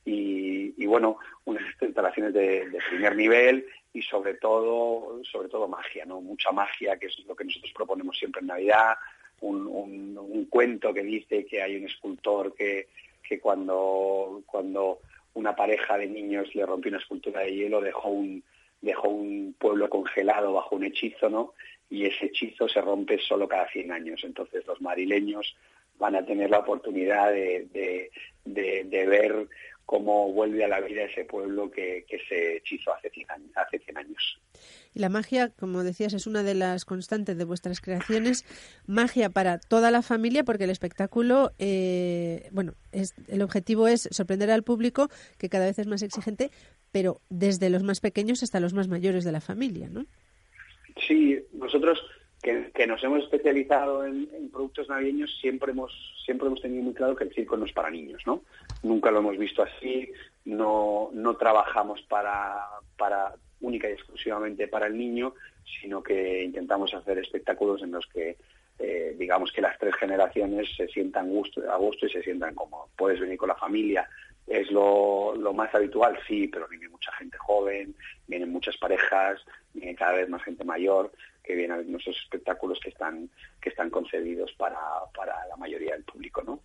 Y, 0.04 0.86
bueno, 0.86 1.18
unas 1.44 1.64
instalaciones 1.80 2.32
de, 2.32 2.68
primer 2.88 3.16
nivel 3.16 3.66
y 3.92 4.02
sobre 4.02 4.34
todo, 4.34 5.20
sobre 5.24 5.48
todo 5.48 5.66
magia. 5.66 6.06
Mucha 6.06 6.52
magia, 6.52 6.96
que 6.98 7.06
es 7.06 7.18
lo 7.26 7.34
que 7.34 7.44
nosotros 7.44 7.72
proponemos 7.74 8.16
siempre 8.16 8.40
en 8.40 8.46
Navidad, 8.46 8.94
un, 9.40 10.46
cuento 10.48 10.94
que 10.94 11.02
dice 11.02 11.44
que 11.44 11.60
hay 11.60 11.76
un 11.76 11.84
escultor 11.84 12.54
que, 12.54 12.88
que 13.28 13.40
cuando, 13.40 14.42
cuando 14.46 15.00
una 15.34 15.56
pareja 15.56 15.98
de 15.98 16.06
niños 16.06 16.54
le 16.54 16.64
rompió 16.64 16.90
una 16.90 17.00
escultura 17.00 17.40
de 17.40 17.54
hielo 17.54 17.80
dejó 17.80 18.08
un, 18.08 18.42
dejó 18.80 19.08
un 19.08 19.54
pueblo 19.58 19.90
congelado 19.90 20.52
bajo 20.52 20.76
un 20.76 20.84
hechizo. 20.84 21.54
Y 21.88 22.04
ese 22.04 22.26
hechizo 22.26 22.68
se 22.68 22.80
rompe 22.80 23.18
solo 23.18 23.46
cada 23.46 23.68
100 23.68 23.92
años. 23.92 24.20
Entonces 24.24 24.66
los 24.66 24.80
marileños 24.80 25.54
van 25.98 26.16
a 26.16 26.24
tener 26.24 26.50
la 26.50 26.58
oportunidad 26.58 27.32
de, 27.32 28.10
de, 28.44 29.06
ver 29.06 29.48
cómo 29.84 30.32
vuelve 30.32 30.64
a 30.64 30.68
la 30.68 30.80
vida 30.80 31.02
ese 31.02 31.24
pueblo 31.24 31.70
que, 31.70 32.04
se 32.28 32.56
hechizó 32.56 32.92
hace 32.92 33.08
100, 33.10 33.30
años, 33.30 33.50
hace 33.54 33.78
100 33.78 33.98
años. 33.98 34.40
Y 34.94 34.98
la 34.98 35.08
magia, 35.08 35.50
como 35.50 35.84
decías, 35.84 36.12
es 36.12 36.26
una 36.26 36.42
de 36.42 36.54
las 36.54 36.84
constantes 36.84 37.38
de 37.38 37.44
vuestras 37.44 37.80
creaciones. 37.80 38.44
Magia 38.86 39.30
para 39.30 39.58
toda 39.58 39.90
la 39.90 40.02
familia, 40.02 40.42
porque 40.42 40.64
el 40.64 40.70
espectáculo, 40.70 41.52
eh, 41.58 42.48
bueno, 42.50 42.74
es, 42.92 43.14
el 43.28 43.42
objetivo 43.42 43.86
es 43.86 44.08
sorprender 44.10 44.50
al 44.50 44.64
público, 44.64 45.08
que 45.38 45.48
cada 45.48 45.66
vez 45.66 45.78
es 45.78 45.86
más 45.86 46.02
exigente, 46.02 46.50
pero 46.90 47.20
desde 47.28 47.70
los 47.70 47.82
más 47.82 48.00
pequeños 48.00 48.42
hasta 48.42 48.60
los 48.60 48.74
más 48.74 48.88
mayores 48.88 49.24
de 49.24 49.32
la 49.32 49.40
familia, 49.40 49.88
¿no? 49.88 50.06
Sí, 50.96 51.38
nosotros 51.52 52.02
que, 52.42 52.86
nos 52.86 53.02
hemos 53.02 53.24
especializado 53.24 54.06
en, 54.06 54.28
productos 54.52 54.88
navideños 54.88 55.36
siempre 55.40 55.72
hemos 55.72 55.92
siempre 56.24 56.46
hemos 56.46 56.60
tenido 56.60 56.82
muy 56.82 56.94
claro 56.94 57.16
que 57.16 57.24
el 57.24 57.34
circo 57.34 57.56
no 57.56 57.66
es 57.66 57.72
para 57.72 57.90
niños, 57.90 58.22
¿no? 58.26 58.42
Nunca 58.82 59.10
lo 59.10 59.18
hemos 59.18 59.36
visto 59.36 59.62
así, 59.62 60.10
no 60.44 61.10
no 61.12 61.36
trabajamos 61.36 62.02
para 62.02 62.64
para 62.96 63.34
única 63.60 63.88
y 63.88 63.92
exclusivamente 63.92 64.68
para 64.68 64.86
el 64.86 64.96
niño, 64.96 65.34
sino 65.80 66.02
que 66.02 66.44
intentamos 66.44 66.94
hacer 66.94 67.18
espectáculos 67.18 67.82
en 67.82 67.92
los 67.92 68.06
que 68.06 68.36
eh, 68.78 69.16
digamos 69.18 69.50
que 69.52 69.62
las 69.62 69.78
tres 69.78 69.94
generaciones 69.96 70.68
se 70.76 70.86
sientan 70.88 71.30
gusto, 71.30 71.62
a 71.70 71.76
gusto 71.76 72.06
y 72.06 72.10
se 72.10 72.22
sientan 72.22 72.54
como 72.54 72.88
puedes 72.96 73.18
venir 73.18 73.38
con 73.38 73.48
la 73.48 73.54
familia 73.56 74.08
es 74.46 74.70
lo, 74.70 75.34
lo, 75.34 75.52
más 75.52 75.74
habitual, 75.74 76.18
sí, 76.26 76.48
pero 76.48 76.68
viene 76.68 76.88
mucha 76.88 77.12
gente 77.12 77.36
joven, 77.38 77.94
vienen 78.26 78.52
muchas 78.52 78.76
parejas, 78.76 79.44
viene 79.72 79.94
cada 79.94 80.12
vez 80.12 80.28
más 80.28 80.42
gente 80.42 80.64
mayor 80.64 81.12
que 81.42 81.54
viene 81.54 81.74
a 81.74 81.76
ver 81.78 81.86
nuestros 81.86 82.16
espectáculos 82.16 82.78
que 82.80 82.90
están, 82.90 83.30
que 83.60 83.70
están 83.70 83.90
concebidos 83.90 84.52
para, 84.52 84.78
para 85.14 85.46
la 85.46 85.56
mayoría 85.56 85.94
del 85.94 86.04
público, 86.04 86.42
¿no? 86.42 86.60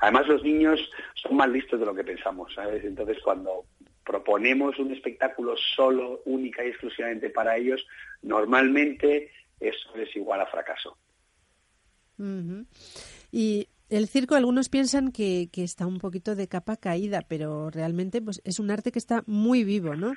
Además, 0.00 0.26
los 0.26 0.42
niños 0.42 0.80
son 1.14 1.36
más 1.36 1.48
listos 1.48 1.78
de 1.78 1.86
lo 1.86 1.94
que 1.94 2.04
pensamos, 2.04 2.52
¿sabes? 2.54 2.84
Entonces, 2.84 3.18
cuando 3.22 3.64
proponemos 4.04 4.78
un 4.78 4.92
espectáculo 4.92 5.54
solo, 5.76 6.22
única 6.24 6.64
y 6.64 6.68
exclusivamente 6.68 7.30
para 7.30 7.56
ellos, 7.56 7.86
normalmente 8.22 9.30
eso 9.60 9.94
es 9.96 10.14
igual 10.16 10.40
a 10.40 10.46
fracaso. 10.46 10.96
Y 13.30 13.68
el 13.88 14.08
circo, 14.08 14.34
algunos 14.34 14.68
piensan 14.68 15.12
que, 15.12 15.48
está 15.54 15.86
un 15.86 15.98
poquito 15.98 16.34
de 16.34 16.48
capa 16.48 16.76
caída, 16.76 17.22
pero 17.26 17.70
realmente 17.70 18.20
pues, 18.20 18.40
es 18.44 18.58
un 18.58 18.70
arte 18.70 18.92
que 18.92 18.98
está 18.98 19.22
muy 19.26 19.64
vivo, 19.64 19.94
¿no? 19.94 20.14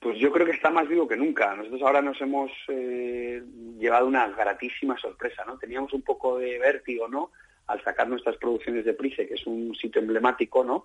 Pues 0.00 0.18
yo 0.18 0.32
creo 0.32 0.46
que 0.46 0.52
está 0.52 0.70
más 0.70 0.88
vivo 0.88 1.06
que 1.06 1.16
nunca. 1.16 1.54
Nosotros 1.54 1.82
ahora 1.82 2.00
nos 2.00 2.18
hemos 2.22 2.50
eh, 2.68 3.42
llevado 3.78 4.06
una 4.06 4.28
gratísima 4.28 4.96
sorpresa, 4.98 5.44
¿no? 5.44 5.58
Teníamos 5.58 5.92
un 5.92 6.00
poco 6.00 6.38
de 6.38 6.58
vértigo, 6.58 7.06
¿no? 7.06 7.30
Al 7.66 7.84
sacar 7.84 8.08
nuestras 8.08 8.36
producciones 8.38 8.86
de 8.86 8.94
Price, 8.94 9.28
que 9.28 9.34
es 9.34 9.46
un 9.46 9.74
sitio 9.74 10.00
emblemático, 10.00 10.64
¿no? 10.64 10.84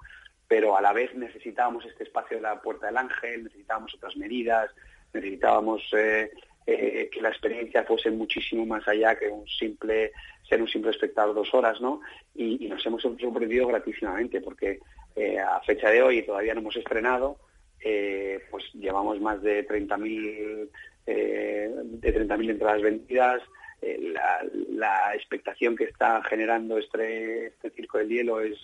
Pero 0.49 0.75
a 0.75 0.81
la 0.81 0.91
vez 0.91 1.15
necesitábamos 1.15 1.85
este 1.85 2.03
espacio 2.03 2.37
de 2.37 2.43
la 2.43 2.61
Puerta 2.61 2.87
del 2.87 2.97
Ángel, 2.97 3.45
necesitábamos 3.45 3.95
otras 3.95 4.17
medidas, 4.17 4.69
necesitábamos 5.13 5.81
eh, 5.93 6.29
eh, 6.67 7.09
que 7.11 7.21
la 7.21 7.29
experiencia 7.29 7.85
fuese 7.85 8.11
muchísimo 8.11 8.65
más 8.65 8.85
allá 8.87 9.17
que 9.17 9.29
un 9.29 9.47
simple 9.47 10.11
ser 10.47 10.61
un 10.61 10.67
simple 10.67 10.91
espectador 10.91 11.35
dos 11.35 11.53
horas, 11.53 11.79
¿no? 11.81 12.01
Y, 12.35 12.67
nos 12.67 12.85
hemos 12.85 13.01
sorprendido 13.01 13.67
gratísimamente 13.67 14.41
porque 14.41 14.79
eh, 15.15 15.39
a 15.39 15.59
fecha 15.61 15.89
de 15.89 16.01
hoy 16.01 16.21
todavía 16.23 16.53
no 16.53 16.61
hemos 16.61 16.75
estrenado, 16.75 17.37
eh, 17.79 18.39
pues 18.49 18.65
llevamos 18.73 19.19
más 19.21 19.41
de 19.41 19.67
30.000 19.67 20.69
eh, 21.07 21.71
de 21.83 22.27
30.000 22.27 22.49
entradas 22.49 22.81
vendidas. 22.81 23.41
La, 23.81 25.13
expectación 25.13 25.75
que 25.75 25.85
está 25.85 26.21
generando 26.23 26.77
este, 26.77 27.47
este 27.47 27.69
circo 27.71 27.97
del 27.99 28.09
hielo 28.09 28.41
es, 28.41 28.57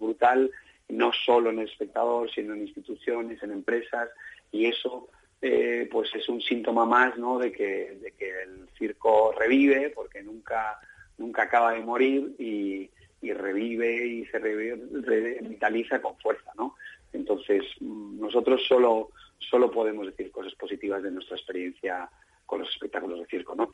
brutal, 0.00 0.50
no 0.88 1.12
solo 1.12 1.50
en 1.50 1.60
el 1.60 1.68
espectador, 1.68 2.30
sino 2.30 2.54
en 2.54 2.62
instituciones, 2.62 3.42
en 3.42 3.52
empresas, 3.52 4.08
y 4.50 4.66
eso 4.66 5.08
eh, 5.40 5.88
pues 5.90 6.14
es 6.14 6.28
un 6.28 6.40
síntoma 6.40 6.86
más 6.86 7.16
¿no? 7.18 7.38
de 7.38 7.52
que 7.52 7.98
el 8.18 8.68
circo 8.78 9.32
revive, 9.38 9.90
porque 9.90 10.22
nunca, 10.22 10.78
nunca 11.22 11.44
acaba 11.44 11.72
de 11.72 11.80
morir 11.80 12.34
y, 12.38 12.90
revive 13.22 14.06
y 14.06 14.26
se 14.26 14.38
revitaliza 14.40 16.02
con 16.02 16.18
fuerza. 16.18 16.50
¿no? 16.58 16.74
Entonces, 17.12 17.62
mm, 17.80 18.20
nosotros 18.20 18.60
solo, 18.66 19.10
solo 19.38 19.70
podemos 19.70 20.06
decir 20.06 20.30
cosas 20.32 20.54
positivas 20.54 21.02
de 21.02 21.12
nuestra 21.12 21.36
experiencia 21.36 22.10
con 22.46 22.60
los 22.60 22.68
espectáculos 22.68 23.20
de 23.20 23.26
circo, 23.26 23.54
¿no? 23.54 23.72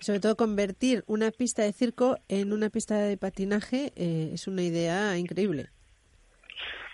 Sobre 0.00 0.18
todo 0.18 0.36
convertir 0.36 1.04
una 1.06 1.30
pista 1.30 1.62
de 1.62 1.72
circo 1.72 2.16
en 2.28 2.52
una 2.52 2.70
pista 2.70 2.98
de 2.98 3.16
patinaje 3.16 3.92
eh, 3.94 4.30
es 4.32 4.48
una 4.48 4.62
idea 4.62 5.16
increíble. 5.18 5.68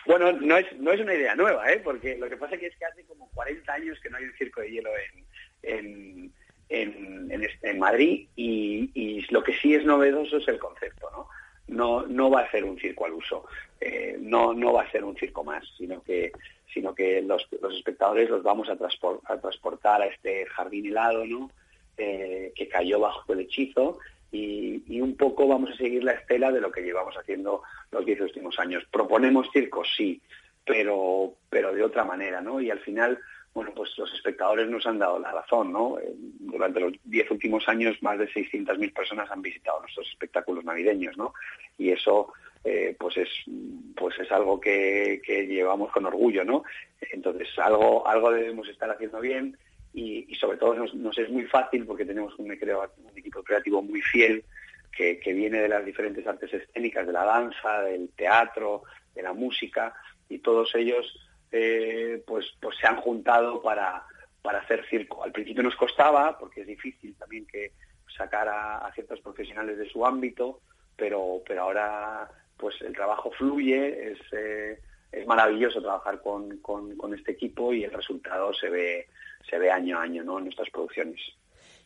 Bueno, 0.04 0.32
no 0.32 0.56
es, 0.56 0.66
no 0.78 0.90
es 0.90 1.00
una 1.00 1.14
idea 1.14 1.34
nueva, 1.34 1.70
¿eh? 1.70 1.80
porque 1.84 2.16
lo 2.16 2.28
que 2.28 2.36
pasa 2.36 2.54
es 2.56 2.60
que 2.60 2.84
hace 2.84 3.04
como 3.04 3.28
40 3.34 3.72
años 3.72 3.98
que 4.02 4.10
no 4.10 4.16
hay 4.16 4.24
un 4.24 4.32
circo 4.34 4.62
de 4.62 4.70
hielo 4.70 4.90
en, 4.96 5.24
en, 5.62 6.32
en, 6.68 7.78
Madrid 7.78 8.26
y, 8.36 9.24
lo 9.30 9.42
que 9.42 9.54
sí 9.54 9.74
es 9.74 9.84
novedoso 9.84 10.38
es 10.38 10.48
el 10.48 10.58
concepto, 10.58 11.10
¿no? 11.10 11.28
No, 11.68 12.06
no 12.06 12.30
va 12.30 12.40
a 12.40 12.50
ser 12.50 12.64
un 12.64 12.78
circo 12.78 13.04
al 13.04 13.12
uso, 13.12 13.44
eh, 13.80 14.16
no, 14.18 14.54
no 14.54 14.72
va 14.72 14.82
a 14.82 14.90
ser 14.90 15.04
un 15.04 15.16
circo 15.16 15.44
más, 15.44 15.62
sino 15.76 16.02
que, 16.02 16.32
sino 16.72 16.94
que 16.94 17.20
los, 17.20 17.46
los 17.60 17.74
espectadores 17.74 18.30
los 18.30 18.42
vamos 18.42 18.68
a, 18.70 18.76
transportar 18.76 20.00
a 20.00 20.06
este 20.06 20.46
jardín 20.46 20.86
helado, 20.86 21.26
¿no? 21.26 21.50
Eh, 21.98 22.52
que 22.54 22.68
cayó 22.68 23.00
bajo 23.00 23.32
el 23.32 23.40
hechizo 23.40 23.98
y, 24.30 25.00
un 25.00 25.16
poco 25.16 25.46
vamos 25.46 25.70
a 25.70 25.76
seguir 25.76 26.04
la 26.04 26.12
estela 26.12 26.50
de 26.52 26.60
lo 26.60 26.70
que 26.70 26.82
llevamos 26.82 27.16
haciendo 27.16 27.62
los 27.90 28.04
diez 28.04 28.20
últimos 28.20 28.58
años. 28.58 28.84
Proponemos 28.90 29.48
circos, 29.52 29.88
sí, 29.96 30.20
pero, 30.64 31.34
pero 31.48 31.72
de 31.72 31.82
otra 31.82 32.04
manera, 32.04 32.40
¿no? 32.40 32.60
Y 32.60 32.70
al 32.70 32.80
final, 32.80 33.18
bueno, 33.54 33.72
pues 33.74 33.90
los 33.98 34.12
espectadores 34.14 34.68
nos 34.68 34.86
han 34.86 34.98
dado 34.98 35.18
la 35.18 35.32
razón, 35.32 35.72
¿no? 35.72 35.98
Eh, 35.98 36.12
durante 36.14 36.80
los 36.80 36.92
diez 37.04 37.30
últimos 37.30 37.68
años, 37.68 38.00
más 38.02 38.18
de 38.18 38.28
600.000 38.28 38.92
personas 38.92 39.30
han 39.30 39.42
visitado 39.42 39.80
nuestros 39.80 40.08
espectáculos 40.08 40.64
navideños, 40.64 41.16
¿no? 41.16 41.34
Y 41.76 41.90
eso, 41.90 42.32
eh, 42.64 42.96
pues 42.98 43.16
es 43.16 43.28
pues 43.96 44.18
es 44.18 44.30
algo 44.30 44.60
que, 44.60 45.20
que 45.24 45.46
llevamos 45.46 45.90
con 45.90 46.06
orgullo, 46.06 46.44
¿no? 46.44 46.62
Entonces, 47.12 47.48
algo, 47.58 48.06
algo 48.06 48.30
debemos 48.30 48.68
estar 48.68 48.90
haciendo 48.90 49.20
bien 49.20 49.56
y, 49.92 50.34
sobre 50.36 50.58
todo 50.58 50.74
nos, 50.74 51.18
es 51.18 51.30
muy 51.30 51.44
fácil 51.44 51.84
porque 51.86 52.04
tenemos 52.04 52.38
un, 52.38 52.52
equipo 52.52 53.42
creativo 53.42 53.82
muy 53.82 54.00
fiel 54.00 54.44
que, 54.96 55.20
viene 55.32 55.60
de 55.60 55.68
las 55.68 55.84
diferentes 55.84 56.26
artes 56.26 56.52
escénicas, 56.52 57.06
de 57.06 57.12
la 57.12 57.24
danza, 57.24 57.82
del 57.82 58.08
teatro, 58.10 58.82
de 59.14 59.22
la 59.22 59.32
música 59.32 59.94
y 60.28 60.38
todos 60.38 60.74
ellos 60.74 61.06
eh, 61.52 62.22
pues, 62.26 62.46
pues 62.60 62.76
se 62.78 62.86
han 62.86 62.96
juntado 62.96 63.62
para, 63.62 64.04
para 64.42 64.60
hacer 64.60 64.84
circo. 64.88 65.22
Al 65.24 65.32
principio 65.32 65.62
nos 65.62 65.76
costaba 65.76 66.38
porque 66.38 66.62
es 66.62 66.66
difícil 66.66 67.14
también 67.16 67.46
que 67.46 67.72
sacar 68.16 68.48
a, 68.48 68.90
ciertos 68.94 69.20
profesionales 69.20 69.78
de 69.78 69.88
su 69.88 70.04
ámbito, 70.04 70.60
pero, 70.96 71.42
pero 71.46 71.62
ahora 71.62 72.28
pues 72.56 72.74
el 72.80 72.92
trabajo 72.92 73.30
fluye, 73.30 74.12
es, 74.12 74.18
eh, 74.32 74.80
es 75.12 75.26
maravilloso 75.26 75.80
trabajar 75.80 76.20
con, 76.20 76.58
con, 76.58 77.14
este 77.14 77.32
equipo 77.32 77.72
y 77.72 77.84
el 77.84 77.92
resultado 77.92 78.52
se 78.52 78.68
ve, 78.68 79.06
se 79.48 79.58
ve 79.58 79.70
año 79.70 79.98
a 79.98 80.02
año 80.02 80.24
¿no? 80.24 80.38
en 80.38 80.44
nuestras 80.44 80.68
producciones. 80.70 81.20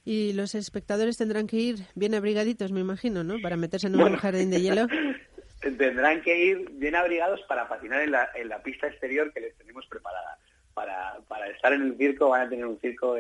Y 0.05 0.33
los 0.33 0.55
espectadores 0.55 1.19
tendrán 1.19 1.47
que 1.47 1.57
ir 1.57 1.77
bien 1.95 2.15
abrigaditos, 2.15 2.73
me 2.73 2.81
imagino, 2.81 3.23
¿no? 3.23 3.37
Para 3.41 3.57
meterse 3.57 3.87
en 3.87 4.01
un 4.01 4.17
jardín 4.17 4.51
de 4.51 4.61
hielo. 4.61 4.87
tendrán 5.63 6.23
que 6.23 6.39
ir 6.39 6.71
bien 6.73 6.97
abrigados 6.97 7.41
para 7.43 7.69
patinar 7.69 8.03
en 8.03 8.13
la, 8.13 8.31
en 8.35 8.49
la 8.49 8.63
pista 8.63 8.89
exterior 8.89 9.33
que 9.33 9.41
les 9.41 9.57
tenemos 9.57 9.87
preparada. 9.87 10.39
Para, 10.75 11.19
estar 11.55 11.73
en 11.73 11.83
el 11.83 11.97
circo 11.97 12.31
van 12.31 12.43
a 12.43 12.49
tener 12.49 12.67
un 12.67 12.81
circo 12.81 13.17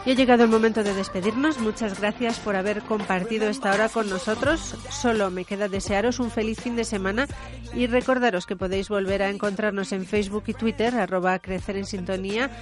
Y 0.07 0.12
ha 0.12 0.14
llegado 0.14 0.44
el 0.44 0.50
momento 0.50 0.84
de 0.84 0.94
despedirnos. 0.94 1.59
Muchas 1.59 1.98
gracias 1.98 2.38
por 2.38 2.54
haber 2.54 2.82
compartido 2.82 3.48
esta 3.48 3.74
hora 3.74 3.88
con 3.88 4.09
nosotros. 4.09 4.76
Solo 4.88 5.32
me 5.32 5.44
queda 5.44 5.66
desearos 5.66 6.20
un 6.20 6.30
feliz 6.30 6.61
fin 6.61 6.76
de 6.76 6.84
semana 6.84 7.26
y 7.74 7.88
recordaros 7.88 8.46
que 8.46 8.54
podéis 8.54 8.88
volver 8.88 9.22
a 9.22 9.30
encontrarnos 9.30 9.90
en 9.90 10.07
Facebook 10.07 10.44
y 10.46 10.54
Twitter, 10.54 10.94
arroba 10.94 11.40
crecer 11.40 11.76
en 11.76 11.86
sintonía, 11.86 12.52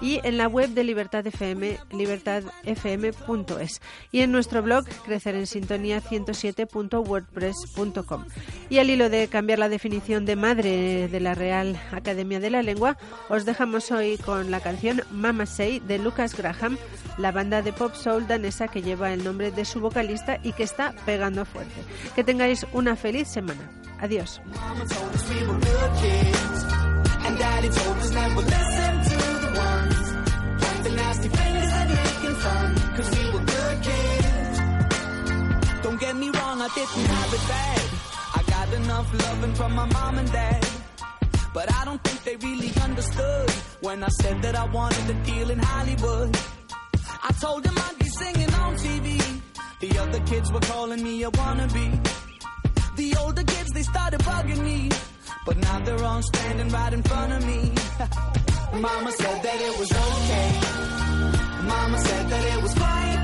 y 0.00 0.20
en 0.24 0.38
la 0.38 0.48
web 0.48 0.70
de 0.70 0.84
Libertad 0.84 1.26
FM, 1.26 1.78
libertadfm.es, 1.92 3.82
y 4.10 4.22
en 4.22 4.32
nuestro 4.32 4.62
blog, 4.62 4.86
crecer 5.04 5.34
en 5.34 5.46
sintonía 5.46 6.00
107.wordpress.com. 6.00 8.24
Y 8.68 8.78
al 8.78 8.90
hilo 8.90 9.08
de 9.10 9.28
cambiar 9.28 9.58
la 9.58 9.68
definición 9.68 10.24
de 10.24 10.36
madre 10.36 11.08
de 11.08 11.20
la 11.20 11.34
Real 11.34 11.78
Academia 11.92 12.40
de 12.40 12.48
la 12.50 12.62
Lengua, 12.62 12.96
os 13.28 13.44
dejamos 13.44 13.92
hoy 13.92 14.16
con 14.16 14.50
la 14.50 14.60
canción 14.60 15.02
Mama 15.12 15.44
Say 15.46 15.80
de 15.80 15.98
Lucas 15.98 16.34
Graham 16.36 16.78
la 17.18 17.32
banda 17.32 17.62
de 17.62 17.72
pop 17.72 17.94
soul 17.94 18.26
danesa 18.26 18.68
que 18.68 18.82
lleva 18.82 19.12
el 19.12 19.24
nombre 19.24 19.50
de 19.50 19.64
su 19.64 19.80
vocalista 19.80 20.38
y 20.42 20.52
que 20.52 20.62
está 20.62 20.92
pegando 21.04 21.44
fuerte. 21.44 21.82
Que 22.14 22.24
tengáis 22.24 22.66
una 22.72 22.96
feliz 22.96 23.28
semana. 23.28 23.70
Adiós. 24.00 24.40
But 41.56 41.72
I 41.72 41.86
don't 41.86 42.04
think 42.04 42.22
they 42.22 42.36
really 42.36 42.70
understood 42.82 43.50
when 43.80 44.04
I 44.04 44.08
said 44.20 44.42
that 44.42 44.54
I 44.54 44.64
wanted 44.66 45.06
to 45.06 45.14
deal 45.24 45.50
in 45.50 45.58
Hollywood. 45.58 46.36
I 47.28 47.32
told 47.40 47.64
them 47.64 47.74
I'd 47.76 47.98
be 47.98 48.08
singing 48.08 48.52
on 48.54 48.76
TV. 48.76 49.40
The 49.80 49.98
other 49.98 50.20
kids 50.20 50.50
were 50.52 50.60
calling 50.60 51.02
me 51.02 51.22
a 51.24 51.30
wannabe. 51.30 51.86
The 52.96 53.16
older 53.20 53.44
kids, 53.44 53.70
they 53.72 53.82
started 53.82 54.20
bugging 54.20 54.62
me. 54.62 54.90
But 55.44 55.58
now 55.58 55.78
they're 55.80 56.02
all 56.04 56.22
standing 56.22 56.68
right 56.70 56.92
in 56.92 57.02
front 57.02 57.32
of 57.32 57.46
me. 57.46 57.72
Mama 58.80 59.12
said 59.12 59.42
that 59.42 59.60
it 59.68 59.78
was 59.78 59.90
okay. 59.92 60.48
Mama 61.68 61.98
said 61.98 62.28
that 62.30 62.44
it 62.56 62.62
was 62.62 62.74
quite 62.74 63.15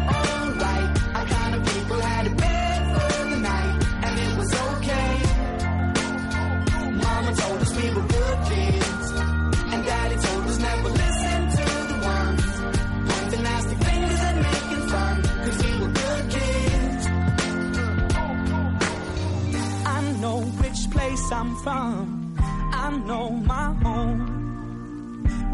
I'm 21.32 21.56
from. 21.56 22.34
I 22.38 22.90
know 23.06 23.30
my 23.30 23.74
home. 23.82 24.20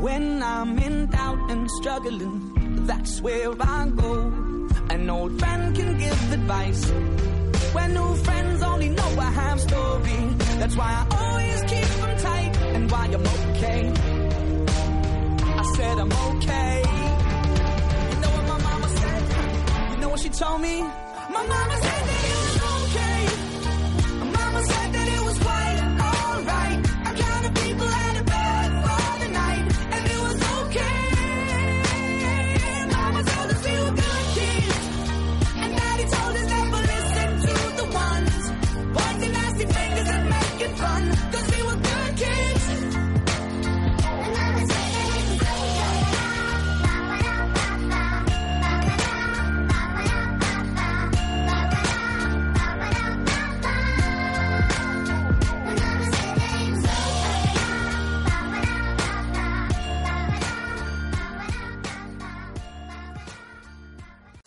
When 0.00 0.42
I'm 0.42 0.78
in 0.78 1.06
doubt 1.06 1.50
and 1.50 1.70
struggling, 1.70 2.84
that's 2.86 3.20
where 3.20 3.50
I 3.60 3.88
go. 3.88 4.12
An 4.90 5.10
old 5.10 5.38
friend 5.38 5.76
can 5.76 5.98
give 5.98 6.32
advice. 6.32 6.90
When 7.74 7.94
new 7.94 8.14
friends 8.16 8.62
only 8.62 8.88
know 8.88 9.10
a 9.18 9.30
half 9.40 9.60
story. 9.60 10.20
That's 10.60 10.76
why 10.76 10.90
I 11.00 11.16
always 11.16 11.60
keep 11.62 11.88
them 12.00 12.18
tight 12.18 12.56
and 12.74 12.90
why 12.90 13.04
I'm 13.06 13.26
okay. 13.26 13.82
I 15.60 15.62
said 15.76 15.98
I'm 15.98 16.12
okay. 16.12 16.82
You 18.10 18.20
know 18.22 18.30
what 18.36 18.46
my 18.52 18.58
mama 18.68 18.88
said? 18.88 19.22
You 19.92 19.96
know 19.98 20.08
what 20.08 20.20
she 20.20 20.28
told 20.30 20.60
me? 20.60 20.82
My 20.82 21.46
mama 21.46 21.76
said 21.82 22.27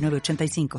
906985. 0.00 0.78